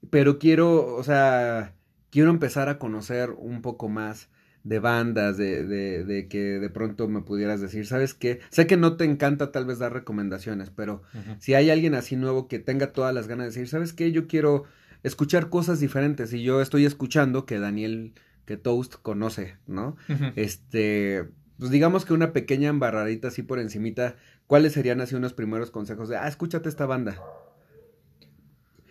pero 0.09 0.39
quiero, 0.39 0.95
o 0.95 1.03
sea, 1.03 1.73
quiero 2.09 2.29
empezar 2.29 2.69
a 2.69 2.79
conocer 2.79 3.31
un 3.31 3.61
poco 3.61 3.87
más 3.87 4.29
de 4.63 4.79
bandas, 4.79 5.37
de, 5.37 5.65
de, 5.65 6.03
de, 6.03 6.27
que 6.27 6.59
de 6.59 6.69
pronto 6.69 7.07
me 7.07 7.21
pudieras 7.21 7.61
decir, 7.61 7.85
¿sabes 7.85 8.13
qué? 8.13 8.39
Sé 8.49 8.67
que 8.67 8.77
no 8.77 8.97
te 8.97 9.05
encanta 9.05 9.51
tal 9.51 9.65
vez 9.65 9.79
dar 9.79 9.93
recomendaciones, 9.93 10.69
pero 10.69 11.01
si 11.39 11.53
hay 11.53 11.69
alguien 11.69 11.95
así 11.95 12.15
nuevo 12.15 12.47
que 12.47 12.59
tenga 12.59 12.91
todas 12.91 13.13
las 13.13 13.27
ganas 13.27 13.45
de 13.45 13.51
decir, 13.51 13.67
¿sabes 13.67 13.93
qué? 13.93 14.11
Yo 14.11 14.27
quiero 14.27 14.65
escuchar 15.03 15.49
cosas 15.49 15.79
diferentes 15.79 16.33
y 16.33 16.43
yo 16.43 16.61
estoy 16.61 16.85
escuchando 16.85 17.45
que 17.45 17.59
Daniel, 17.59 18.13
que 18.45 18.57
Toast 18.57 18.95
conoce, 18.95 19.57
¿no? 19.67 19.95
Este, 20.35 21.29
pues 21.57 21.71
digamos 21.71 22.05
que 22.05 22.13
una 22.13 22.33
pequeña 22.33 22.69
embarradita 22.69 23.29
así 23.29 23.43
por 23.43 23.59
encimita, 23.59 24.15
¿cuáles 24.47 24.73
serían 24.73 25.01
así 25.01 25.15
unos 25.15 25.33
primeros 25.33 25.71
consejos 25.71 26.09
de, 26.09 26.17
ah, 26.17 26.27
escúchate 26.27 26.69
esta 26.69 26.85
banda? 26.85 27.21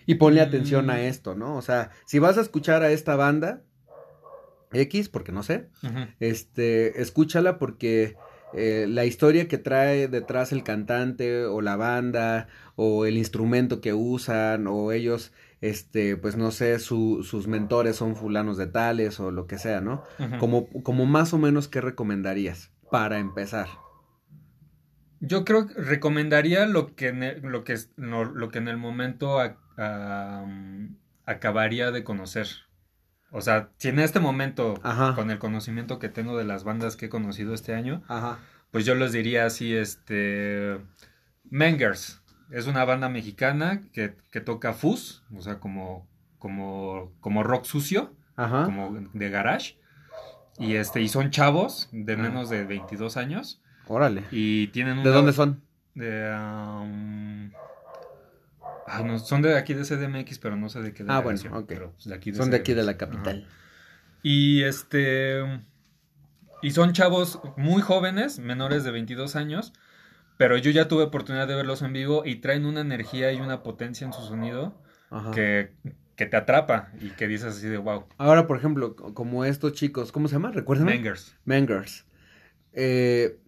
Y 0.07 0.15
ponle 0.15 0.41
atención 0.41 0.89
a 0.91 0.95
mm. 0.95 1.01
esto, 1.01 1.35
¿no? 1.35 1.57
O 1.57 1.63
sea, 1.63 1.91
si 2.07 2.19
vas 2.19 2.39
a 2.39 2.41
escuchar 2.41 2.83
a 2.83 2.91
esta 2.91 3.15
banda 3.17 3.63
X, 4.73 5.09
porque 5.09 5.33
no 5.33 5.43
sé, 5.43 5.69
este, 6.21 7.01
escúchala 7.01 7.59
porque 7.59 8.17
eh, 8.55 8.87
la 8.89 9.05
historia 9.05 9.49
que 9.49 9.59
trae 9.59 10.09
detrás 10.09 10.53
el 10.53 10.63
cantante 10.63 11.45
o 11.45 11.61
la 11.61 11.77
banda 11.77 12.49
o 12.77 13.05
el 13.05 13.19
instrumento 13.19 13.81
que 13.81 13.93
usan 13.93 14.67
o 14.67 14.93
ellos 14.93 15.33
este, 15.61 16.17
pues 16.17 16.37
no 16.37 16.51
sé, 16.51 16.79
su, 16.79 17.23
sus 17.25 17.47
mentores 17.47 17.97
son 17.97 18.17
fulanos 18.17 18.57
de 18.57 18.67
tales 18.67 19.19
o 19.21 19.31
lo 19.31 19.47
que 19.47 19.59
sea, 19.59 19.81
¿no? 19.81 20.05
como, 20.39 20.69
como 20.83 21.07
más 21.07 21.33
o 21.33 21.39
menos, 21.39 21.69
¿qué 21.69 21.81
recomendarías 21.81 22.71
para 22.91 23.19
empezar? 23.19 23.69
Yo 25.21 25.45
creo 25.45 25.67
que 25.67 25.75
recomendaría 25.75 26.67
lo 26.67 26.95
que, 26.95 27.13
lo 27.43 27.65
que, 27.65 27.77
lo 27.97 28.49
que 28.51 28.59
en 28.59 28.69
el 28.69 28.77
momento 28.77 29.39
acabaría 31.27 31.91
de 31.91 32.05
conocer. 32.05 32.47
O 33.31 33.41
sea, 33.41 33.71
si 33.77 33.89
en 33.89 33.99
este 33.99 34.21
momento, 34.21 34.75
con 35.15 35.31
el 35.31 35.39
conocimiento 35.39 35.99
que 35.99 36.09
tengo 36.09 36.39
de 36.39 36.45
las 36.45 36.65
bandas 36.65 36.97
que 36.97 37.07
he 37.07 37.11
conocido 37.11 37.53
este 37.53 37.75
año, 37.75 38.03
pues 38.71 38.85
yo 38.85 38.95
les 38.95 39.13
diría 39.13 39.45
así, 39.45 39.75
este, 39.75 40.79
Mengers, 41.51 42.18
es 42.51 42.67
una 42.67 42.85
banda 42.85 43.09
mexicana 43.09 43.83
que, 43.93 44.15
que 44.31 44.41
toca 44.41 44.73
fuzz, 44.73 45.23
o 45.37 45.43
sea, 45.43 45.59
como, 45.59 46.09
como, 46.39 47.13
como 47.21 47.43
rock 47.43 47.65
sucio, 47.65 48.15
como 48.37 48.99
de 49.13 49.31
garage. 49.31 49.77
Y 50.59 50.75
este, 50.75 51.01
y 51.01 51.09
son 51.09 51.31
chavos 51.31 51.89
de 51.93 52.17
menos 52.17 52.51
de 52.51 52.65
22 52.65 53.17
años. 53.17 53.63
Órale. 53.87 54.25
Y 54.31 54.69
tienen 54.69 55.03
¿De 55.03 55.11
dónde 55.11 55.33
son? 55.33 55.63
De 55.95 56.31
um, 56.33 57.51
ah, 58.87 59.19
son 59.19 59.43
de 59.43 59.57
aquí 59.57 59.75
de 59.75 59.85
CDMX, 59.85 60.39
pero 60.39 60.57
no 60.57 60.69
sé 60.69 60.81
de 60.83 60.93
qué 60.93 61.05
Ah, 61.09 61.21
bueno, 61.21 61.41
ok. 61.53 61.73
son 62.35 62.51
de 62.51 62.57
aquí 62.57 62.75
de 62.75 62.83
la 62.83 62.97
capital. 62.97 63.47
Y 64.23 64.63
este 64.63 65.43
y 66.61 66.73
son 66.73 66.93
chavos 66.93 67.41
muy 67.57 67.83
jóvenes, 67.83 68.39
menores 68.41 68.83
de 68.83 68.91
22 68.91 69.37
años, 69.37 69.73
pero 70.39 70.57
yo 70.57 70.71
ya 70.71 70.89
tuve 70.89 71.03
oportunidad 71.03 71.47
de 71.47 71.55
verlos 71.55 71.83
en 71.83 71.93
vivo 71.93 72.23
y 72.25 72.37
traen 72.37 72.65
una 72.65 72.81
energía 72.81 73.33
y 73.33 73.41
una 73.41 73.63
potencia 73.63 74.07
en 74.07 74.15
su 74.15 74.23
sonido 74.23 74.81
que, 75.35 75.73
te 76.17 76.37
atrapa 76.37 76.91
y 77.01 77.11
que 77.11 77.27
dices 77.29 77.57
así 77.57 77.67
de 77.67 77.77
wow. 77.77 78.07
Ahora, 78.17 78.47
por 78.47 78.57
ejemplo, 78.57 78.97
como 78.97 79.45
estos 79.45 79.73
chicos, 79.73 80.13
¿cómo 80.13 80.29
se 80.29 80.37
llama? 80.37 80.53
¿Recuerdan? 80.53 80.87
Mangers. 80.87 81.37
Mangers. 81.45 82.07
Eh, 82.73 83.39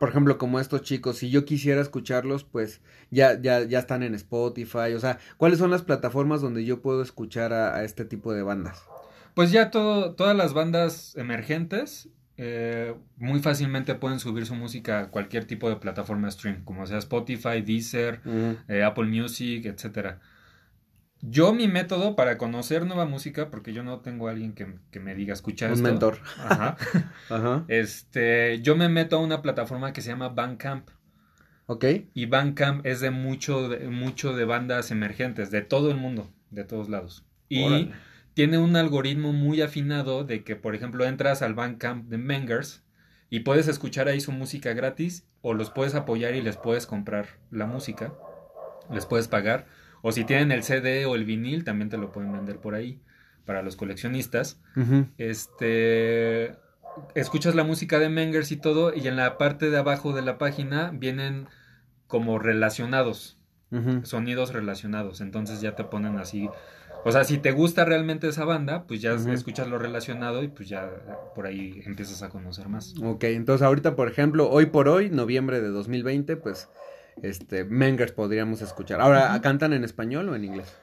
por 0.00 0.08
ejemplo, 0.08 0.38
como 0.38 0.58
estos 0.58 0.82
chicos, 0.82 1.18
si 1.18 1.30
yo 1.30 1.44
quisiera 1.44 1.80
escucharlos, 1.80 2.44
pues 2.44 2.80
ya, 3.10 3.40
ya, 3.40 3.62
ya 3.62 3.78
están 3.78 4.02
en 4.02 4.14
Spotify. 4.14 4.94
O 4.96 5.00
sea, 5.00 5.18
¿cuáles 5.36 5.58
son 5.58 5.70
las 5.70 5.82
plataformas 5.82 6.40
donde 6.40 6.64
yo 6.64 6.80
puedo 6.80 7.02
escuchar 7.02 7.52
a, 7.52 7.76
a 7.76 7.84
este 7.84 8.04
tipo 8.04 8.32
de 8.32 8.42
bandas? 8.42 8.82
Pues 9.34 9.50
ya 9.50 9.70
todo, 9.70 10.14
todas 10.14 10.36
las 10.36 10.54
bandas 10.54 11.14
emergentes 11.16 12.08
eh, 12.44 12.92
muy 13.18 13.38
fácilmente 13.38 13.94
pueden 13.94 14.18
subir 14.18 14.46
su 14.46 14.56
música 14.56 14.98
a 14.98 15.08
cualquier 15.10 15.44
tipo 15.44 15.68
de 15.68 15.76
plataforma 15.76 16.28
stream, 16.28 16.64
como 16.64 16.84
sea 16.88 16.98
Spotify, 16.98 17.62
Deezer, 17.64 18.20
eh, 18.66 18.82
Apple 18.82 19.04
Music, 19.04 19.64
etcétera. 19.64 20.18
Yo 21.20 21.54
mi 21.54 21.68
método 21.68 22.16
para 22.16 22.38
conocer 22.38 22.84
nueva 22.84 23.06
música, 23.06 23.48
porque 23.48 23.72
yo 23.72 23.84
no 23.84 24.00
tengo 24.00 24.26
a 24.26 24.32
alguien 24.32 24.54
que, 24.54 24.98
me 24.98 25.14
diga 25.14 25.34
escuchar 25.34 25.72
Un 25.72 25.82
mentor. 25.82 26.18
Ajá. 27.28 27.64
Este, 27.68 28.60
yo 28.60 28.74
me 28.74 28.88
meto 28.88 29.18
a 29.18 29.20
una 29.20 29.40
plataforma 29.40 29.92
que 29.92 30.00
se 30.00 30.08
llama 30.08 30.28
Bandcamp. 30.28 30.88
Ok. 31.66 31.84
Y 32.12 32.26
Bandcamp 32.26 32.84
es 32.84 32.98
de 32.98 33.12
mucho, 33.12 33.68
de, 33.68 33.86
mucho 33.88 34.34
de 34.34 34.44
bandas 34.46 34.90
emergentes, 34.90 35.52
de 35.52 35.62
todo 35.62 35.92
el 35.92 35.96
mundo, 35.96 36.28
de 36.50 36.64
todos 36.64 36.88
lados. 36.88 37.24
Y 37.48 37.92
tiene 38.34 38.58
un 38.58 38.76
algoritmo 38.76 39.32
muy 39.32 39.60
afinado 39.60 40.24
de 40.24 40.44
que, 40.44 40.56
por 40.56 40.74
ejemplo, 40.74 41.04
entras 41.04 41.42
al 41.42 41.54
Bandcamp 41.54 42.08
de 42.08 42.18
Mengers 42.18 42.82
y 43.30 43.40
puedes 43.40 43.68
escuchar 43.68 44.08
ahí 44.08 44.20
su 44.20 44.32
música 44.32 44.72
gratis 44.72 45.26
o 45.40 45.54
los 45.54 45.70
puedes 45.70 45.94
apoyar 45.94 46.34
y 46.34 46.42
les 46.42 46.56
puedes 46.56 46.86
comprar 46.86 47.26
la 47.50 47.66
música, 47.66 48.12
les 48.90 49.06
puedes 49.06 49.28
pagar. 49.28 49.66
O 50.02 50.12
si 50.12 50.24
tienen 50.24 50.52
el 50.52 50.62
CD 50.62 51.06
o 51.06 51.14
el 51.14 51.24
vinil, 51.24 51.64
también 51.64 51.88
te 51.88 51.98
lo 51.98 52.12
pueden 52.12 52.32
vender 52.32 52.58
por 52.58 52.74
ahí 52.74 53.00
para 53.44 53.62
los 53.62 53.76
coleccionistas. 53.76 54.60
Este 55.18 56.56
escuchas 57.14 57.54
la 57.54 57.64
música 57.64 57.98
de 57.98 58.08
Mengers 58.08 58.52
y 58.52 58.56
todo, 58.56 58.94
y 58.94 59.06
en 59.08 59.16
la 59.16 59.38
parte 59.38 59.70
de 59.70 59.78
abajo 59.78 60.12
de 60.12 60.22
la 60.22 60.38
página 60.38 60.90
vienen 60.92 61.48
como 62.06 62.38
relacionados, 62.38 63.38
sonidos 64.02 64.52
relacionados. 64.52 65.20
Entonces 65.20 65.60
ya 65.60 65.74
te 65.74 65.84
ponen 65.84 66.18
así 66.18 66.50
o 67.04 67.12
sea, 67.12 67.24
si 67.24 67.38
te 67.38 67.52
gusta 67.52 67.84
realmente 67.84 68.28
esa 68.28 68.44
banda, 68.44 68.84
pues 68.86 69.00
ya 69.00 69.12
escuchas 69.12 69.68
lo 69.68 69.78
relacionado 69.78 70.42
y 70.42 70.48
pues 70.48 70.68
ya 70.68 70.90
por 71.34 71.46
ahí 71.46 71.82
empiezas 71.84 72.22
a 72.22 72.28
conocer 72.28 72.68
más. 72.68 72.94
Ok, 73.02 73.24
entonces 73.24 73.64
ahorita, 73.64 73.96
por 73.96 74.08
ejemplo, 74.08 74.48
hoy 74.50 74.66
por 74.66 74.88
hoy, 74.88 75.10
noviembre 75.10 75.60
de 75.60 75.68
2020, 75.68 76.36
pues, 76.36 76.68
este, 77.22 77.64
Mengers 77.64 78.12
podríamos 78.12 78.62
escuchar. 78.62 79.00
Ahora, 79.00 79.40
¿cantan 79.40 79.72
en 79.72 79.84
español 79.84 80.28
o 80.28 80.36
en 80.36 80.44
inglés? 80.44 80.76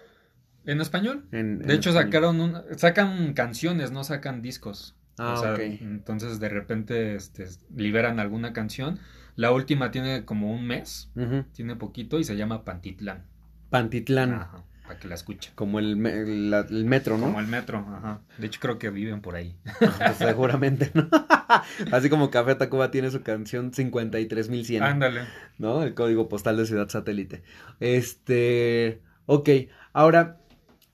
En 0.65 0.82
español. 0.82 1.26
de 1.32 1.74
hecho, 1.74 1.93
sacaron 1.93 2.63
sacan 2.78 3.34
canciones, 3.34 3.91
no 3.91 4.03
sacan 4.03 4.41
discos. 4.41 4.95
Ah, 5.17 5.34
o 5.34 5.41
sea, 5.41 5.55
entonces 5.55 6.39
de 6.39 6.47
repente 6.47 7.15
este, 7.15 7.45
liberan 7.76 8.20
alguna 8.20 8.53
canción. 8.53 8.99
La 9.36 9.51
última 9.51 9.91
tiene 9.91 10.26
como 10.26 10.53
un 10.53 10.65
mes, 10.65 11.11
tiene 11.53 11.76
poquito 11.76 12.20
y 12.20 12.24
se 12.24 12.36
llama 12.36 12.65
Pantitlán. 12.65 13.26
Pantitlán. 13.70 14.47
Para 14.90 15.00
que 15.00 15.08
la 15.08 15.14
escuchen. 15.14 15.52
Como 15.54 15.78
el, 15.78 15.98
me- 15.98 16.26
la- 16.26 16.62
el 16.68 16.84
metro, 16.86 17.16
¿no? 17.20 17.26
Como 17.28 17.40
el 17.40 17.46
metro, 17.46 17.78
ajá. 17.78 18.22
De 18.40 18.48
hecho, 18.48 18.60
creo 18.60 18.80
que 18.80 18.90
viven 18.90 19.22
por 19.22 19.36
ahí. 19.36 19.56
Pues 19.80 20.18
seguramente, 20.18 20.90
¿no? 20.96 21.08
Así 21.92 22.10
como 22.10 22.32
Café 22.32 22.56
Tacuba 22.56 22.90
tiene 22.90 23.12
su 23.12 23.22
canción 23.22 23.72
53100, 23.72 24.82
Ándale. 24.82 25.22
¿no? 25.60 25.84
El 25.84 25.94
código 25.94 26.28
postal 26.28 26.58
de 26.58 26.66
Ciudad 26.66 26.90
Satélite. 26.90 27.44
Este, 27.80 29.04
ok, 29.28 29.48
ahora, 29.94 30.42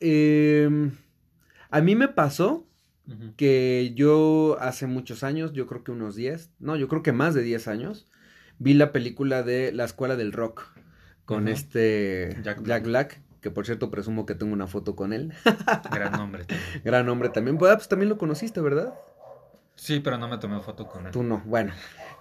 em, 0.02 0.91
a 1.72 1.80
mí 1.80 1.96
me 1.96 2.10
pasó 2.10 2.68
que 3.38 3.93
yo 3.96 4.58
hace 4.60 4.88
muchos 4.88 5.24
años, 5.24 5.54
yo 5.54 5.68
creo 5.68 5.86
que 5.86 5.91
unos 5.91 6.16
10, 6.18 6.50
no, 6.60 6.76
yo 6.76 6.89
creo 6.89 7.02
que 7.02 7.14
más 7.14 7.34
de 7.34 7.43
10 7.43 7.70
años, 7.70 8.12
vi 8.60 8.74
la 8.74 8.91
película 8.91 9.41
de 9.41 9.72
La 9.72 9.86
Escuela 9.86 10.18
del 10.18 10.34
Rock 10.34 10.68
con 11.24 11.48
este 11.48 12.38
Jack 12.43 12.62
Jack 12.64 12.84
Black. 12.84 13.22
Que 13.46 13.52
por 13.52 13.64
cierto 13.64 13.91
presumo 13.91 14.26
que 14.26 14.34
tengo 14.34 14.54
una 14.54 14.66
foto 14.66 14.96
con 14.96 15.14
él. 15.14 15.32
Gran 15.93 16.14
nombre. 16.14 16.46
también. 16.46 16.82
Gran 16.84 17.08
hombre 17.10 17.30
también. 17.30 17.60
Pues, 17.60 17.72
ah, 17.72 17.76
pues 17.76 17.88
también 17.88 18.10
lo 18.10 18.18
conociste, 18.18 18.60
¿verdad? 18.60 18.96
Sí, 19.76 20.00
pero 20.00 20.18
no 20.18 20.28
me 20.28 20.39
tomé 20.39 20.60
foto 20.62 20.88
con 20.88 21.06
él. 21.06 21.12
Tú 21.12 21.22
no, 21.22 21.43
bueno. 21.46 21.72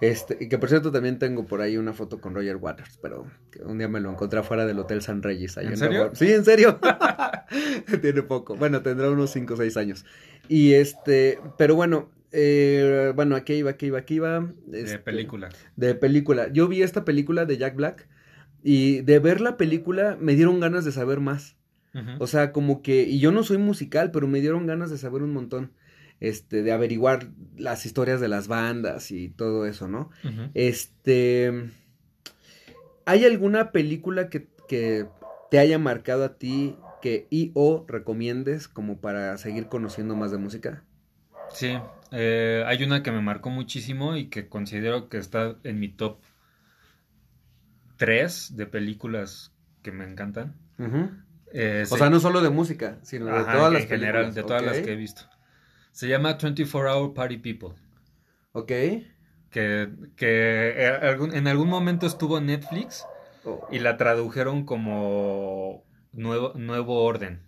Este, 0.01 0.37
y 0.39 0.49
que 0.49 0.59
por 0.59 0.69
cierto 0.69 0.91
también 0.91 1.17
tengo 1.17 1.47
por 1.47 1.61
ahí 1.61 1.77
una 1.77 1.93
foto 1.93 2.21
con 2.21 2.35
Roger 2.35 2.57
Waters, 2.57 2.99
pero 3.01 3.25
que 3.49 3.63
un 3.63 3.79
día 3.79 3.87
me 3.87 4.01
lo 4.01 4.11
encontré 4.11 4.37
afuera 4.39 4.67
del 4.67 4.77
Hotel 4.77 5.01
San 5.01 5.23
Reyes. 5.23 5.57
ahí 5.57 5.65
¿En 5.65 5.77
serio? 5.77 5.97
Nueva- 6.01 6.15
Sí, 6.15 6.31
en 6.31 6.45
serio. 6.45 6.79
Tiene 8.03 8.21
poco. 8.21 8.55
Bueno, 8.55 8.83
tendrá 8.83 9.09
unos 9.09 9.31
5 9.31 9.55
o 9.55 9.57
6 9.57 9.77
años. 9.77 10.05
Y 10.47 10.73
este, 10.73 11.39
pero 11.57 11.73
bueno, 11.73 12.11
eh, 12.33 13.13
bueno, 13.15 13.35
aquí 13.35 13.53
iba, 13.53 13.71
aquí 13.71 13.87
iba, 13.87 13.97
aquí 13.97 14.13
iba. 14.17 14.47
De 14.67 14.81
este, 14.81 14.99
película. 14.99 15.49
De 15.75 15.95
película. 15.95 16.49
Yo 16.53 16.67
vi 16.67 16.83
esta 16.83 17.03
película 17.03 17.45
de 17.45 17.57
Jack 17.57 17.75
Black 17.75 18.07
y 18.65 19.01
de 19.01 19.19
ver 19.19 19.41
la 19.41 19.57
película 19.57 20.17
me 20.19 20.33
dieron 20.33 20.59
ganas 20.59 20.83
de 20.85 20.91
saber 20.91 21.19
más. 21.19 21.55
O 22.19 22.27
sea, 22.27 22.51
como 22.51 22.81
que, 22.81 23.03
y 23.03 23.19
yo 23.19 23.31
no 23.31 23.43
soy 23.43 23.57
musical, 23.57 24.11
pero 24.11 24.27
me 24.27 24.41
dieron 24.41 24.67
ganas 24.67 24.89
de 24.89 24.97
saber 24.97 25.21
un 25.23 25.31
montón, 25.31 25.71
este, 26.19 26.61
de 26.61 26.73
averiguar 26.73 27.29
las 27.55 27.85
historias 27.85 28.19
de 28.19 28.27
las 28.27 28.49
bandas 28.49 29.11
y 29.11 29.29
todo 29.29 29.65
eso, 29.65 29.87
¿no? 29.87 30.09
Este, 30.55 31.69
¿hay 33.05 33.23
alguna 33.23 33.71
película 33.71 34.29
que, 34.29 34.49
que 34.67 35.05
te 35.49 35.59
haya 35.59 35.79
marcado 35.79 36.25
a 36.25 36.37
ti 36.37 36.75
que 37.01 37.27
y 37.29 37.51
o 37.53 37.85
recomiendes 37.87 38.67
como 38.67 38.97
para 38.97 39.37
seguir 39.37 39.67
conociendo 39.67 40.17
más 40.17 40.31
de 40.31 40.37
música? 40.37 40.83
Sí, 41.49 41.77
eh, 42.11 42.63
hay 42.65 42.83
una 42.83 43.03
que 43.03 43.11
me 43.11 43.21
marcó 43.21 43.49
muchísimo 43.49 44.17
y 44.17 44.27
que 44.27 44.49
considero 44.49 45.07
que 45.07 45.17
está 45.17 45.55
en 45.63 45.79
mi 45.79 45.87
top 45.87 46.17
3 47.97 48.55
de 48.55 48.65
películas 48.65 49.53
que 49.81 49.91
me 49.91 50.05
encantan. 50.09 50.55
Eh, 51.53 51.83
O 51.83 51.85
se- 51.85 51.97
sea, 51.97 52.09
no 52.09 52.19
solo 52.19 52.41
de 52.41 52.49
música, 52.49 52.97
sino 53.03 53.25
de 53.25 53.31
todas 53.43 53.67
en 53.67 53.73
las 53.73 53.85
general, 53.85 54.13
películas. 54.25 54.35
de 54.35 54.43
todas 54.43 54.61
las 54.63 54.77
que 54.79 54.93
he 54.93 54.95
visto. 54.95 55.23
Se 55.91 56.07
llama 56.07 56.33
24 56.41 56.93
Hour 56.97 57.13
Party 57.13 57.37
People. 57.37 57.69
Ok. 58.51 58.67
Que, 59.49 59.89
que 60.17 60.73
eh, 60.75 61.17
en 61.33 61.47
algún 61.47 61.69
momento 61.69 62.05
estuvo 62.07 62.37
en 62.37 62.47
Netflix 62.47 63.05
Oh, 63.47 63.67
y 63.71 63.77
la 63.79 63.95
tradujeron 63.95 64.65
como 64.65 65.85
Nuevo, 66.13 66.53
Nuevo 66.55 67.03
Orden, 67.03 67.41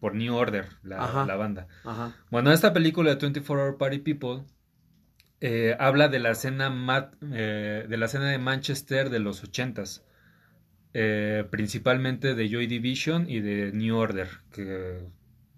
por 0.00 0.14
New 0.14 0.34
Order, 0.34 0.68
la, 0.82 1.04
Ajá. 1.04 1.26
la 1.26 1.36
banda. 1.36 1.68
Ajá. 1.84 2.16
Bueno, 2.30 2.50
esta 2.50 2.72
película 2.72 3.10
de 3.10 3.16
24 3.16 3.62
Hour 3.62 3.76
Party 3.76 3.98
People 3.98 4.44
eh, 5.44 5.76
habla 5.78 6.08
de 6.08 6.20
la 6.20 6.30
escena 6.32 6.68
eh, 7.32 7.86
de 7.88 7.96
la 7.98 8.06
escena 8.06 8.30
de 8.30 8.38
Manchester 8.38 9.10
de 9.10 9.20
los 9.20 9.42
80s. 9.42 10.04
eh, 10.94 11.46
principalmente 11.50 12.34
de 12.34 12.48
Joy 12.50 12.66
Division 12.68 13.28
y 13.28 13.40
de 13.40 13.72
New 13.72 13.96
Order, 13.96 14.28
que 14.52 15.00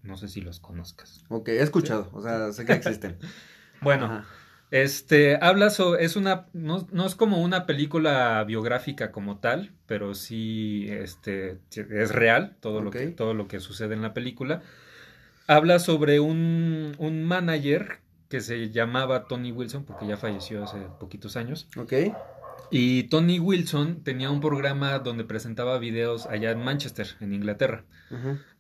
no 0.03 0.17
sé 0.17 0.29
si 0.29 0.41
los 0.43 0.61
conozcas. 0.61 1.27
Ok, 1.29 1.49
he 1.49 1.61
escuchado, 1.63 2.11
o 2.13 2.23
sea, 2.23 2.53
sé 2.53 2.65
que 2.65 2.75
existen. 2.75 3.19
Bueno, 3.81 4.07
Ajá. 4.07 4.25
este 4.71 5.39
habla 5.43 5.71
sobre, 5.71 6.05
es 6.05 6.17
una, 6.17 6.49
no, 6.55 6.89
no 6.93 7.07
es 7.07 7.15
como 7.15 7.43
una 7.43 7.67
película 7.67 8.43
biográfica 8.45 9.13
como 9.13 9.39
tal, 9.41 9.75
pero 9.87 10.15
sí 10.15 10.87
este, 10.91 11.61
es 11.71 12.13
real 12.13 12.57
todo, 12.61 12.81
lo 12.83 12.91
que, 12.91 13.09
todo 13.09 13.35
lo 13.35 13.49
que 13.49 13.61
sucede 13.61 13.95
en 13.95 14.03
la 14.03 14.15
película. 14.15 14.63
Habla 15.47 15.79
sobre 15.79 16.21
un, 16.21 16.95
un 16.99 17.25
manager 17.25 18.01
que 18.29 18.41
se 18.41 18.71
llamaba 18.71 19.25
Tony 19.29 19.53
Wilson, 19.53 19.85
porque 19.85 20.07
ya 20.07 20.17
falleció 20.17 20.65
hace 20.65 20.79
poquitos 20.99 21.37
años. 21.37 21.69
Ok. 21.77 21.93
Y 22.71 23.05
Tony 23.05 23.39
Wilson 23.39 24.03
tenía 24.03 24.31
un 24.31 24.41
programa 24.41 24.99
donde 24.99 25.25
presentaba 25.25 25.79
videos 25.79 26.27
allá 26.27 26.51
en 26.51 26.65
Manchester, 26.65 27.07
en 27.21 27.33
Inglaterra. 27.33 27.85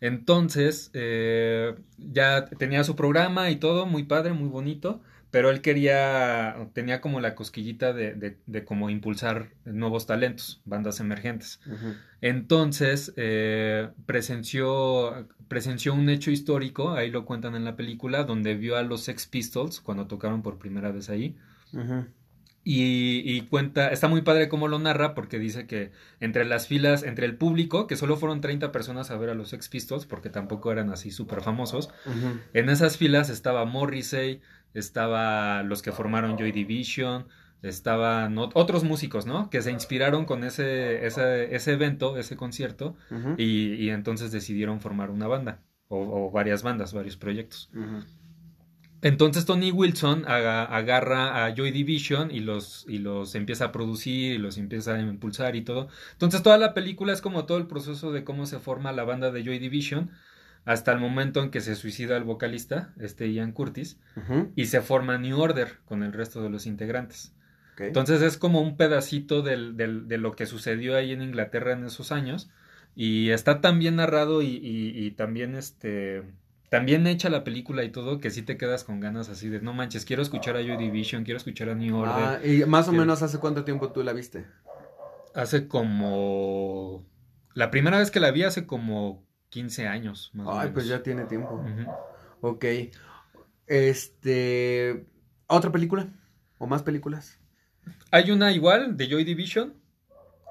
Entonces, 0.01 0.91
eh, 0.93 1.75
ya 1.99 2.47
tenía 2.47 2.85
su 2.85 2.97
programa 2.97 3.51
y 3.51 3.57
todo, 3.57 3.87
muy 3.87 4.05
padre, 4.05 4.33
muy 4.33 4.49
bonito, 4.49 5.01
pero 5.37 5.51
él 5.51 5.61
quería, 5.61 6.71
tenía 6.73 7.03
como 7.03 7.21
la 7.21 7.35
cosquillita 7.35 7.93
de, 7.93 8.15
de, 8.15 8.39
de 8.47 8.65
como 8.65 8.89
impulsar 8.89 9.51
nuevos 9.67 10.07
talentos, 10.07 10.63
bandas 10.65 10.99
emergentes. 10.99 11.61
Entonces, 12.23 13.13
eh, 13.17 13.91
presenció, 14.07 15.29
presenció 15.47 15.93
un 15.93 16.09
hecho 16.09 16.31
histórico, 16.31 16.93
ahí 16.93 17.11
lo 17.11 17.27
cuentan 17.27 17.55
en 17.55 17.67
la 17.67 17.77
película, 17.77 18.25
donde 18.25 18.55
vio 18.55 18.79
a 18.79 18.83
los 18.83 19.03
Sex 19.03 19.27
Pistols 19.27 19.83
cuando 19.83 20.07
tocaron 20.07 20.41
por 20.41 20.57
primera 20.57 20.91
vez 20.91 21.11
ahí. 21.11 21.37
Y, 22.65 23.23
y 23.27 23.43
cuenta, 23.43 23.89
está 23.89 24.09
muy 24.09 24.23
padre 24.23 24.49
cómo 24.49 24.69
lo 24.69 24.79
narra 24.79 25.15
porque 25.15 25.39
dice 25.39 25.67
que 25.67 25.93
entre 26.19 26.47
las 26.47 26.67
filas, 26.67 27.03
entre 27.03 27.27
el 27.27 27.37
público, 27.37 27.87
que 27.87 27.97
solo 27.97 28.17
fueron 28.17 28.41
30 28.41 28.73
personas 28.73 29.11
a 29.11 29.19
ver 29.19 29.29
a 29.29 29.35
los 29.35 29.51
Sex 29.51 29.69
Pistols 29.69 30.07
porque 30.07 30.31
tampoco 30.31 30.73
eran 30.73 30.91
así 30.91 31.11
súper 31.11 31.43
famosos, 31.43 31.91
en 32.55 32.71
esas 32.71 32.97
filas 32.97 33.29
estaba 33.29 33.67
Morrissey, 33.67 34.41
estaba 34.79 35.63
los 35.63 35.83
que 35.83 35.93
formaron 35.93 36.37
Joy 36.39 36.53
Division, 36.53 37.27
estaban 37.63 38.37
ot- 38.37 38.53
otros 38.55 38.85
músicos, 38.85 39.27
¿no? 39.27 39.51
Que 39.51 39.63
se 39.63 39.73
inspiraron 39.73 40.25
con 40.25 40.45
ese, 40.45 41.05
ese, 41.07 41.55
ese 41.55 41.73
evento, 41.73 42.17
ese 42.19 42.37
concierto, 42.37 42.95
y, 43.39 43.75
y 43.75 43.91
entonces 43.91 44.31
decidieron 44.31 44.81
formar 44.81 45.11
una 45.11 45.27
banda, 45.27 45.63
o, 45.89 45.99
o 45.99 46.31
varias 46.31 46.63
bandas, 46.63 46.93
varios 46.93 47.17
proyectos. 47.17 47.71
Entonces 49.03 49.45
Tony 49.45 49.71
Wilson 49.73 50.25
aga- 50.27 50.65
agarra 50.65 51.45
a 51.45 51.55
Joy 51.55 51.71
Division 51.71 52.31
y 52.31 52.41
los, 52.41 52.87
y 52.89 52.99
los 52.99 53.35
empieza 53.35 53.67
a 53.67 53.73
producir 53.73 54.35
y 54.35 54.39
los 54.39 54.57
empieza 54.59 54.95
a 54.95 55.01
impulsar 55.01 55.55
y 55.55 55.63
todo. 55.63 55.89
Entonces 56.13 56.43
toda 56.43 56.57
la 56.59 56.73
película 56.75 57.13
es 57.13 57.21
como 57.21 57.45
todo 57.45 57.59
el 57.59 57.67
proceso 57.67 58.11
de 58.11 58.25
cómo 58.25 58.47
se 58.47 58.59
forma 58.59 58.93
la 58.93 59.05
banda 59.05 59.31
de 59.31 59.45
Joy 59.45 59.59
Division 59.59 60.11
hasta 60.67 60.93
el 60.93 60.99
momento 61.01 61.43
en 61.43 61.51
que 61.51 61.63
se 61.63 61.75
suicida 61.77 62.17
el 62.19 62.25
vocalista, 62.25 62.93
este 63.01 63.33
Ian 63.33 63.53
Curtis, 63.53 63.99
y 64.55 64.67
se 64.67 64.83
forma 64.83 65.17
New 65.17 65.41
Order 65.41 65.79
con 65.87 66.03
el 66.03 66.13
resto 66.13 66.43
de 66.43 66.51
los 66.51 66.67
integrantes. 66.67 67.33
Entonces 67.79 68.21
es 68.23 68.37
como 68.37 68.61
un 68.61 68.77
pedacito 68.77 69.43
del, 69.43 69.77
del- 69.77 70.09
de 70.09 70.19
lo 70.19 70.33
que 70.37 70.47
sucedió 70.47 70.97
ahí 70.97 71.13
en 71.13 71.23
Inglaterra 71.23 71.73
en 71.73 71.85
esos 71.85 72.11
años 72.13 72.51
y 72.95 73.29
está 73.31 73.61
tan 73.61 73.79
bien 73.79 73.97
narrado 73.97 74.41
y, 74.43 74.47
y- 74.47 74.93
y 75.07 75.11
también 75.13 75.55
este 75.55 76.23
también 76.71 77.07
hecha 77.07 77.29
la 77.29 77.45
película 77.45 77.85
y 77.85 77.91
todo 77.91 78.19
que 78.19 78.31
sí 78.31 78.43
te 78.43 78.57
quedas 78.57 78.83
con 78.83 78.99
ganas 78.99 79.29
así 79.29 79.49
de 79.51 79.61
no 79.61 79.73
manches, 79.75 80.05
quiero 80.07 80.23
escuchar 80.23 80.57
a 80.57 80.63
Joy 80.63 80.79
Division, 80.79 81.23
quiero 81.23 81.37
escuchar 81.39 81.69
a 81.69 81.75
New 81.75 81.95
Order. 81.97 82.15
Ah, 82.25 82.41
y 82.45 82.65
más 82.65 82.89
o 82.89 82.91
Quiero- 82.91 83.05
menos 83.05 83.23
hace 83.23 83.39
cuánto 83.39 83.63
tiempo 83.63 83.93
tú 83.93 84.03
la 84.03 84.13
viste? 84.15 84.47
Hace 85.35 85.69
como 85.69 87.05
la 87.55 87.71
primera 87.71 87.99
vez 87.99 88.11
que 88.11 88.21
la 88.21 88.31
vi 88.31 88.43
hace 88.45 88.67
como 88.67 89.23
15 89.51 89.87
años, 89.89 90.31
más 90.35 90.47
o 90.47 90.53
Ay, 90.53 90.59
menos. 90.59 90.73
pues 90.75 90.87
ya 90.89 91.03
tiene 91.03 91.25
tiempo. 91.25 91.65
Ok. 92.41 92.65
Este. 93.67 95.07
¿Otra 95.47 95.71
película? 95.73 96.09
¿O 96.59 96.67
más 96.67 96.83
películas? 96.83 97.39
Hay 98.11 98.31
una 98.31 98.53
igual 98.53 98.97
de 98.97 99.09
Joy 99.09 99.25
Division 99.25 99.75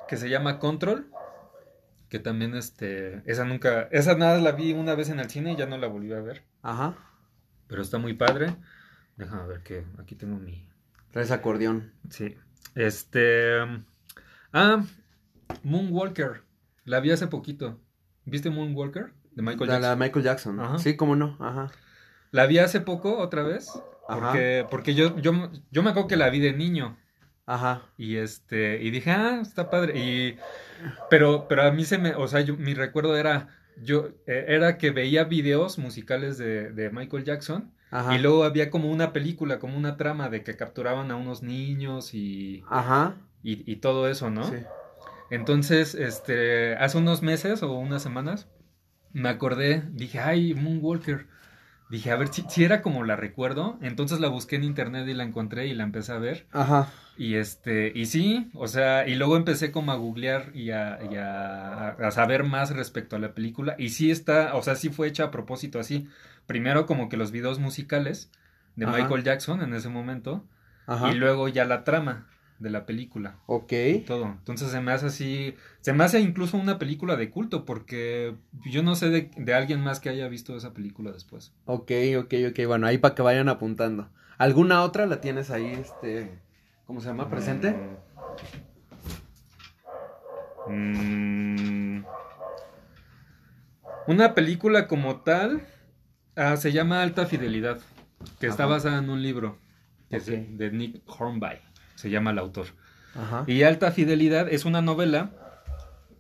que 0.08 0.18
se 0.18 0.30
llama 0.30 0.60
Control. 0.60 1.10
Que 2.10 2.20
también, 2.20 2.56
este. 2.56 3.22
Esa 3.30 3.46
nunca. 3.46 3.84
Esa 3.92 4.16
nada 4.16 4.40
la 4.40 4.52
vi 4.52 4.74
una 4.74 4.96
vez 4.96 5.10
en 5.10 5.20
el 5.20 5.30
cine 5.30 5.54
y 5.54 5.56
ya 5.56 5.66
no 5.66 5.78
la 5.78 5.88
volví 5.88 6.14
a 6.14 6.22
ver. 6.22 6.44
Ajá. 6.62 6.96
Pero 7.68 7.82
está 7.82 7.98
muy 7.98 8.14
padre. 8.14 8.56
Déjame 9.18 9.48
ver 9.48 9.64
que. 9.64 9.86
Aquí 10.00 10.16
tengo 10.16 10.38
mi. 10.38 10.68
Traes 11.12 11.32
acordeón. 11.32 11.94
Sí. 12.10 12.36
Este. 12.76 13.58
Ah, 14.54 14.84
Moonwalker. 15.64 16.44
La 16.84 17.00
vi 17.00 17.12
hace 17.12 17.28
poquito. 17.28 17.80
¿Viste 18.26 18.50
Moonwalker? 18.50 19.14
De 19.34 19.42
Michael 19.42 19.70
Jackson. 19.70 19.82
la 19.82 19.96
Michael 19.96 20.26
Jackson. 20.26 20.60
Ajá. 20.60 20.80
Sí, 20.80 20.96
cómo 20.96 21.16
no. 21.16 21.38
Ajá. 21.40 21.72
La 22.32 22.46
vi 22.48 22.58
hace 22.60 22.82
poco 22.82 23.18
otra 23.18 23.44
vez. 23.44 23.70
Ajá. 24.08 24.20
Porque, 24.32 24.66
porque 24.70 24.94
yo, 24.96 25.18
yo, 25.20 25.52
yo 25.72 25.84
me 25.84 25.90
acuerdo 25.92 26.08
que 26.08 26.16
la 26.18 26.30
vi 26.30 26.40
de 26.40 26.54
niño. 26.54 26.98
Ajá. 27.46 27.84
Y 27.98 28.16
este, 28.18 28.82
y 28.82 28.90
dije, 28.92 29.12
ah, 29.12 29.40
está 29.42 29.70
padre. 29.70 30.00
Y, 30.00 30.38
pero, 31.10 31.48
pero 31.48 31.64
a 31.64 31.72
mí 31.72 31.86
se 31.86 31.98
me, 31.98 32.16
o 32.16 32.28
sea, 32.28 32.42
yo- 32.42 32.58
mi 32.58 32.74
recuerdo 32.74 33.16
era, 33.18 33.50
yo, 33.82 34.10
eh, 34.26 34.46
era 34.48 34.78
que 34.78 34.92
veía 34.92 35.26
videos 35.26 35.78
musicales 35.78 36.38
de, 36.38 36.72
de 36.72 36.90
Michael 36.90 37.24
Jackson. 37.24 37.72
Ajá. 37.92 38.16
Y 38.16 38.20
luego 38.20 38.44
había 38.44 38.70
como 38.72 38.92
una 38.92 39.14
película, 39.14 39.60
como 39.60 39.78
una 39.78 39.96
trama 39.96 40.30
de 40.30 40.44
que 40.44 40.56
capturaban 40.58 41.12
a 41.12 41.16
unos 41.16 41.44
niños 41.44 42.14
y, 42.14 42.64
Ajá. 42.70 43.16
y, 43.44 43.72
y 43.72 43.76
todo 43.78 44.10
eso, 44.10 44.30
¿no? 44.32 44.44
Sí. 44.50 44.58
Entonces, 45.30 45.96
este, 45.96 46.76
hace 46.76 46.98
unos 46.98 47.22
meses 47.22 47.64
o 47.64 47.74
unas 47.74 48.04
semanas, 48.04 48.48
me 49.14 49.30
acordé, 49.30 49.84
dije, 49.92 50.20
ay, 50.20 50.54
Moonwalker. 50.54 51.28
Dije, 51.90 52.12
a 52.12 52.16
ver, 52.16 52.30
si, 52.30 52.44
si, 52.50 52.64
era 52.64 52.82
como 52.82 53.04
la 53.04 53.16
recuerdo. 53.16 53.78
Entonces 53.82 54.20
la 54.20 54.28
busqué 54.28 54.56
en 54.56 54.64
internet 54.64 55.08
y 55.08 55.14
la 55.14 55.24
encontré 55.24 55.68
y 55.68 55.74
la 55.74 55.84
empecé 55.84 56.12
a 56.12 56.18
ver. 56.18 56.48
Ajá. 56.52 56.90
Y 57.18 57.36
este, 57.36 57.92
y 57.96 58.08
sí, 58.08 58.50
o 58.56 58.68
sea, 58.68 59.08
y 59.08 59.16
luego 59.16 59.38
empecé 59.38 59.72
como 59.72 59.92
a 59.92 59.96
googlear 59.96 60.52
y 60.54 60.72
a, 60.72 61.00
y 61.10 61.16
a, 61.16 61.90
a, 61.90 62.12
saber 62.12 62.44
más 62.44 62.72
respecto 62.76 63.16
a 63.16 63.20
la 63.20 63.34
película. 63.34 63.76
Y 63.78 63.90
sí 63.90 64.12
está, 64.12 64.56
o 64.56 64.64
sea, 64.64 64.76
sí 64.76 64.90
fue 64.90 65.08
hecha 65.08 65.26
a 65.26 65.32
propósito 65.32 65.80
así. 65.80 66.10
Primero 66.48 66.86
como 66.86 67.08
que 67.08 67.18
los 67.18 67.32
videos 67.32 67.60
musicales 67.60 68.32
de 68.76 68.86
Ajá. 68.86 68.98
Michael 68.98 69.24
Jackson 69.24 69.62
en 69.62 69.74
ese 69.74 69.90
momento. 69.90 70.44
Ajá. 70.88 71.12
Y 71.12 71.16
luego 71.16 71.48
ya 71.48 71.66
la 71.66 71.84
trama 71.84 72.28
de 72.60 72.70
la 72.70 72.86
película. 72.86 73.38
Ok. 73.48 73.74
Todo. 74.08 74.26
Entonces 74.26 74.72
se 74.72 74.82
me 74.82 74.92
hace 74.92 75.08
así, 75.08 75.56
se 75.82 75.94
me 75.94 76.04
hace 76.04 76.20
incluso 76.20 76.58
una 76.58 76.80
película 76.80 77.16
de 77.16 77.30
culto 77.30 77.66
porque 77.66 78.36
yo 78.66 78.84
no 78.84 78.96
sé 78.96 79.10
de, 79.10 79.32
de 79.36 79.54
alguien 79.54 79.82
más 79.82 80.00
que 80.00 80.10
haya 80.10 80.28
visto 80.28 80.56
esa 80.56 80.74
película 80.74 81.12
después. 81.12 81.54
Ok, 81.66 81.92
ok, 82.18 82.34
ok. 82.50 82.60
Bueno, 82.68 82.88
ahí 82.88 82.98
para 82.98 83.16
que 83.16 83.22
vayan 83.22 83.50
apuntando. 83.50 84.10
¿Alguna 84.38 84.84
otra 84.84 85.06
la 85.06 85.22
tienes 85.22 85.50
ahí, 85.50 85.66
este, 85.68 86.40
cómo 86.86 87.00
se 87.00 87.08
llama, 87.08 87.30
presente? 87.30 87.76
Mm, 90.68 92.04
una 94.08 94.34
película 94.34 94.88
como 94.88 95.22
tal 95.22 95.66
ah, 96.36 96.58
se 96.58 96.72
llama 96.72 97.02
Alta 97.02 97.28
Fidelidad, 97.28 97.80
que 98.40 98.48
Ajá. 98.48 98.54
está 98.54 98.66
basada 98.66 98.98
en 99.00 99.10
un 99.10 99.22
libro 99.22 99.58
que 100.10 100.18
okay. 100.18 100.36
es 100.36 100.58
de 100.58 100.72
Nick 100.72 101.02
Hornby 101.08 101.65
se 101.96 102.10
llama 102.10 102.32
el 102.32 102.40
autor. 102.40 102.68
Ajá. 103.16 103.44
Y 103.48 103.64
Alta 103.64 103.92
Fidelidad 103.92 104.52
es 104.52 104.66
una 104.66 104.82
novela 104.82 105.32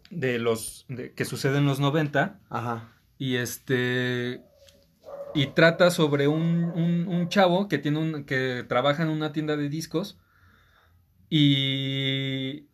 de 0.09 0.39
los 0.39 0.86
de, 0.88 1.13
que 1.13 1.26
sucede 1.26 1.57
en 1.57 1.65
los 1.65 1.80
90. 1.80 2.39
Ajá. 2.49 2.89
Y 3.17 3.36
este 3.36 4.41
y 5.34 5.47
trata 5.47 5.91
sobre 5.91 6.28
un, 6.30 6.71
un, 6.76 7.07
un, 7.09 7.30
chavo 7.30 7.67
que 7.67 7.78
tiene 7.78 7.99
un 7.99 8.23
que 8.23 8.65
trabaja 8.67 9.03
en 9.03 9.09
una 9.09 9.34
tienda 9.34 9.57
de 9.57 9.67
discos 9.67 10.17
y 11.30 12.67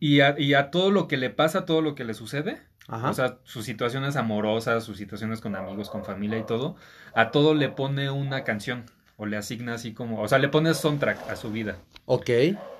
y 0.00 0.20
a, 0.20 0.34
y 0.38 0.54
a 0.54 0.70
todo 0.70 0.90
lo 0.90 1.06
que 1.06 1.18
le 1.18 1.30
pasa, 1.30 1.66
todo 1.66 1.82
lo 1.82 1.94
que 1.94 2.04
le 2.04 2.14
sucede, 2.14 2.62
Ajá. 2.88 3.10
o 3.10 3.14
sea, 3.14 3.38
sus 3.44 3.66
situaciones 3.66 4.16
amorosas, 4.16 4.82
sus 4.82 4.96
situaciones 4.96 5.40
con 5.40 5.54
amigos, 5.54 5.90
con 5.90 6.04
familia 6.04 6.38
y 6.38 6.46
todo, 6.46 6.74
a 7.14 7.30
todo 7.30 7.54
le 7.54 7.68
pone 7.68 8.10
una 8.10 8.42
canción 8.42 8.86
o 9.20 9.26
le 9.26 9.36
asigna 9.36 9.74
así 9.74 9.92
como, 9.92 10.22
o 10.22 10.28
sea, 10.28 10.38
le 10.38 10.48
pone 10.48 10.72
soundtrack 10.72 11.28
a 11.28 11.36
su 11.36 11.52
vida. 11.52 11.76
Ok. 12.06 12.30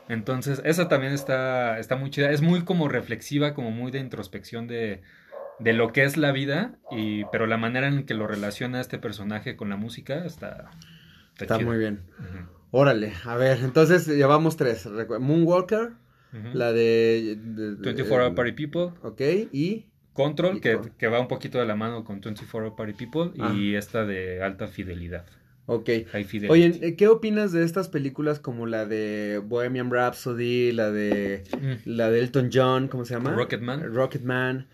Entonces, 0.08 0.62
esa 0.64 0.88
también 0.88 1.12
está, 1.12 1.78
está 1.78 1.96
muy 1.96 2.08
chida. 2.08 2.30
Es 2.30 2.40
muy 2.40 2.62
como 2.62 2.88
reflexiva, 2.88 3.52
como 3.52 3.70
muy 3.70 3.92
de 3.92 3.98
introspección 3.98 4.66
de, 4.66 5.02
de 5.58 5.72
lo 5.74 5.92
que 5.92 6.02
es 6.04 6.16
la 6.16 6.32
vida, 6.32 6.78
y, 6.90 7.26
pero 7.26 7.46
la 7.46 7.58
manera 7.58 7.88
en 7.88 8.06
que 8.06 8.14
lo 8.14 8.26
relaciona 8.26 8.80
este 8.80 8.98
personaje 8.98 9.54
con 9.54 9.68
la 9.68 9.76
música 9.76 10.24
está... 10.24 10.70
Está, 11.32 11.56
está 11.56 11.58
muy 11.58 11.76
bien. 11.76 12.00
Uh 12.18 12.22
-huh. 12.22 12.46
Órale, 12.70 13.12
a 13.24 13.36
ver, 13.36 13.58
entonces 13.62 14.06
llevamos 14.06 14.56
tres. 14.56 14.88
Moonwalker, 15.20 15.90
uh 16.32 16.36
-huh. 16.36 16.54
la 16.54 16.72
de... 16.72 17.36
de, 17.38 17.74
de 17.76 17.82
24 17.82 18.26
Hour 18.28 18.34
Party 18.34 18.52
People. 18.52 18.98
Ok, 19.02 19.20
y... 19.52 19.86
Control, 20.14 20.56
y 20.56 20.60
que, 20.60 20.80
que, 20.98 21.06
va 21.06 21.20
un 21.20 21.28
poquito 21.28 21.58
de 21.58 21.66
la 21.66 21.76
mano 21.76 22.02
con 22.02 22.22
24 22.22 22.68
Hour 22.68 22.76
Party 22.76 22.94
People, 22.94 23.32
ah. 23.40 23.52
y 23.54 23.74
esta 23.74 24.06
de 24.06 24.42
alta 24.42 24.66
fidelidad. 24.66 25.26
Ok. 25.72 25.88
Oye, 26.48 26.96
¿qué 26.96 27.06
opinas 27.06 27.52
de 27.52 27.62
estas 27.62 27.88
películas 27.88 28.40
como 28.40 28.66
la 28.66 28.86
de 28.86 29.38
Bohemian 29.38 29.88
Rhapsody, 29.88 30.72
la 30.72 30.90
de 30.90 31.44
mm. 31.60 31.88
la 31.88 32.10
de 32.10 32.18
Elton 32.18 32.50
John, 32.52 32.88
¿cómo 32.88 33.04
se 33.04 33.14
llama? 33.14 33.30
Rocketman. 33.30 33.94
Rocketman, 33.94 34.66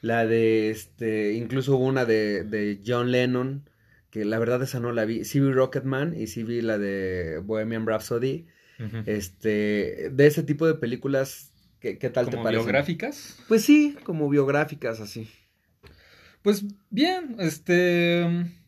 la 0.00 0.24
de 0.26 0.70
este, 0.70 1.32
incluso 1.32 1.74
hubo 1.74 1.86
una 1.86 2.04
de, 2.04 2.44
de 2.44 2.78
John 2.86 3.10
Lennon, 3.10 3.68
que 4.10 4.24
la 4.24 4.38
verdad 4.38 4.62
esa 4.62 4.78
no 4.78 4.92
la 4.92 5.04
vi. 5.04 5.24
Sí 5.24 5.40
vi 5.40 5.50
Rocketman 5.50 6.14
y 6.16 6.28
sí 6.28 6.44
vi 6.44 6.60
la 6.60 6.78
de 6.78 7.40
Bohemian 7.42 7.84
Rhapsody. 7.84 8.46
Uh 8.78 8.82
-huh. 8.84 9.02
Este, 9.06 10.10
de 10.12 10.26
ese 10.28 10.44
tipo 10.44 10.68
de 10.68 10.74
películas, 10.74 11.50
¿qué, 11.80 11.98
qué 11.98 12.10
tal 12.10 12.30
te 12.30 12.36
parece? 12.36 12.62
biográficas? 12.62 13.42
Pues 13.48 13.62
sí, 13.62 13.96
como 14.04 14.28
biográficas 14.28 15.00
así. 15.00 15.28
Pues 16.42 16.64
bien, 16.90 17.34
este 17.40 18.62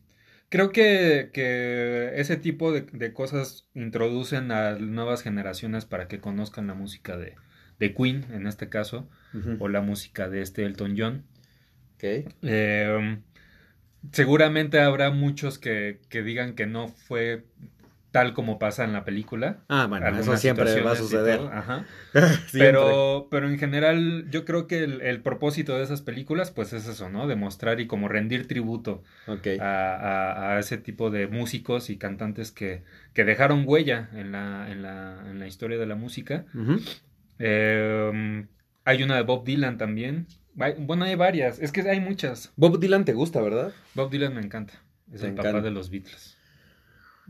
Creo 0.49 0.71
que, 0.71 1.29
que 1.33 2.13
ese 2.15 2.37
tipo 2.37 2.71
de, 2.71 2.81
de, 2.81 3.13
cosas 3.13 3.67
introducen 3.73 4.51
a 4.51 4.77
nuevas 4.77 5.21
generaciones 5.21 5.85
para 5.85 6.07
que 6.07 6.19
conozcan 6.19 6.67
la 6.67 6.73
música 6.73 7.17
de, 7.17 7.35
de 7.79 7.93
Queen, 7.93 8.25
en 8.31 8.47
este 8.47 8.69
caso, 8.69 9.09
uh 9.33 9.37
-huh. 9.37 9.57
o 9.59 9.67
la 9.67 9.81
música 9.81 10.29
de 10.29 10.41
este 10.41 10.63
Elton 10.63 10.95
John. 10.97 11.25
Okay. 11.95 12.25
Eh, 12.43 13.17
seguramente 14.11 14.79
habrá 14.79 15.11
muchos 15.11 15.59
que, 15.59 15.99
que 16.09 16.23
digan 16.23 16.53
que 16.53 16.65
no 16.65 16.87
fue 16.87 17.43
tal 18.11 18.33
como 18.33 18.57
pasa 18.57 18.83
en 18.83 18.93
la 18.93 19.03
película. 19.03 19.59
Ah, 19.67 19.85
bueno, 19.87 20.07
eso 20.17 20.37
siempre 20.37 20.81
va 20.81 20.91
a 20.91 20.95
suceder. 20.95 21.39
Ajá. 21.51 21.85
pero, 22.51 23.27
pero 23.29 23.49
en 23.49 23.59
general, 23.59 24.25
yo 24.29 24.45
creo 24.45 24.67
que 24.67 24.83
el, 24.83 25.01
el, 25.01 25.21
propósito 25.21 25.77
de 25.77 25.83
esas 25.83 26.01
películas, 26.01 26.51
pues 26.51 26.73
es 26.73 26.87
eso, 26.87 27.09
¿no? 27.09 27.27
Demostrar 27.27 27.79
y 27.79 27.87
como 27.87 28.07
rendir 28.07 28.47
tributo 28.47 29.03
okay. 29.27 29.57
a, 29.59 29.95
a, 29.95 30.53
a, 30.55 30.59
ese 30.59 30.77
tipo 30.77 31.09
de 31.09 31.27
músicos 31.27 31.89
y 31.89 31.97
cantantes 31.97 32.51
que, 32.51 32.83
que 33.13 33.25
dejaron 33.25 33.63
huella 33.65 34.09
en 34.13 34.31
la, 34.31 34.71
en, 34.71 34.81
la, 34.81 35.23
en 35.29 35.39
la 35.39 35.47
historia 35.47 35.77
de 35.77 35.85
la 35.85 35.95
música. 35.95 36.45
Uh 36.53 36.59
-huh. 36.59 37.01
eh, 37.39 38.47
hay 38.85 39.03
una 39.03 39.17
de 39.17 39.23
Bob 39.23 39.43
Dylan 39.43 39.77
también. 39.77 40.27
Bueno, 40.79 41.03
hay 41.03 41.15
varias. 41.15 41.59
Es 41.59 41.71
que 41.71 41.81
hay 41.81 41.99
muchas. 41.99 42.53
Bob 42.55 42.79
Dylan 42.79 43.05
te 43.05 43.13
gusta, 43.13 43.41
¿verdad? 43.41 43.73
Bob 43.93 44.09
Dylan 44.09 44.33
me 44.33 44.41
encanta. 44.41 44.73
Es 45.13 45.21
el 45.21 45.31
encanta. 45.31 45.51
papá 45.51 45.61
de 45.61 45.71
los 45.71 45.89
Beatles. 45.89 46.36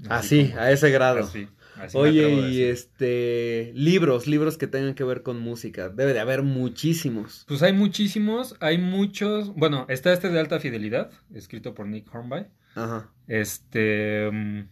Así, 0.10 0.54
a 0.58 0.72
ese 0.72 0.92
grado. 0.92 1.20
Así, 1.20 1.48
así 1.78 1.98
Oye, 1.98 2.30
y 2.30 2.64
este, 2.64 3.72
libros, 3.76 4.28
libros 4.28 4.58
que 4.58 4.68
tengan 4.68 4.94
que 4.94 5.04
ver 5.04 5.24
con 5.24 5.40
música. 5.40 5.90
Debe 5.90 6.14
de 6.14 6.20
haber 6.20 6.44
muchísimos. 6.44 7.46
Pues 7.48 7.64
hay 7.64 7.74
muchísimos, 7.74 8.56
hay 8.60 8.78
muchos. 8.78 9.54
Bueno, 9.56 9.86
está 9.90 10.14
este 10.14 10.30
de 10.30 10.40
alta 10.40 10.60
fidelidad, 10.60 11.12
escrito 11.34 11.74
por 11.74 11.88
Nick 11.88 12.14
Hornby. 12.14 12.46
Ajá. 12.76 13.10
Este. 13.28 14.28
Um, 14.28 14.68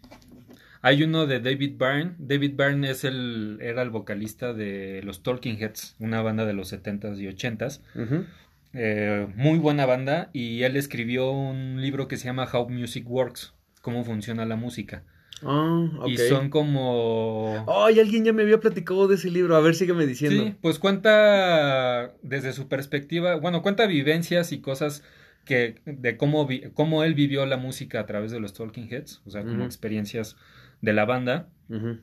hay 0.86 1.02
uno 1.02 1.26
de 1.26 1.40
David 1.40 1.78
Byrne. 1.80 2.14
David 2.20 2.54
Byrne 2.56 2.92
es 2.92 3.04
el, 3.04 3.58
era 3.60 3.82
el 3.82 3.90
vocalista 3.90 4.54
de 4.54 5.02
los 5.04 5.24
Talking 5.24 5.58
Heads, 5.58 5.96
una 5.98 6.22
banda 6.22 6.46
de 6.46 6.54
los 6.54 6.72
70s 6.72 7.18
y 7.18 7.26
80s. 7.26 7.82
Uh 7.96 8.00
-huh. 8.02 8.26
eh, 8.74 9.28
muy 9.36 9.58
buena 9.58 9.88
banda. 9.88 10.30
Y 10.32 10.62
él 10.62 10.78
escribió 10.78 11.32
un 11.32 11.82
libro 11.82 12.08
que 12.08 12.18
se 12.18 12.26
llama 12.26 12.48
How 12.54 12.70
Music 12.70 13.10
Works, 13.10 13.56
cómo 13.82 14.04
funciona 14.04 14.46
la 14.46 14.58
música. 14.58 15.02
Oh, 15.44 15.90
okay. 16.00 16.14
Y 16.14 16.18
son 16.18 16.50
como... 16.50 17.66
Ay, 17.68 17.98
oh, 17.98 18.02
alguien 18.02 18.24
ya 18.24 18.34
me 18.34 18.44
había 18.44 18.60
platicado 18.60 19.08
de 19.08 19.16
ese 19.16 19.30
libro. 19.30 19.56
A 19.56 19.60
ver, 19.60 19.76
sígueme 19.76 20.06
diciendo. 20.06 20.44
Sí, 20.44 20.56
pues 20.62 20.80
cuenta 20.80 22.14
desde 22.22 22.54
su 22.54 22.68
perspectiva, 22.68 23.36
bueno, 23.36 23.62
cuenta 23.62 23.86
vivencias 23.86 24.52
y 24.52 24.62
cosas 24.62 25.04
que 25.46 25.76
de 25.86 26.18
cómo, 26.18 26.48
vi, 26.48 26.64
cómo 26.74 27.04
él 27.04 27.14
vivió 27.14 27.46
la 27.46 27.58
música 27.58 28.00
a 28.00 28.06
través 28.06 28.32
de 28.32 28.40
los 28.40 28.54
Talking 28.54 28.88
Heads, 28.92 29.22
o 29.26 29.30
sea, 29.30 29.44
como 29.44 29.56
uh 29.56 29.60
-huh. 29.60 29.66
experiencias 29.66 30.38
de 30.82 30.94
la 30.94 31.06
banda. 31.06 31.50
Uh 31.70 31.76
-huh. 31.76 32.02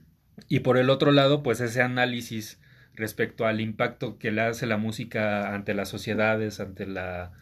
Y 0.49 0.61
por 0.61 0.79
el 0.79 0.91
otro 0.91 1.11
lado, 1.11 1.43
pues 1.43 1.61
ese 1.61 1.83
análisis 1.83 2.61
respecto 2.95 3.47
al 3.47 3.61
impacto 3.61 4.19
que 4.19 4.31
le 4.31 4.43
hace 4.43 4.67
la 4.67 4.77
música 4.77 5.55
ante 5.55 5.75
las 5.75 5.89
sociedades, 5.89 6.61
ante 6.61 6.87
la 6.87 7.33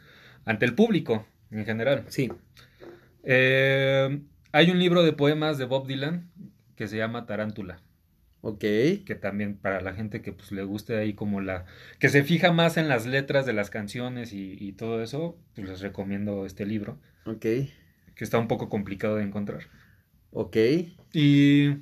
ante 0.44 0.64
el 0.64 0.74
público 0.74 1.26
en 1.50 1.64
general. 1.66 2.04
Sí. 2.08 2.32
Eh, 3.24 4.20
hay 4.52 4.70
un 4.70 4.78
libro 4.78 5.02
de 5.02 5.12
poemas 5.12 5.58
de 5.58 5.64
Bob 5.64 5.86
Dylan 5.86 6.30
que 6.76 6.88
se 6.88 6.96
llama 6.96 7.26
Tarántula. 7.26 7.82
Ok. 8.42 8.60
Que 8.60 9.18
también 9.20 9.56
para 9.56 9.80
la 9.80 9.92
gente 9.92 10.22
que 10.22 10.32
pues 10.32 10.52
le 10.52 10.62
guste 10.64 10.96
ahí 10.96 11.14
como 11.14 11.40
la... 11.40 11.66
que 11.98 12.08
se 12.08 12.22
fija 12.24 12.52
más 12.52 12.76
en 12.76 12.88
las 12.88 13.06
letras 13.06 13.46
de 13.46 13.52
las 13.52 13.70
canciones 13.70 14.32
y, 14.32 14.56
y 14.58 14.72
todo 14.72 15.02
eso, 15.02 15.38
pues 15.54 15.68
les 15.68 15.80
recomiendo 15.80 16.46
este 16.46 16.64
libro. 16.64 16.98
Ok. 17.26 17.40
Que 17.40 18.24
está 18.24 18.38
un 18.38 18.48
poco 18.48 18.68
complicado 18.68 19.16
de 19.16 19.24
encontrar. 19.24 19.64
Ok. 20.32 20.56
Y 21.12 21.76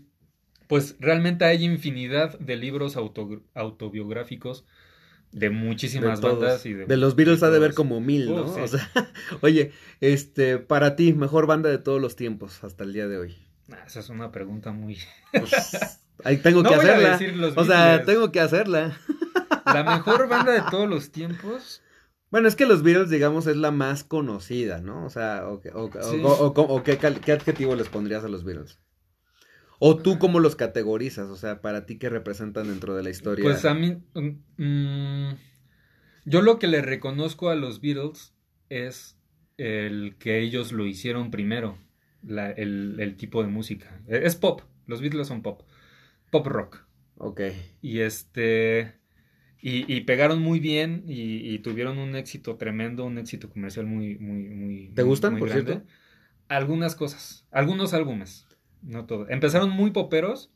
pues 0.67 0.97
realmente 1.01 1.45
hay 1.45 1.65
infinidad 1.65 2.39
de 2.39 2.57
libros 2.57 2.97
auto, 2.97 3.43
autobiográficos 3.55 4.67
de 5.33 5.51
muchísimas 5.51 6.21
de 6.21 6.29
bandas 6.29 6.65
y 6.67 6.73
de, 6.73 6.87
de 6.87 6.97
los 6.97 7.15
Beatles 7.17 7.43
ha 7.43 7.51
de 7.51 7.59
ver 7.59 7.75
como 7.75 8.01
mil, 8.01 8.35
¿no? 8.35 8.55
Sí. 8.55 8.61
O 8.61 8.69
sea, 8.69 8.91
oye, 9.41 9.73
este, 10.01 10.59
para 10.59 10.97
ti, 10.97 11.13
mejor 11.13 11.47
banda 11.47 11.69
de 11.69 11.79
todos 11.79 12.01
los 12.01 12.17
tiempos 12.17 12.63
hasta 12.65 12.85
el 12.85 12.93
día 12.93 13.09
de 13.09 13.19
hoy. 13.19 13.37
Esa 13.87 14.01
es 14.01 14.09
una 14.09 14.31
pregunta 14.33 14.73
muy. 14.73 14.99
Pues, 15.33 16.01
ahí 16.25 16.39
tengo 16.39 16.63
no 16.63 16.71
que 16.71 16.77
voy 16.77 16.87
hacerla. 16.87 17.09
A 17.09 17.19
decir 17.19 17.37
los 17.37 17.57
o 17.57 17.65
sea, 17.65 18.03
tengo 18.05 18.33
que 18.33 18.41
hacerla. 18.41 18.99
La 19.67 19.85
mejor 19.85 20.27
banda 20.29 20.53
de 20.53 20.63
todos 20.71 20.89
los 20.89 21.11
tiempos. 21.11 21.83
Bueno, 22.31 22.49
es 22.49 22.57
que 22.57 22.67
los 22.67 22.83
Beatles, 22.83 23.11
digamos, 23.11 23.47
es 23.47 23.57
la 23.57 23.71
más 23.71 24.05
conocida, 24.05 24.81
¿no? 24.81 25.05
O 25.05 25.11
sea, 25.11 25.47
o, 25.47 25.61
o, 25.75 25.91
sí. 26.03 26.21
o, 26.23 26.47
o 26.47 26.83
¿qué, 26.83 26.99
¿qué 26.99 27.33
adjetivo 27.33 27.75
les 27.77 27.89
pondrías 27.89 28.25
a 28.25 28.29
los 28.29 28.45
Beatles? 28.45 28.79
¿O 29.81 29.97
tú 29.99 30.19
cómo 30.19 30.41
los 30.41 30.57
categorizas? 30.57 31.29
O 31.29 31.37
sea, 31.37 31.61
para 31.61 31.87
ti, 31.87 31.99
¿qué 31.99 32.09
representan 32.09 32.69
dentro 32.69 32.95
de 32.97 33.03
la 33.03 33.11
historia? 33.11 33.45
Pues 33.45 33.65
a 33.65 33.75
mí, 33.75 33.99
mmm, 34.57 35.33
yo 36.25 36.43
lo 36.43 36.59
que 36.59 36.67
le 36.67 36.83
reconozco 36.83 37.51
a 37.51 37.55
los 37.57 37.81
Beatles 37.81 38.35
es 38.69 39.17
el 39.57 40.17
que 40.19 40.41
ellos 40.41 40.73
lo 40.73 40.87
hicieron 40.87 41.31
primero, 41.31 41.79
la- 42.23 42.51
el, 42.51 42.97
el 43.01 43.17
tipo 43.17 43.43
de 43.43 43.49
música. 43.49 44.01
E- 44.09 44.23
Es 44.25 44.37
pop, 44.37 44.63
los 44.87 45.01
Beatles 45.01 45.29
son 45.29 45.43
pop, 45.43 45.63
pop 46.31 46.47
rock. 46.47 46.85
Ok. 47.19 47.41
Y 47.83 48.01
este. 48.01 48.95
Y, 49.63 49.93
y 49.93 50.03
pegaron 50.03 50.43
muy 50.43 50.61
bien 50.61 51.05
y, 51.09 51.55
y 51.55 51.61
tuvieron 51.61 51.99
un 51.99 52.17
éxito 52.17 52.57
tremendo, 52.57 53.05
un 53.07 53.19
éxito 53.19 53.51
comercial 53.51 53.87
muy, 53.87 54.19
muy, 54.19 54.45
muy. 54.49 54.93
¿Te 54.95 55.03
gustan, 55.03 55.33
muy 55.33 55.41
por 55.41 55.51
grande. 55.51 55.73
cierto? 55.75 55.87
Algunas 56.49 56.97
cosas, 56.97 57.47
algunos 57.53 57.95
álbumes, 57.95 58.48
no 58.83 59.07
todo. 59.07 59.29
Empezaron 59.29 59.71
muy 59.71 59.91
poperos. 59.91 60.51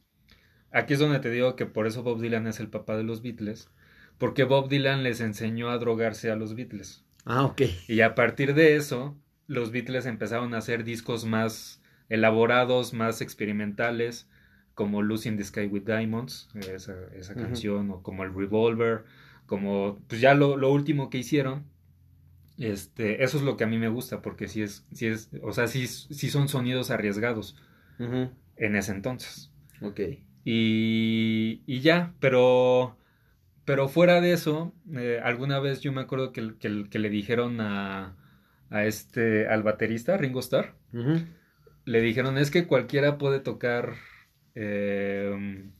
Aquí 0.71 0.95
es 0.95 0.99
donde 0.99 1.21
te 1.21 1.31
digo 1.31 1.55
que 1.55 1.67
por 1.67 1.87
eso 1.87 2.03
Bob 2.03 2.21
Dylan 2.21 2.47
es 2.47 2.61
el 2.61 2.69
papá 2.69 2.97
de 2.97 3.03
los 3.03 3.23
Beatles. 3.23 3.69
Porque 4.19 4.45
Bob 4.45 4.69
Dylan 4.69 5.03
les 5.03 5.21
enseñó 5.21 5.71
a 5.71 5.79
drogarse 5.79 6.31
a 6.31 6.37
los 6.37 6.55
Beatles. 6.55 7.05
Ah, 7.25 7.45
ok. 7.45 7.63
Y 7.89 8.01
a 8.01 8.15
partir 8.15 8.55
de 8.55 8.77
eso, 8.77 9.17
los 9.47 9.71
Beatles 9.71 10.07
empezaron 10.07 10.55
a 10.55 10.59
hacer 10.59 10.85
discos 10.85 11.25
más 11.25 11.83
elaborados, 12.09 12.93
más 12.93 13.21
experimentales, 13.21 14.29
como 14.75 15.03
Lucy 15.03 15.29
in 15.29 15.37
the 15.37 15.45
Sky 15.45 15.67
with 15.67 15.83
Diamonds, 15.83 16.49
esa, 16.55 16.95
esa 17.15 17.35
canción, 17.35 17.91
o 17.91 18.03
como 18.03 18.25
el 18.25 18.35
Revolver, 18.35 19.05
como 19.47 20.01
pues 20.09 20.21
ya 20.21 20.35
lo, 20.35 20.57
lo 20.57 20.71
último 20.73 21.11
que 21.11 21.19
hicieron. 21.19 21.65
Este, 22.59 23.25
eso 23.25 23.39
es 23.39 23.43
lo 23.43 23.57
que 23.57 23.65
a 23.65 23.67
mí 23.67 23.79
me 23.79 23.89
gusta, 23.89 24.23
porque 24.23 24.49
sí 24.49 24.63
es, 24.63 24.87
sí 24.93 25.07
es, 25.07 25.31
o 25.43 25.53
sea, 25.53 25.67
sí, 25.67 25.87
sí 25.87 26.31
son 26.31 26.49
sonidos 26.49 26.91
arriesgados 26.91 27.57
En 28.57 28.77
ese 28.77 28.93
entonces. 28.93 29.51
Ok. 29.81 30.01
Y, 30.45 31.63
y 31.67 31.81
ya, 31.81 32.15
pero, 32.21 32.97
pero 33.65 33.89
fuera 33.89 34.21
de 34.21 34.33
eso, 34.33 34.75
eh, 34.95 35.21
alguna 35.23 35.61
vez 35.61 35.81
yo 35.81 35.93
me 35.93 36.01
acuerdo 36.01 36.33
que, 36.33 36.55
que- 36.59 36.89
que 36.91 36.99
le 36.99 37.11
dijeron 37.11 37.61
a, 37.61 38.17
a 38.71 38.85
este, 38.85 39.47
al 39.49 39.63
baterista, 39.63 40.17
Ringo 40.17 40.41
Starr, 40.41 40.75
le 41.85 42.01
dijeron, 42.01 42.39
es 42.39 42.51
que 42.51 42.67
cualquiera 42.67 43.19
puede 43.19 43.41
tocar, 43.41 43.95
eh, 44.55 45.71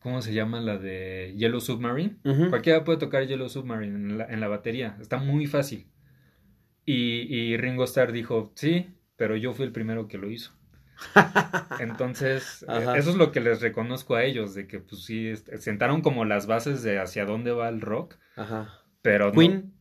¿cómo 0.00 0.20
se 0.22 0.34
llama 0.34 0.60
la 0.60 0.78
de 0.78 1.34
Yellow 1.36 1.60
Submarine? 1.60 2.16
Cualquiera 2.50 2.84
puede 2.84 2.98
tocar 2.98 3.26
Yellow 3.26 3.48
Submarine 3.48 3.94
en 3.96 4.18
la, 4.18 4.24
en 4.26 4.40
la 4.40 4.48
batería, 4.48 4.96
está 5.00 5.18
muy 5.18 5.46
fácil. 5.46 5.86
Y, 6.84 7.22
y 7.34 7.56
Ringo 7.56 7.84
Starr 7.84 8.12
dijo, 8.12 8.52
sí, 8.54 8.90
pero 9.16 9.36
yo 9.36 9.52
fui 9.52 9.64
el 9.66 9.72
primero 9.72 10.06
que 10.08 10.18
lo 10.18 10.30
hizo. 10.30 10.52
Entonces, 11.80 12.64
eh, 12.68 12.86
eso 12.96 13.10
es 13.10 13.16
lo 13.16 13.32
que 13.32 13.40
les 13.40 13.60
reconozco 13.60 14.14
a 14.14 14.24
ellos, 14.24 14.54
de 14.54 14.66
que 14.66 14.80
pues 14.80 15.04
sí, 15.04 15.28
este, 15.28 15.58
sentaron 15.58 16.00
como 16.02 16.24
las 16.24 16.46
bases 16.46 16.82
de 16.82 16.98
hacia 16.98 17.24
dónde 17.24 17.52
va 17.52 17.68
el 17.68 17.80
rock, 17.80 18.16
Ajá. 18.36 18.82
pero 19.02 19.26
no- 19.26 19.32
Queen 19.32 19.72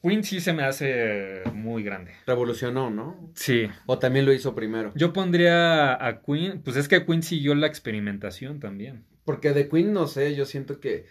Queen 0.00 0.22
sí 0.22 0.40
se 0.40 0.52
me 0.52 0.62
hace 0.62 1.42
muy 1.54 1.82
grande. 1.82 2.12
revolucionó, 2.24 2.88
¿no? 2.88 3.32
Sí. 3.34 3.68
O 3.86 3.98
también 3.98 4.26
lo 4.26 4.32
hizo 4.32 4.54
primero. 4.54 4.92
Yo 4.94 5.12
pondría 5.12 5.92
a 6.06 6.22
Queen, 6.22 6.62
pues 6.62 6.76
es 6.76 6.86
que 6.86 7.04
Queen 7.04 7.22
siguió 7.24 7.54
la 7.56 7.66
experimentación 7.66 8.60
también. 8.60 9.06
Porque 9.24 9.52
de 9.52 9.68
Queen, 9.68 9.92
no 9.92 10.06
sé, 10.06 10.36
yo 10.36 10.46
siento 10.46 10.78
que, 10.78 11.06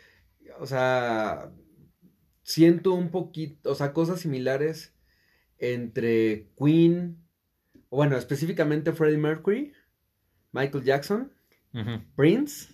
o 0.59 0.65
sea, 0.65 1.51
siento 2.43 2.93
un 2.93 3.11
poquito, 3.11 3.71
o 3.71 3.75
sea, 3.75 3.91
cosas 3.91 4.21
similares 4.21 4.95
entre 5.59 6.47
Queen, 6.57 7.17
bueno, 7.89 8.17
específicamente 8.17 8.93
Freddie 8.93 9.17
Mercury, 9.17 9.73
Michael 10.51 10.83
Jackson, 10.83 11.33
Prince 12.15 12.73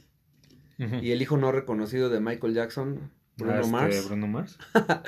y 0.78 1.12
el 1.12 1.22
hijo 1.22 1.38
no 1.38 1.52
reconocido 1.52 2.10
de 2.10 2.20
Michael 2.20 2.54
Jackson, 2.54 3.12
Bruno 3.38 3.54
Ah, 3.54 3.60
este, 3.60 3.72
Mars. 3.72 4.08
Bruno 4.08 4.28
Mars. 4.28 4.58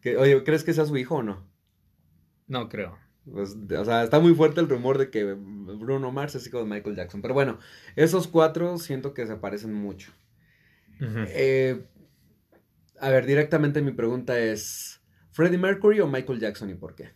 Que, 0.00 0.18
oye, 0.18 0.44
¿crees 0.44 0.64
que 0.64 0.74
sea 0.74 0.84
su 0.84 0.98
hijo 0.98 1.14
o 1.16 1.22
no? 1.22 1.48
No 2.46 2.68
creo. 2.68 2.98
Pues, 3.24 3.56
o 3.56 3.84
sea, 3.86 4.04
está 4.04 4.20
muy 4.20 4.34
fuerte 4.34 4.60
el 4.60 4.68
rumor 4.68 4.98
de 4.98 5.08
que 5.08 5.24
Bruno 5.32 6.12
Mars 6.12 6.34
es 6.34 6.46
hijo 6.46 6.58
de 6.58 6.66
Michael 6.66 6.94
Jackson. 6.94 7.22
Pero 7.22 7.32
bueno, 7.32 7.58
esos 7.96 8.28
cuatro 8.28 8.76
siento 8.76 9.14
que 9.14 9.26
se 9.26 9.36
parecen 9.36 9.72
mucho. 9.72 10.12
Eh, 11.00 11.86
a 13.00 13.08
ver, 13.08 13.24
directamente 13.24 13.80
mi 13.80 13.92
pregunta 13.92 14.38
es, 14.38 15.00
¿Freddie 15.30 15.56
Mercury 15.56 16.00
o 16.00 16.06
Michael 16.06 16.38
Jackson 16.38 16.68
y 16.68 16.74
por 16.74 16.94
qué? 16.94 17.12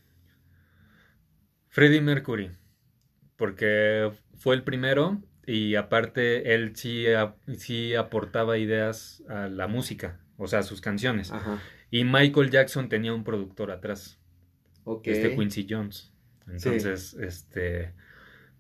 Freddie 1.79 2.01
Mercury, 2.01 2.51
porque 3.37 4.11
fue 4.39 4.57
el 4.57 4.65
primero 4.65 5.23
y 5.47 5.77
aparte 5.77 6.55
él 6.55 6.77
sí, 6.77 7.07
sí 7.59 7.95
aportaba 7.95 8.59
ideas 8.59 9.23
a 9.29 9.49
la 9.49 9.69
música, 9.69 10.21
o 10.39 10.47
sea, 10.49 10.61
a 10.61 10.65
sus 10.65 10.81
canciones. 10.81 11.31
Ajá, 11.33 11.59
Y 11.91 12.05
Michael 12.05 12.51
Jackson 12.51 12.89
tenía 12.89 13.15
un 13.15 13.25
productor 13.25 13.71
atrás, 13.71 14.21
este 15.07 15.35
Quincy 15.35 15.67
Jones. 15.71 16.13
Entonces, 16.49 17.15
este, 17.15 17.95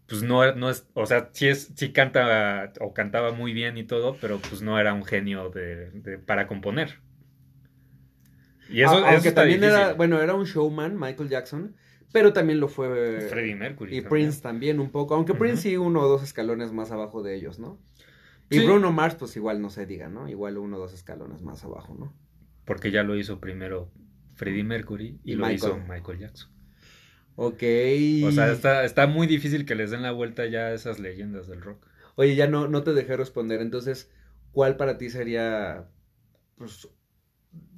pues 0.07 0.23
no, 0.23 0.55
no 0.55 0.71
es, 0.71 0.87
o 0.95 1.07
sea, 1.07 1.31
sí 1.33 1.49
es, 1.49 1.73
sí 1.77 1.93
canta 1.93 2.73
o 2.81 2.95
cantaba 2.95 3.33
muy 3.33 3.53
bien 3.53 3.79
y 3.79 3.85
todo, 3.85 4.19
pero 4.21 4.41
pues 4.41 4.63
no 4.63 4.79
era 4.81 4.95
un 4.95 5.05
genio 5.05 5.51
de, 5.51 5.91
de- 5.93 6.19
para 6.19 6.47
componer. 6.47 7.01
Y 8.69 8.83
eso, 8.83 8.99
eso 8.99 9.07
aunque 9.07 9.33
también 9.33 9.65
era, 9.65 9.95
bueno, 9.95 10.21
era 10.21 10.35
un 10.35 10.45
showman, 10.45 10.99
Michael 10.99 11.29
Jackson, 11.31 11.75
pero 12.13 12.33
también 12.33 12.61
lo 12.61 12.69
fue 12.69 13.21
Freddie 13.21 13.55
Mercury. 13.57 13.99
y 13.99 14.03
también. 14.03 14.09
Prince 14.09 14.41
también 14.43 14.81
un 14.81 14.91
poco, 14.91 15.15
aunque. 15.15 15.35
Prince 15.35 15.63
sí 15.63 15.77
uno 15.77 16.01
o 16.03 16.09
dos 16.09 16.23
escalones 16.23 16.73
más 16.73 16.91
abajo 16.91 17.23
de 17.23 17.35
ellos, 17.35 17.59
¿no? 17.59 17.79
Y 18.51 18.61
Sí. 18.61 18.65
Bruno 18.65 18.93
Mars, 18.93 19.15
pues 19.17 19.37
igual 19.37 19.61
no 19.61 19.71
se 19.71 19.87
diga, 19.87 20.09
¿no? 20.09 20.29
Igual 20.29 20.59
uno 20.59 20.77
o 20.77 20.81
dos 20.81 20.95
escalones 20.95 21.43
más 21.43 21.65
abajo, 21.65 21.95
¿no? 21.99 22.15
Porque 22.65 22.91
ya 22.91 23.03
lo 23.03 23.17
hizo 23.17 23.41
primero 23.41 23.91
Freddie 24.37 24.65
Mercury 24.65 25.21
y, 25.25 25.33
Y 25.33 25.35
lo 25.37 25.47
Michael. 25.47 25.57
hizo 25.57 25.79
Michael 25.89 26.19
Jackson. 26.19 26.51
Ok. 27.37 27.63
O 28.25 28.33
sea, 28.33 28.51
está, 28.53 28.85
está 28.85 29.07
muy 29.07 29.27
difícil 29.27 29.65
que 29.65 29.75
les 29.75 29.91
den 29.91 30.03
la 30.03 30.13
vuelta 30.13 30.47
ya 30.47 30.67
a 30.67 30.75
esas 30.75 30.99
leyendas 30.99 31.47
del 31.47 31.61
rock. 31.63 31.87
Oye, 32.17 32.35
ya 32.35 32.49
no, 32.49 32.69
no 32.69 32.83
te 32.83 32.95
dejé 32.95 33.17
responder. 33.17 33.61
Entonces, 33.61 34.11
¿cuál 34.51 34.77
para 34.77 34.99
ti 34.99 35.09
sería 35.11 35.89
pues, 36.57 36.89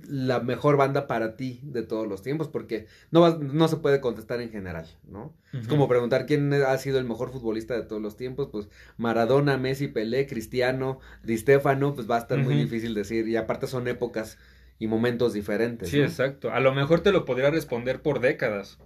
la 0.07 0.41
mejor 0.41 0.76
banda 0.76 1.07
para 1.07 1.37
ti 1.37 1.61
de 1.62 1.83
todos 1.83 2.07
los 2.09 2.22
tiempos? 2.22 2.49
Porque 2.49 2.87
no, 3.11 3.20
vas- 3.20 3.39
no 3.39 3.68
se 3.68 3.76
puede 3.76 4.01
contestar 4.01 4.41
en 4.41 4.51
general, 4.51 4.87
¿no? 5.09 5.35
Es 5.53 5.68
como 5.68 5.89
preguntar 5.89 6.26
quién 6.26 6.53
ha 6.53 6.76
sido 6.78 6.99
el 6.99 7.05
mejor 7.05 7.31
futbolista 7.31 7.74
de 7.74 7.83
todos 7.83 8.03
los 8.03 8.16
tiempos. 8.16 8.49
Pues 8.51 8.68
Maradona, 8.97 9.57
Messi, 9.57 9.89
Pelé, 9.89 10.26
Cristiano, 10.26 10.99
Di 11.22 11.37
Stefano, 11.39 11.95
pues 11.95 12.11
va 12.11 12.16
a 12.16 12.20
estar 12.20 12.39
muy 12.39 12.55
difícil 12.55 12.95
decir. 12.95 13.28
Y 13.28 13.37
aparte 13.37 13.66
son 13.66 13.87
épocas 13.89 14.39
y 14.78 14.87
momentos 14.87 15.33
diferentes. 15.33 15.91
Sí, 15.91 15.99
¿no? 15.99 16.05
exacto. 16.05 16.51
A 16.51 16.61
lo 16.61 16.74
mejor 16.74 17.01
te 17.01 17.12
lo 17.12 17.24
podría 17.24 17.51
responder 17.51 18.03
por 18.03 18.20
décadas. 18.20 18.78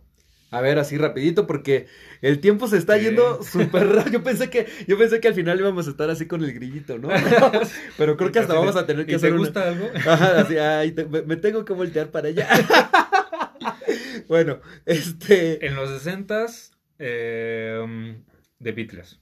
A 0.56 0.60
ver, 0.60 0.78
así 0.78 0.96
rapidito, 0.96 1.46
porque 1.46 1.86
el 2.22 2.40
tiempo 2.40 2.68
se 2.68 2.76
está 2.78 2.96
yendo 2.98 3.42
súper 3.42 3.88
rápido. 3.88 4.18
Yo 4.18 4.22
pensé 4.22 4.50
que, 4.50 4.66
yo 4.86 4.96
pensé 4.96 5.20
que 5.20 5.28
al 5.28 5.34
final 5.34 5.58
íbamos 5.58 5.86
a 5.86 5.90
estar 5.90 6.08
así 6.10 6.26
con 6.26 6.44
el 6.44 6.52
grillito, 6.54 6.98
¿no? 6.98 7.08
Pero 7.98 8.16
creo 8.16 8.30
que 8.32 8.38
hasta 8.38 8.52
de, 8.52 8.58
vamos 8.60 8.76
a 8.76 8.86
tener 8.86 9.04
que 9.06 9.12
¿Y 9.12 9.14
hacer 9.16 9.30
te 9.30 9.34
una- 9.34 9.44
gusta 9.44 9.68
algo? 9.68 9.88
Ajá, 10.06 10.40
así, 10.40 10.56
ay, 10.56 10.92
te- 10.92 11.06
me, 11.06 11.36
tengo 11.36 11.64
que 11.64 11.72
voltear 11.72 12.10
para 12.10 12.28
allá. 12.28 12.48
bueno, 14.28 14.60
este, 14.86 15.66
En 15.66 15.74
los 15.74 15.90
60s, 15.90 16.70
eh, 16.98 18.16
The 18.62 18.72
Beatles. 18.72 19.20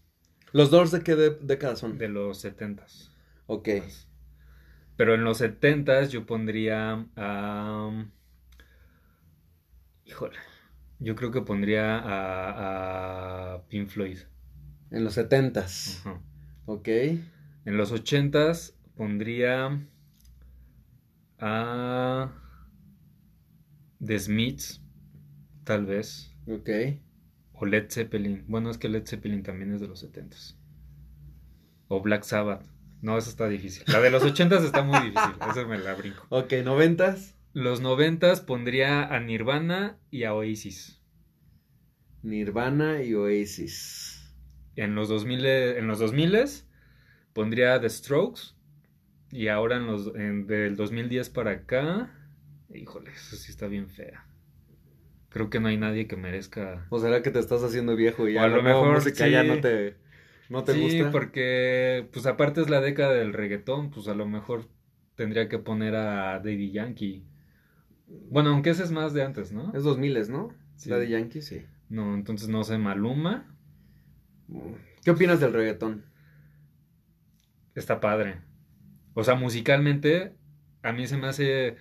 los 0.53 0.71
Doors 0.71 0.91
de 0.91 1.01
qué 1.03 1.17
de- 1.17 1.39
década 1.41 1.77
son. 1.77 1.99
De 1.99 2.09
los 2.09 2.45
70s. 2.45 3.11
Ok, 3.47 3.69
Pero 4.97 5.15
en 5.15 5.25
los 5.25 5.41
70s 5.41 6.09
yo 6.11 6.27
pondría 6.27 7.07
a... 7.17 8.05
híjole. 10.05 10.37
Yo 11.03 11.15
creo 11.17 11.31
que 11.31 11.43
pondría 11.43 11.99
a, 11.99 13.55
a 13.55 13.63
Pink 13.69 13.89
Floyd. 13.89 14.19
en 14.91 15.05
los 15.05 15.15
setentas. 15.15 16.01
Ajá. 16.07 16.21
Ok, 16.67 16.89
En 16.89 17.77
los 17.77 17.93
80s 17.93 18.75
pondría 18.97 19.85
a 21.39 22.33
The 24.05 24.19
Smiths, 24.19 24.81
tal 25.65 25.87
vez. 25.87 26.35
ok. 26.47 26.69
O 27.55 27.67
Led 27.67 27.91
Zeppelin. 27.91 28.45
Bueno, 28.49 28.71
es 28.71 28.79
que 28.79 28.89
Led 28.89 29.07
Zeppelin 29.07 29.43
también 29.45 29.73
es 29.73 29.81
de 29.81 29.87
los 29.89 30.05
70s. 30.05 30.57
O 31.89 32.01
Black 32.03 32.25
Sabbath. 32.25 32.65
No, 33.01 33.17
eso 33.19 33.31
está 33.31 33.49
difícil. 33.49 33.85
La 33.89 34.01
de 34.01 34.11
los 34.11 34.23
80s 34.25 34.65
está 34.65 34.83
muy 34.83 34.99
difícil. 35.01 35.33
Esa 35.51 35.65
me 35.67 35.79
la 35.79 35.95
brinco. 35.95 36.25
Ok, 36.29 36.53
noventas. 36.65 37.37
Los 37.55 37.81
90s 37.81 38.41
pondría 38.43 39.05
a 39.05 39.19
Nirvana 39.21 39.97
y 40.11 40.25
a 40.25 40.35
Oasis. 40.35 41.01
Nirvana 42.23 43.03
y 43.03 43.13
Oasis. 43.15 44.35
En 44.77 44.95
los 44.95 45.09
2000, 45.09 45.47
en 45.79 45.87
los 45.87 45.99
2000 45.99 46.37
pondría 47.33 47.81
The 47.81 47.89
Strokes. 47.91 48.55
Y 49.31 49.49
ahora 49.49 49.77
en 49.77 49.87
los 49.87 50.15
en- 50.15 50.47
del 50.47 50.77
2010 50.77 51.31
para 51.31 51.53
acá, 51.53 52.11
híjole, 52.75 53.11
eso 53.13 53.37
sí 53.37 53.51
está 53.51 53.67
bien 53.69 53.89
fea. 53.89 54.27
Creo 55.31 55.51
que 55.51 55.61
no 55.61 55.69
hay 55.69 55.79
nadie 55.79 56.07
que 56.07 56.17
merezca. 56.17 56.87
¿O 56.91 56.99
será 57.01 57.23
que 57.23 57.31
te 57.31 57.39
estás 57.39 57.63
haciendo 57.63 57.97
viejo 57.97 58.29
y 58.29 58.35
O 58.35 58.35
ya 58.35 58.45
a 58.45 58.49
lo 58.49 58.61
nueva 58.63 58.83
mejor 58.83 58.95
música 58.95 59.25
sí. 59.25 59.33
ya 59.33 59.43
no 59.45 59.61
te, 59.61 59.97
no 60.49 60.65
te 60.65 60.73
sí, 60.73 60.81
gusta? 60.83 61.11
porque 61.11 62.09
pues 62.13 62.27
aparte 62.27 62.61
es 62.61 62.71
la 62.71 62.81
década 62.81 63.15
del 63.15 63.33
reggaetón, 63.33 63.91
pues 63.91 64.09
a 64.09 64.15
lo 64.15 64.27
mejor 64.27 64.69
tendría 65.17 65.49
que 65.49 65.59
poner 65.59 65.95
a 65.97 66.39
Daddy 66.41 66.73
Yankee 66.73 67.25
Bueno, 68.31 68.51
aunque 68.51 68.71
ese 68.71 68.83
es 68.85 68.91
más 68.91 69.13
de 69.15 69.23
antes, 69.23 69.53
¿no? 69.53 69.73
Es 69.75 69.85
2000, 69.85 70.31
¿no? 70.31 70.51
Sí. 70.77 70.91
La 70.91 70.99
de 70.99 71.09
Yankee, 71.09 71.43
sí. 71.43 71.63
No, 71.89 72.15
entonces 72.15 72.49
no 72.49 72.65
sé, 72.65 72.79
Maluma 72.79 73.47
¿Qué 75.05 75.11
opinas 75.11 75.41
del 75.41 75.53
reggaetón? 75.53 76.05
está 77.75 78.01
padre. 78.01 78.41
O 79.15 79.25
sea, 79.25 79.35
musicalmente, 79.35 80.35
a 80.83 80.93
mí 80.93 81.07
se 81.07 81.17
me 81.19 81.29
hace 81.29 81.77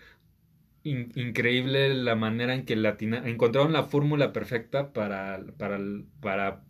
in- 0.83 1.11
increíble 1.15 1.93
la 1.95 2.15
manera 2.15 2.55
en 2.55 2.65
que 2.65 2.75
latina 2.75 3.23
encontraron 3.25 3.73
la 3.73 3.83
fórmula 3.83 4.33
perfecta 4.33 4.93
para, 4.93 5.45
para, 5.57 5.79
para, 6.21 6.63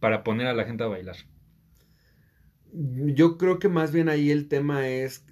para 0.00 0.24
poner 0.24 0.46
a 0.48 0.54
la 0.54 0.64
gente 0.64 0.84
a 0.84 0.88
bailar. 0.88 1.16
Yo 2.72 3.38
creo 3.38 3.58
que 3.58 3.68
más 3.68 3.92
bien 3.92 4.08
ahí 4.08 4.30
el 4.30 4.48
tema 4.48 4.88
es 4.88 5.24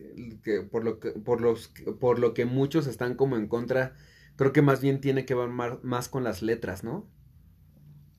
que 0.43 0.63
por 0.63 0.85
lo 0.85 1.01
que, 1.01 1.11
por 1.13 1.41
los, 1.41 1.69
por 2.01 2.19
lo 2.19 2.35
que 2.35 2.45
muchos 2.47 2.87
están 2.87 3.15
como 3.15 3.37
en 3.37 3.47
contra, 3.49 3.95
creo 4.37 4.53
que 4.53 4.63
más 4.63 4.81
bien 4.81 5.01
tiene 5.01 5.25
que 5.27 5.35
ver 5.35 5.49
más, 5.49 5.83
más 5.85 6.09
con 6.09 6.25
las 6.25 6.43
letras, 6.43 6.83
¿no? 6.85 7.09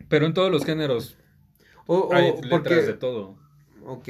Pero 0.10 0.26
en 0.26 0.34
todos 0.34 0.52
los 0.52 0.66
géneros 0.66 1.18
O, 1.88 1.98
o 2.00 2.14
hay 2.14 2.34
letras 2.42 2.50
porque, 2.50 2.76
de 2.86 2.94
todo. 2.94 3.38
ok, 3.86 4.10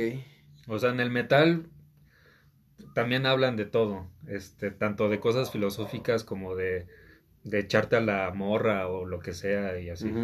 O 0.67 0.77
sea, 0.79 0.91
en 0.91 0.99
el 0.99 1.09
metal 1.09 1.69
también 2.93 3.25
hablan 3.25 3.55
de 3.55 3.65
todo, 3.65 4.07
este, 4.27 4.71
tanto 4.71 5.09
de 5.09 5.19
cosas 5.19 5.51
filosóficas 5.51 6.23
como 6.23 6.55
de, 6.55 6.87
de 7.43 7.59
echarte 7.59 7.95
a 7.95 8.01
la 8.01 8.31
morra 8.33 8.87
o 8.87 9.05
lo 9.05 9.19
que 9.19 9.33
sea 9.33 9.79
y 9.79 9.89
así. 9.89 10.19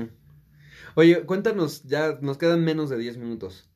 Oye, 0.95 1.25
cuéntanos, 1.25 1.83
ya 1.83 2.17
nos 2.21 2.37
quedan 2.37 2.63
menos 2.63 2.89
de 2.89 2.97
10 2.97 3.17
minutos. 3.17 3.69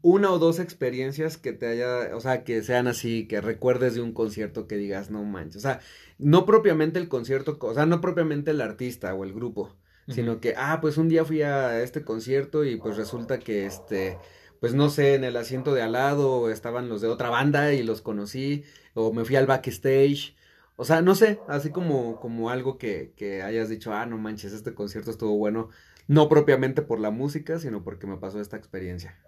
Una 0.00 0.30
o 0.30 0.38
dos 0.38 0.60
experiencias 0.60 1.36
que 1.36 1.52
te 1.52 1.66
haya, 1.66 2.16
o 2.16 2.20
sea, 2.20 2.44
que 2.44 2.62
sean 2.62 2.86
así, 2.86 3.26
que 3.26 3.40
recuerdes 3.40 3.94
de 3.94 4.00
un 4.00 4.12
concierto 4.12 4.66
que 4.68 4.76
digas, 4.76 5.10
no 5.10 5.24
manches, 5.24 5.56
o 5.56 5.60
sea, 5.60 5.80
no 6.18 6.46
propiamente 6.46 6.98
el 6.98 7.08
concierto, 7.08 7.58
o 7.60 7.74
sea, 7.74 7.86
no 7.86 8.00
propiamente 8.00 8.52
el 8.52 8.60
artista 8.60 9.14
o 9.14 9.24
el 9.24 9.32
grupo, 9.32 9.76
sino 10.06 10.40
que, 10.40 10.54
ah, 10.56 10.78
pues 10.80 10.96
un 10.96 11.08
día 11.08 11.24
fui 11.24 11.42
a 11.42 11.82
este 11.82 12.02
concierto 12.02 12.64
y 12.64 12.76
pues 12.76 12.96
resulta 12.96 13.38
que, 13.38 13.66
este, 13.66 14.18
pues 14.60 14.72
no 14.72 14.88
sé, 14.88 15.14
en 15.14 15.24
el 15.24 15.36
asiento 15.36 15.74
de 15.74 15.82
al 15.82 15.92
lado 15.92 16.50
estaban 16.50 16.88
los 16.88 17.00
de 17.00 17.08
otra 17.08 17.28
banda 17.28 17.74
y 17.74 17.82
los 17.82 18.00
conocí, 18.00 18.64
o 18.94 19.12
me 19.12 19.24
fui 19.24 19.36
al 19.36 19.46
backstage, 19.46 20.34
o 20.76 20.84
sea, 20.84 21.02
no 21.02 21.14
sé, 21.16 21.40
así 21.48 21.70
como, 21.70 22.20
como 22.20 22.50
algo 22.50 22.78
que, 22.78 23.12
que 23.16 23.42
hayas 23.42 23.68
dicho, 23.68 23.92
ah, 23.92 24.06
no 24.06 24.16
manches, 24.16 24.52
este 24.52 24.74
concierto 24.74 25.10
estuvo 25.10 25.36
bueno, 25.36 25.70
no 26.06 26.28
propiamente 26.28 26.82
por 26.82 27.00
la 27.00 27.10
música, 27.10 27.58
sino 27.58 27.82
porque 27.82 28.06
me 28.06 28.16
pasó 28.16 28.40
esta 28.40 28.56
experiencia. 28.56 29.18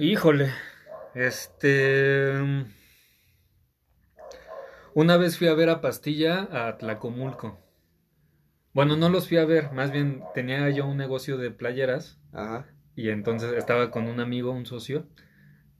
Híjole, 0.00 0.52
este... 1.16 2.32
Una 4.94 5.16
vez 5.16 5.36
fui 5.36 5.48
a 5.48 5.54
ver 5.54 5.70
a 5.70 5.80
Pastilla 5.80 6.46
a 6.52 6.78
Tlacomulco. 6.78 7.58
Bueno, 8.72 8.96
no 8.96 9.08
los 9.08 9.26
fui 9.26 9.38
a 9.38 9.44
ver, 9.44 9.72
más 9.72 9.90
bien 9.90 10.22
tenía 10.34 10.70
yo 10.70 10.86
un 10.86 10.98
negocio 10.98 11.36
de 11.36 11.50
playeras 11.50 12.20
Ajá. 12.32 12.68
y 12.94 13.08
entonces 13.08 13.52
estaba 13.54 13.90
con 13.90 14.06
un 14.06 14.20
amigo, 14.20 14.52
un 14.52 14.66
socio, 14.66 15.08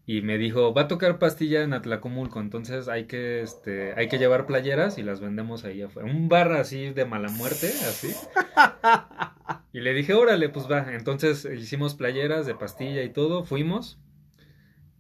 y 0.05 0.23
me 0.23 0.37
dijo, 0.37 0.75
va 0.75 0.83
a 0.83 0.89
tocar 0.89 1.21
Pastilla 1.21 1.63
en 1.63 1.73
Atlacomulco, 1.73 2.41
entonces 2.41 2.89
hay 2.89 3.05
que, 3.05 3.41
este, 3.41 3.93
hay 3.95 4.09
que 4.09 4.19
llevar 4.19 4.47
playeras 4.47 4.99
y 4.99 5.05
las 5.05 5.21
vendemos 5.21 5.65
ahí 5.65 5.81
afuera. 5.81 6.11
Un 6.11 6.29
bar 6.29 6.51
así 6.55 6.91
de 6.91 7.05
mala 7.05 7.29
muerte, 7.29 7.69
así. 7.69 8.13
Y 9.73 9.81
le 9.81 9.95
dije, 9.95 10.15
órale, 10.15 10.49
pues 10.49 10.71
va. 10.71 10.95
Entonces 10.95 11.45
hicimos 11.45 11.95
playeras 11.95 12.47
de 12.47 12.55
pastilla 12.55 13.03
y 13.03 13.11
todo, 13.13 13.45
fuimos. 13.45 13.99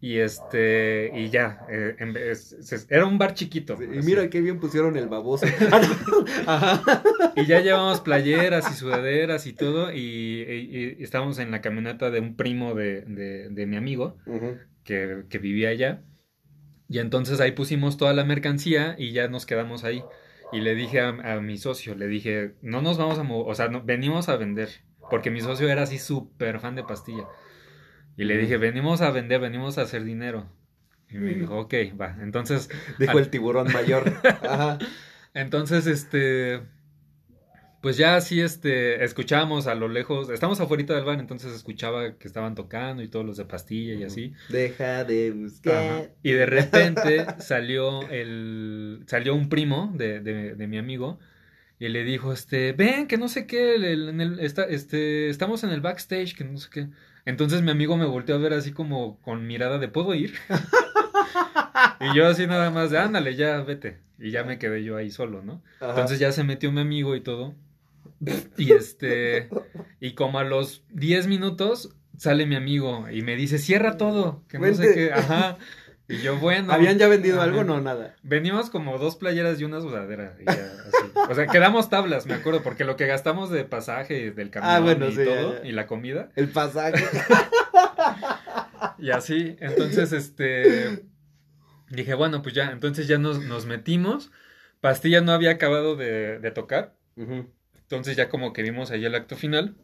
Y 0.01 0.19
este, 0.19 1.11
y 1.13 1.29
ya, 1.29 1.67
eh, 1.69 1.97
en 1.99 2.13
vez- 2.13 2.57
se- 2.61 2.87
era 2.95 3.05
un 3.05 3.19
bar 3.19 3.35
chiquito. 3.35 3.77
Y 3.83 4.01
mira 4.07 4.31
qué 4.31 4.41
bien 4.41 4.61
pusieron 4.61 4.97
el 4.97 5.09
baboso. 5.09 5.47
Ajá. 6.47 7.03
Y 7.37 7.47
ya 7.47 7.61
llevamos 7.61 8.01
playeras 8.01 8.69
y 8.71 8.75
sudaderas 8.75 9.47
y 9.47 9.53
todo, 9.53 9.93
y, 9.93 9.99
y- 9.99 10.97
y 10.99 11.03
estábamos 11.05 11.39
en 11.39 11.51
la 11.53 11.61
camioneta 11.61 12.11
de 12.11 12.19
un 12.21 12.35
primo 12.37 12.75
de, 12.75 13.03
de- 13.03 13.49
de 13.49 13.67
mi 13.67 13.77
amigo 13.77 14.17
que, 14.85 15.25
que 15.29 15.39
vivía 15.39 15.69
allá. 15.69 16.03
Y 16.89 16.99
entonces 17.01 17.41
ahí 17.41 17.53
pusimos 17.53 17.97
toda 17.97 18.13
la 18.15 18.25
mercancía 18.25 18.95
y 18.99 19.13
ya 19.13 19.29
nos 19.29 19.47
quedamos 19.47 19.85
ahí. 19.85 20.03
Y 20.53 20.61
le 20.61 20.75
dije 20.75 21.01
a, 21.01 21.09
a 21.35 21.41
mi 21.41 21.59
socio, 21.59 21.95
le 21.95 22.07
dije, 22.09 22.55
no 22.63 22.81
nos 22.83 22.97
vamos 22.99 23.19
a 23.19 23.23
mover, 23.23 23.53
o 23.53 23.55
sea, 23.55 23.69
no- 23.69 23.83
venimos 23.83 24.29
a 24.29 24.37
vender, 24.37 24.69
porque 25.11 25.31
mi 25.31 25.41
socio 25.41 25.69
era 25.69 25.83
así 25.83 25.99
súper 25.99 26.59
fan 26.61 26.75
de 26.75 26.85
pastilla. 26.85 27.25
Y 28.19 28.25
le 28.25 28.37
dije, 28.37 28.59
venimos 28.59 29.01
a 29.01 29.11
vender, 29.11 29.41
venimos 29.41 29.79
a 29.79 29.83
hacer 29.83 30.05
dinero. 30.05 30.47
Y 31.11 31.17
me 31.17 31.33
dijo, 31.35 31.57
ok, 31.59 31.73
va. 31.99 32.19
Entonces, 32.21 32.69
Dijo 32.99 33.13
al- 33.13 33.19
el 33.21 33.31
tiburón 33.31 33.73
mayor. 33.73 34.13
Ajá. 34.43 34.79
entonces, 35.33 35.87
este, 35.87 36.61
pues 37.81 37.97
ya 37.97 38.17
así, 38.17 38.41
este, 38.41 39.05
escuchábamos 39.05 39.69
a 39.69 39.75
lo 39.77 39.89
lejos, 39.89 40.31
estamos 40.31 40.59
afuera 40.61 40.97
del 40.97 41.05
bar, 41.05 41.21
entonces 41.21 41.55
escuchaba 41.55 42.19
que 42.19 42.27
estaban 42.27 42.57
tocando 42.57 43.03
y 43.05 43.09
todos 43.09 43.25
los 43.25 43.37
de 43.37 43.45
pastilla 43.45 43.95
y 43.95 44.03
así. 44.03 44.33
Deja 44.49 45.05
de 45.05 45.29
Ajá. 45.29 45.37
buscar. 45.39 46.11
Y 46.25 46.33
de 46.33 46.45
repente 46.47 47.25
salió 47.39 48.03
el, 48.11 49.05
salió 49.07 49.35
un 49.37 49.49
primo 49.49 49.93
de, 49.97 50.19
de, 50.21 50.55
de 50.57 50.67
mi 50.67 50.77
amigo 50.77 51.21
y 51.79 51.89
le 51.89 52.03
dijo, 52.03 52.33
este, 52.33 52.73
ven, 52.73 53.07
que 53.07 53.17
no 53.17 53.29
sé 53.29 53.47
qué, 53.47 53.77
el- 53.77 53.85
el- 53.85 54.09
en 54.09 54.21
el- 54.21 54.41
está, 54.41 54.65
este, 54.65 55.29
estamos 55.31 55.63
en 55.63 55.71
el 55.71 55.81
backstage, 55.81 56.35
que 56.37 56.43
no 56.45 56.59
sé 56.59 56.69
qué. 56.73 56.89
Entonces 57.29 57.61
mi 57.61 57.71
amigo 57.71 57.99
me 57.99 58.07
volteó 58.07 58.37
a 58.37 58.39
ver 58.39 58.55
así 58.55 58.73
como 58.73 59.21
con 59.21 59.47
mirada 59.47 59.79
de, 59.79 59.89
¿puedo 59.89 60.15
ir? 60.15 60.33
Y 62.01 62.17
yo 62.17 62.27
así 62.27 62.47
nada 62.47 62.71
más 62.71 62.91
de, 62.91 62.99
ándale, 62.99 63.37
ya, 63.37 63.61
vete. 63.61 63.99
Y 64.19 64.31
ya 64.31 64.45
me 64.45 64.59
quedé 64.59 64.83
yo 64.83 64.97
ahí 64.97 65.11
solo, 65.11 65.43
¿no? 65.43 65.63
Ajá. 65.81 65.91
Entonces 65.91 66.19
ya 66.19 66.33
se 66.33 66.43
metió 66.43 66.73
mi 66.73 66.81
amigo 66.81 67.15
y 67.15 67.21
todo. 67.21 67.55
Y 68.57 68.73
este, 68.73 69.49
y 70.01 70.13
como 70.13 70.39
a 70.39 70.45
los 70.45 70.85
10 70.91 71.27
minutos 71.27 71.95
sale 72.17 72.47
mi 72.47 72.57
amigo 72.57 73.09
y 73.11 73.23
me 73.23 73.37
dice, 73.37 73.59
cierra 73.59 73.97
todo, 73.97 74.43
que 74.49 74.59
no 74.59 74.73
sé 74.75 74.95
qué, 74.95 75.13
ajá. 75.13 75.59
Y 76.09 76.19
yo, 76.23 76.39
bueno. 76.39 76.73
¿Habían 76.73 76.99
ya 76.99 77.07
vendido 77.07 77.37
Ajá. 77.37 77.45
algo? 77.45 77.65
No, 77.65 77.81
nada. 77.83 78.17
Venimos 78.23 78.71
como 78.71 78.97
dos 78.99 79.17
playeras 79.17 79.61
y 79.61 79.65
una 79.65 79.81
sudadera. 79.83 80.37
y 80.41 80.45
ya, 80.47 80.53
así. 80.53 81.13
O 81.31 81.35
sea, 81.35 81.47
quedamos 81.47 81.91
tablas, 81.91 82.25
me 82.27 82.33
acuerdo, 82.35 82.63
porque 82.63 82.85
lo 82.85 82.97
que 82.97 83.07
gastamos 83.07 83.51
de 83.51 83.65
pasaje 83.65 84.31
del 84.31 84.49
camión 84.51 84.73
Ah, 84.75 84.81
bueno, 84.81 85.07
y 85.09 85.13
sí, 85.15 85.25
todo, 85.25 85.63
ya. 85.63 85.69
y 85.69 85.73
la 85.73 85.87
comida, 85.87 86.31
El 86.35 86.49
pasaje. 86.49 87.05
y 88.99 89.11
así. 89.11 89.57
Entonces, 89.61 90.13
este, 90.13 91.05
dije, 91.91 92.15
bueno, 92.15 92.43
pues 92.43 92.55
ya, 92.55 92.71
entonces 92.71 93.07
ya 93.07 93.19
nos, 93.19 93.41
nos 93.45 93.67
metimos. 93.67 94.31
Pastilla 94.81 95.21
no 95.21 95.33
había 95.33 95.51
acabado 95.51 95.97
de, 95.97 96.39
de 96.39 96.51
tocar. 96.51 96.95
Entonces 97.17 98.17
ya 98.17 98.29
como 98.29 98.53
que 98.53 98.63
vimos 98.63 98.91
ahí 98.91 99.05
el 99.05 99.15
acto 99.15 99.37
final. 99.37 99.77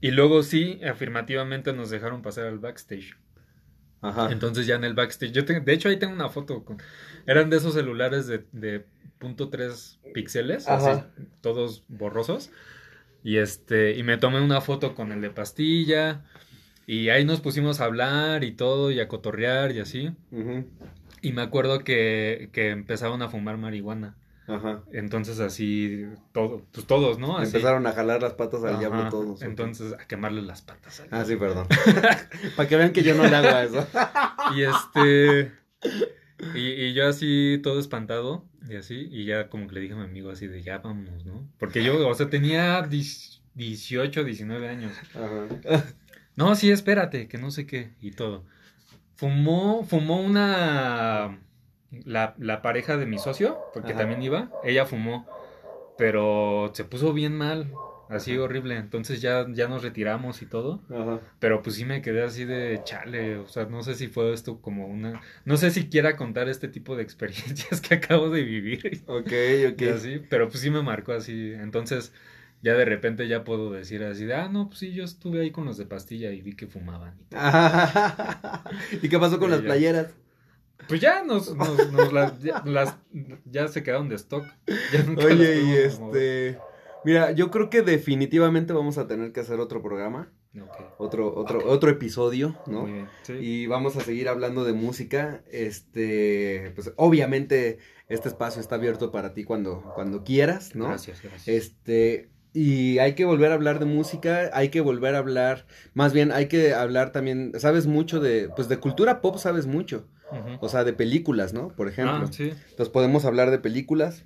Y 0.00 0.12
luego 0.12 0.42
sí, 0.42 0.80
afirmativamente 0.88 1.72
nos 1.72 1.90
dejaron 1.90 2.22
pasar 2.22 2.46
al 2.46 2.58
backstage. 2.58 3.16
Ajá. 4.02 4.30
Entonces 4.32 4.66
ya 4.66 4.76
en 4.76 4.84
el 4.84 4.94
backstage, 4.94 5.32
yo 5.32 5.44
tengo, 5.44 5.60
de 5.64 5.72
hecho 5.72 5.88
ahí 5.88 5.98
tengo 5.98 6.14
una 6.14 6.28
foto 6.28 6.64
con, 6.64 6.78
eran 7.26 7.50
de 7.50 7.58
esos 7.58 7.74
celulares 7.74 8.26
de, 8.26 8.44
de 8.52 8.84
punto 9.18 9.50
tres 9.50 9.98
píxeles, 10.14 10.68
así, 10.68 10.88
Ajá. 10.88 11.10
todos 11.42 11.84
borrosos. 11.88 12.50
Y 13.22 13.36
este, 13.36 13.96
y 13.98 14.02
me 14.02 14.16
tomé 14.16 14.40
una 14.40 14.60
foto 14.62 14.94
con 14.94 15.12
el 15.12 15.20
de 15.20 15.30
pastilla. 15.30 16.22
Y 16.86 17.10
ahí 17.10 17.24
nos 17.24 17.40
pusimos 17.40 17.80
a 17.80 17.84
hablar 17.84 18.42
y 18.42 18.52
todo, 18.52 18.90
y 18.90 18.98
a 18.98 19.06
cotorrear 19.06 19.72
y 19.72 19.80
así. 19.80 20.10
Y 21.22 21.32
me 21.32 21.42
acuerdo 21.42 21.84
que, 21.84 22.48
que 22.52 22.70
empezaron 22.70 23.22
a 23.22 23.28
fumar 23.28 23.58
marihuana. 23.58 24.16
Ajá. 24.50 24.82
Entonces 24.92 25.40
así, 25.40 26.06
todo, 26.32 26.62
pues 26.72 26.86
todos, 26.86 27.18
¿no? 27.18 27.38
Así. 27.38 27.56
Empezaron 27.56 27.86
a 27.86 27.92
jalar 27.92 28.22
las 28.22 28.34
patas 28.34 28.62
al 28.64 28.70
Ajá, 28.70 28.78
diablo 28.80 29.08
todos. 29.10 29.42
Entonces, 29.42 29.92
a 29.92 30.06
quemarle 30.06 30.42
las 30.42 30.62
patas. 30.62 31.00
al 31.00 31.08
Ah, 31.10 31.24
sí, 31.24 31.36
perdón. 31.36 31.66
Para 32.56 32.68
que 32.68 32.76
vean 32.76 32.92
que 32.92 33.02
yo 33.02 33.14
no 33.14 33.26
le 33.26 33.36
hago 33.36 33.48
a 33.48 33.64
eso. 33.64 33.86
Y 34.56 34.62
este. 34.62 35.52
Y, 36.54 36.58
y 36.58 36.94
yo 36.94 37.06
así, 37.06 37.60
todo 37.62 37.78
espantado, 37.78 38.44
y 38.68 38.76
así, 38.76 39.08
y 39.12 39.26
ya 39.26 39.48
como 39.48 39.68
que 39.68 39.74
le 39.74 39.80
dije 39.82 39.94
a 39.94 39.96
mi 39.98 40.04
amigo 40.04 40.30
así 40.30 40.46
de 40.46 40.62
ya 40.62 40.78
vámonos, 40.78 41.24
¿no? 41.24 41.46
Porque 41.58 41.84
yo, 41.84 42.08
o 42.08 42.14
sea, 42.14 42.28
tenía 42.30 42.82
10 42.82 43.42
18, 43.54 44.24
19 44.24 44.68
años. 44.68 44.92
Ajá. 45.14 45.84
No, 46.36 46.54
sí, 46.54 46.70
espérate, 46.70 47.28
que 47.28 47.36
no 47.36 47.50
sé 47.50 47.66
qué, 47.66 47.90
y 48.00 48.12
todo. 48.12 48.44
Fumó, 49.16 49.84
fumó 49.84 50.22
una. 50.22 51.38
La, 52.04 52.34
la 52.38 52.62
pareja 52.62 52.96
de 52.96 53.06
mi 53.06 53.18
socio, 53.18 53.58
porque 53.72 53.90
Ajá. 53.92 54.00
también 54.02 54.22
iba, 54.22 54.50
ella 54.64 54.86
fumó, 54.86 55.26
pero 55.98 56.70
se 56.74 56.84
puso 56.84 57.12
bien 57.12 57.36
mal, 57.36 57.72
así 58.08 58.36
horrible. 58.38 58.76
Entonces 58.76 59.20
ya, 59.20 59.46
ya 59.52 59.68
nos 59.68 59.82
retiramos 59.82 60.40
y 60.42 60.46
todo. 60.46 60.80
Ajá. 60.88 61.20
Pero 61.40 61.62
pues 61.62 61.76
sí 61.76 61.84
me 61.84 62.00
quedé 62.02 62.22
así 62.22 62.44
de 62.44 62.80
chale, 62.84 63.38
o 63.38 63.48
sea, 63.48 63.66
no 63.66 63.82
sé 63.82 63.94
si 63.94 64.08
fue 64.08 64.32
esto 64.32 64.60
como 64.60 64.86
una, 64.86 65.20
no 65.44 65.56
sé 65.56 65.70
si 65.70 65.88
quiera 65.88 66.16
contar 66.16 66.48
este 66.48 66.68
tipo 66.68 66.96
de 66.96 67.02
experiencias 67.08 67.80
que 67.80 67.94
acabo 67.94 68.30
de 68.30 68.42
vivir 68.42 69.02
Ok, 69.06 69.32
ok. 69.72 69.82
así, 69.94 70.20
pero 70.30 70.48
pues 70.48 70.60
sí 70.60 70.70
me 70.70 70.82
marcó 70.82 71.12
así, 71.12 71.52
entonces 71.54 72.12
ya 72.62 72.74
de 72.74 72.84
repente 72.84 73.26
ya 73.26 73.42
puedo 73.42 73.70
decir 73.72 74.04
así 74.04 74.26
de, 74.26 74.34
ah, 74.34 74.48
no, 74.48 74.68
pues 74.68 74.78
sí, 74.80 74.92
yo 74.92 75.02
estuve 75.04 75.40
ahí 75.40 75.50
con 75.50 75.64
los 75.64 75.76
de 75.78 75.86
pastilla 75.86 76.30
y 76.30 76.40
vi 76.42 76.54
que 76.54 76.66
fumaban. 76.66 77.14
y 77.20 77.24
tal. 77.24 77.40
Ajá. 77.42 78.64
¿Y 79.02 79.08
qué 79.08 79.18
pasó 79.18 79.38
con 79.38 79.48
Y 79.48 79.52
las 79.52 79.60
ya. 79.60 79.66
playeras? 79.66 80.14
Pues 80.88 81.00
ya 81.00 81.22
nos, 81.22 81.54
nos, 81.54 81.92
nos 81.92 82.12
las, 82.12 82.40
ya, 82.40 82.62
las, 82.64 82.96
ya 83.44 83.68
se 83.68 83.82
quedaron 83.82 84.08
de 84.08 84.16
stock. 84.16 84.44
Ya 84.92 85.02
nunca 85.02 85.24
las 85.24 85.32
Oye, 85.32 85.62
y 85.62 85.72
este... 85.72 86.58
Mira, 87.04 87.30
yo 87.32 87.50
creo 87.50 87.70
que 87.70 87.82
definitivamente 87.82 88.72
vamos 88.72 88.98
a 88.98 89.06
tener 89.06 89.32
que 89.32 89.40
hacer 89.40 89.58
otro 89.58 89.82
programa, 89.82 90.30
otro, 90.98 91.34
otro, 91.34 91.66
otro 91.66 91.90
episodio, 91.90 92.56
¿no? 92.66 92.82
Muy 92.82 92.92
bien. 92.92 93.08
Sí. 93.22 93.32
Y 93.32 93.66
vamos 93.66 93.96
a 93.96 94.00
seguir 94.00 94.28
hablando 94.28 94.64
de 94.64 94.74
música. 94.74 95.42
Este, 95.50 96.72
pues 96.74 96.92
obviamente 96.96 97.78
este 98.08 98.28
espacio 98.28 98.60
está 98.60 98.74
abierto 98.74 99.10
para 99.10 99.32
ti 99.32 99.44
cuando, 99.44 99.92
cuando 99.94 100.24
quieras, 100.24 100.74
¿no? 100.74 100.88
Gracias, 100.88 101.22
gracias. 101.22 101.48
Este, 101.48 102.28
y 102.52 102.98
hay 102.98 103.14
que 103.14 103.24
volver 103.24 103.52
a 103.52 103.54
hablar 103.54 103.78
de 103.78 103.86
música, 103.86 104.50
hay 104.52 104.70
que 104.70 104.80
volver 104.80 105.14
a 105.14 105.18
hablar, 105.18 105.66
más 105.94 106.12
bien 106.12 106.32
hay 106.32 106.48
que 106.48 106.74
hablar 106.74 107.12
también, 107.12 107.52
sabes 107.58 107.86
mucho 107.86 108.18
de, 108.18 108.48
pues 108.48 108.68
de 108.68 108.78
cultura 108.78 109.20
pop 109.20 109.38
sabes 109.38 109.66
mucho, 109.66 110.08
O 110.60 110.68
sea, 110.68 110.84
de 110.84 110.92
películas, 110.92 111.52
¿no? 111.52 111.68
Por 111.68 111.88
ejemplo. 111.88 112.26
Ah, 112.26 112.32
sí. 112.32 112.50
Entonces 112.70 112.88
podemos 112.88 113.24
hablar 113.24 113.50
de 113.50 113.58
películas, 113.58 114.24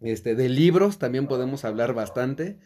este, 0.00 0.34
de 0.34 0.48
libros 0.48 0.98
también 0.98 1.26
podemos 1.26 1.64
hablar 1.64 1.94
bastante. 1.94 2.58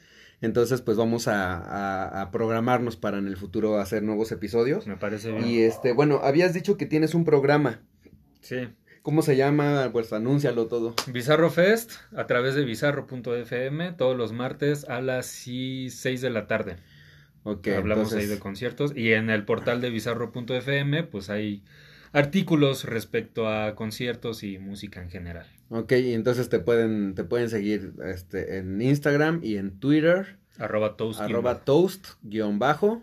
Entonces, 0.42 0.80
pues 0.80 0.96
vamos 0.96 1.28
a, 1.28 1.54
a- 1.58 2.22
a 2.22 2.30
programarnos 2.30 2.96
para 2.96 3.18
en 3.18 3.26
el 3.26 3.36
futuro 3.36 3.78
hacer 3.78 4.02
nuevos 4.02 4.32
episodios. 4.32 4.86
Me 4.86 4.96
parece 4.96 5.32
bien. 5.32 5.46
Y 5.46 5.58
este, 5.60 5.92
bueno, 5.92 6.20
habías 6.24 6.54
dicho 6.54 6.76
que 6.78 6.86
tienes 6.86 7.14
un 7.14 7.24
programa. 7.26 7.80
Sí. 8.40 8.68
¿Cómo 9.02 9.22
se 9.22 9.36
llama? 9.36 9.90
Pues 9.92 10.12
anúncialo 10.12 10.66
todo. 10.66 10.94
Bizarro 11.12 11.50
Fest 11.50 11.92
a 12.16 12.26
través 12.26 12.54
de 12.54 12.64
bizarro.fm 12.64 13.92
todos 13.92 14.16
los 14.16 14.32
martes 14.32 14.84
a 14.88 15.00
las 15.00 15.26
6 15.26 16.20
de 16.20 16.30
la 16.30 16.46
tarde. 16.46 16.76
Ok, 17.42 17.68
Hablamos 17.68 18.08
entonces, 18.08 18.18
ahí 18.18 18.26
de 18.34 18.38
conciertos 18.38 18.92
y 18.94 19.12
en 19.12 19.30
el 19.30 19.44
portal 19.46 19.80
de 19.80 19.88
bizarro.fm 19.90 21.04
pues 21.04 21.30
hay 21.30 21.62
artículos 22.12 22.84
respecto 22.84 23.48
a 23.48 23.74
conciertos 23.74 24.42
y 24.42 24.58
música 24.58 25.02
en 25.02 25.10
general. 25.10 25.46
Ok, 25.68 25.92
y 25.92 26.14
entonces 26.14 26.48
te 26.48 26.58
pueden, 26.58 27.14
te 27.14 27.24
pueden 27.24 27.48
seguir 27.48 27.92
este, 28.04 28.58
en 28.58 28.80
Instagram 28.82 29.40
y 29.42 29.56
en 29.56 29.78
Twitter, 29.78 30.36
Arroba 30.58 30.96
toast. 30.96 31.20
arroba 31.20 31.60
toast 31.60 32.06
guion 32.22 32.58
bajo. 32.58 33.02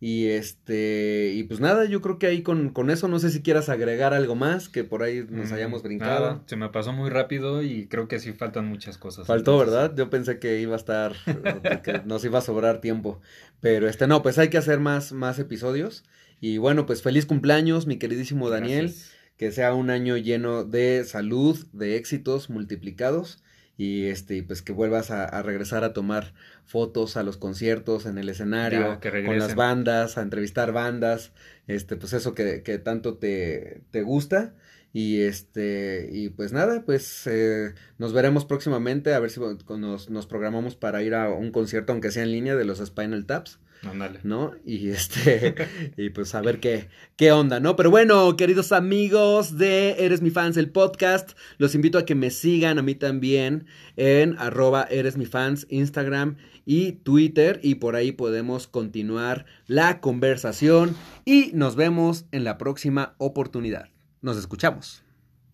Y 0.00 0.28
este, 0.28 1.32
y 1.34 1.42
pues 1.42 1.58
nada, 1.58 1.84
yo 1.84 2.00
creo 2.00 2.20
que 2.20 2.28
ahí 2.28 2.42
con, 2.42 2.68
con 2.68 2.88
eso, 2.88 3.08
no 3.08 3.18
sé 3.18 3.30
si 3.30 3.42
quieras 3.42 3.68
agregar 3.68 4.14
algo 4.14 4.36
más, 4.36 4.68
que 4.68 4.84
por 4.84 5.02
ahí 5.02 5.26
nos 5.28 5.50
Mm, 5.50 5.54
hayamos 5.54 5.82
brincado. 5.82 6.20
nada, 6.34 6.42
se 6.46 6.54
me 6.54 6.68
pasó 6.68 6.92
muy 6.92 7.10
rápido 7.10 7.64
y 7.64 7.86
creo 7.88 8.06
que 8.06 8.20
sí 8.20 8.32
faltan 8.32 8.66
muchas 8.68 8.96
cosas. 8.96 9.26
Faltó, 9.26 9.54
Entonces, 9.54 9.74
¿verdad? 9.74 9.96
Yo 9.96 10.08
pensé 10.08 10.38
que 10.38 10.60
iba 10.60 10.74
a 10.74 10.76
estar, 10.76 11.14
que 11.82 12.00
nos 12.04 12.24
iba 12.24 12.38
a 12.38 12.42
sobrar 12.42 12.80
tiempo. 12.80 13.20
Pero 13.60 13.88
este, 13.88 14.06
no, 14.06 14.22
pues 14.22 14.38
hay 14.38 14.50
que 14.50 14.58
hacer 14.58 14.78
más, 14.78 15.12
más 15.12 15.40
episodios. 15.40 16.04
Y 16.40 16.58
bueno, 16.58 16.86
pues 16.86 17.02
feliz 17.02 17.26
cumpleaños, 17.26 17.86
mi 17.86 17.98
queridísimo 17.98 18.50
Daniel. 18.50 18.86
gracias. 18.86 19.12
Que 19.36 19.52
sea 19.52 19.72
un 19.74 19.90
año 19.90 20.16
lleno 20.16 20.64
de 20.64 21.04
salud, 21.04 21.56
de 21.72 21.96
éxitos 21.96 22.50
multiplicados. 22.50 23.42
Y 23.76 24.06
este, 24.06 24.42
pues 24.42 24.60
que 24.60 24.72
vuelvas 24.72 25.12
a, 25.12 25.24
a 25.24 25.42
regresar 25.42 25.84
a 25.84 25.92
tomar 25.92 26.34
fotos 26.64 27.16
a 27.16 27.22
los 27.22 27.36
conciertos, 27.36 28.06
en 28.06 28.18
el 28.18 28.28
escenario, 28.28 28.98
Ya, 29.00 29.24
con 29.24 29.38
las 29.38 29.54
bandas, 29.54 30.18
a 30.18 30.22
entrevistar 30.22 30.72
bandas. 30.72 31.32
Este, 31.68 31.94
pues 31.94 32.12
eso 32.12 32.34
que, 32.34 32.64
que 32.64 32.78
tanto 32.78 33.18
te, 33.18 33.82
te 33.92 34.02
gusta. 34.02 34.54
Y 34.92 35.20
este, 35.20 36.08
y 36.10 36.30
pues 36.30 36.52
nada, 36.52 36.82
pues 36.84 37.26
eh, 37.26 37.74
nos 37.98 38.12
veremos 38.12 38.46
próximamente 38.46 39.12
a 39.14 39.20
ver 39.20 39.30
si 39.30 39.38
nos, 39.40 40.10
nos 40.10 40.26
programamos 40.26 40.76
para 40.76 41.02
ir 41.02 41.14
a 41.14 41.28
un 41.30 41.52
concierto, 41.52 41.92
aunque 41.92 42.10
sea 42.10 42.22
en 42.22 42.32
línea, 42.32 42.56
de 42.56 42.64
los 42.64 42.78
Spinal 42.84 43.26
Taps, 43.26 43.60
Ándale. 43.82 44.20
¿no? 44.22 44.52
Y 44.64 44.90
este, 44.90 45.54
y 45.96 46.10
pues 46.10 46.34
a 46.34 46.40
ver 46.40 46.60
qué, 46.60 46.88
qué 47.16 47.32
onda, 47.32 47.60
¿no? 47.60 47.76
Pero 47.76 47.90
bueno, 47.90 48.36
queridos 48.36 48.72
amigos 48.72 49.56
de 49.56 49.96
Eres 50.04 50.20
mi 50.22 50.30
fans, 50.30 50.56
el 50.56 50.70
podcast, 50.70 51.32
los 51.58 51.74
invito 51.74 51.98
a 51.98 52.04
que 52.04 52.14
me 52.14 52.30
sigan 52.30 52.78
a 52.78 52.82
mí 52.82 52.94
también 52.94 53.66
en 53.96 54.36
arroba 54.38 54.84
Eres 54.90 55.16
mi 55.16 55.26
fans, 55.26 55.66
Instagram 55.70 56.36
y 56.64 56.92
Twitter, 56.92 57.60
y 57.62 57.76
por 57.76 57.96
ahí 57.96 58.12
podemos 58.12 58.66
continuar 58.66 59.46
la 59.66 60.00
conversación 60.00 60.96
y 61.24 61.50
nos 61.54 61.76
vemos 61.76 62.26
en 62.32 62.44
la 62.44 62.58
próxima 62.58 63.14
oportunidad. 63.18 63.88
Nos 64.20 64.36
escuchamos. 64.36 65.07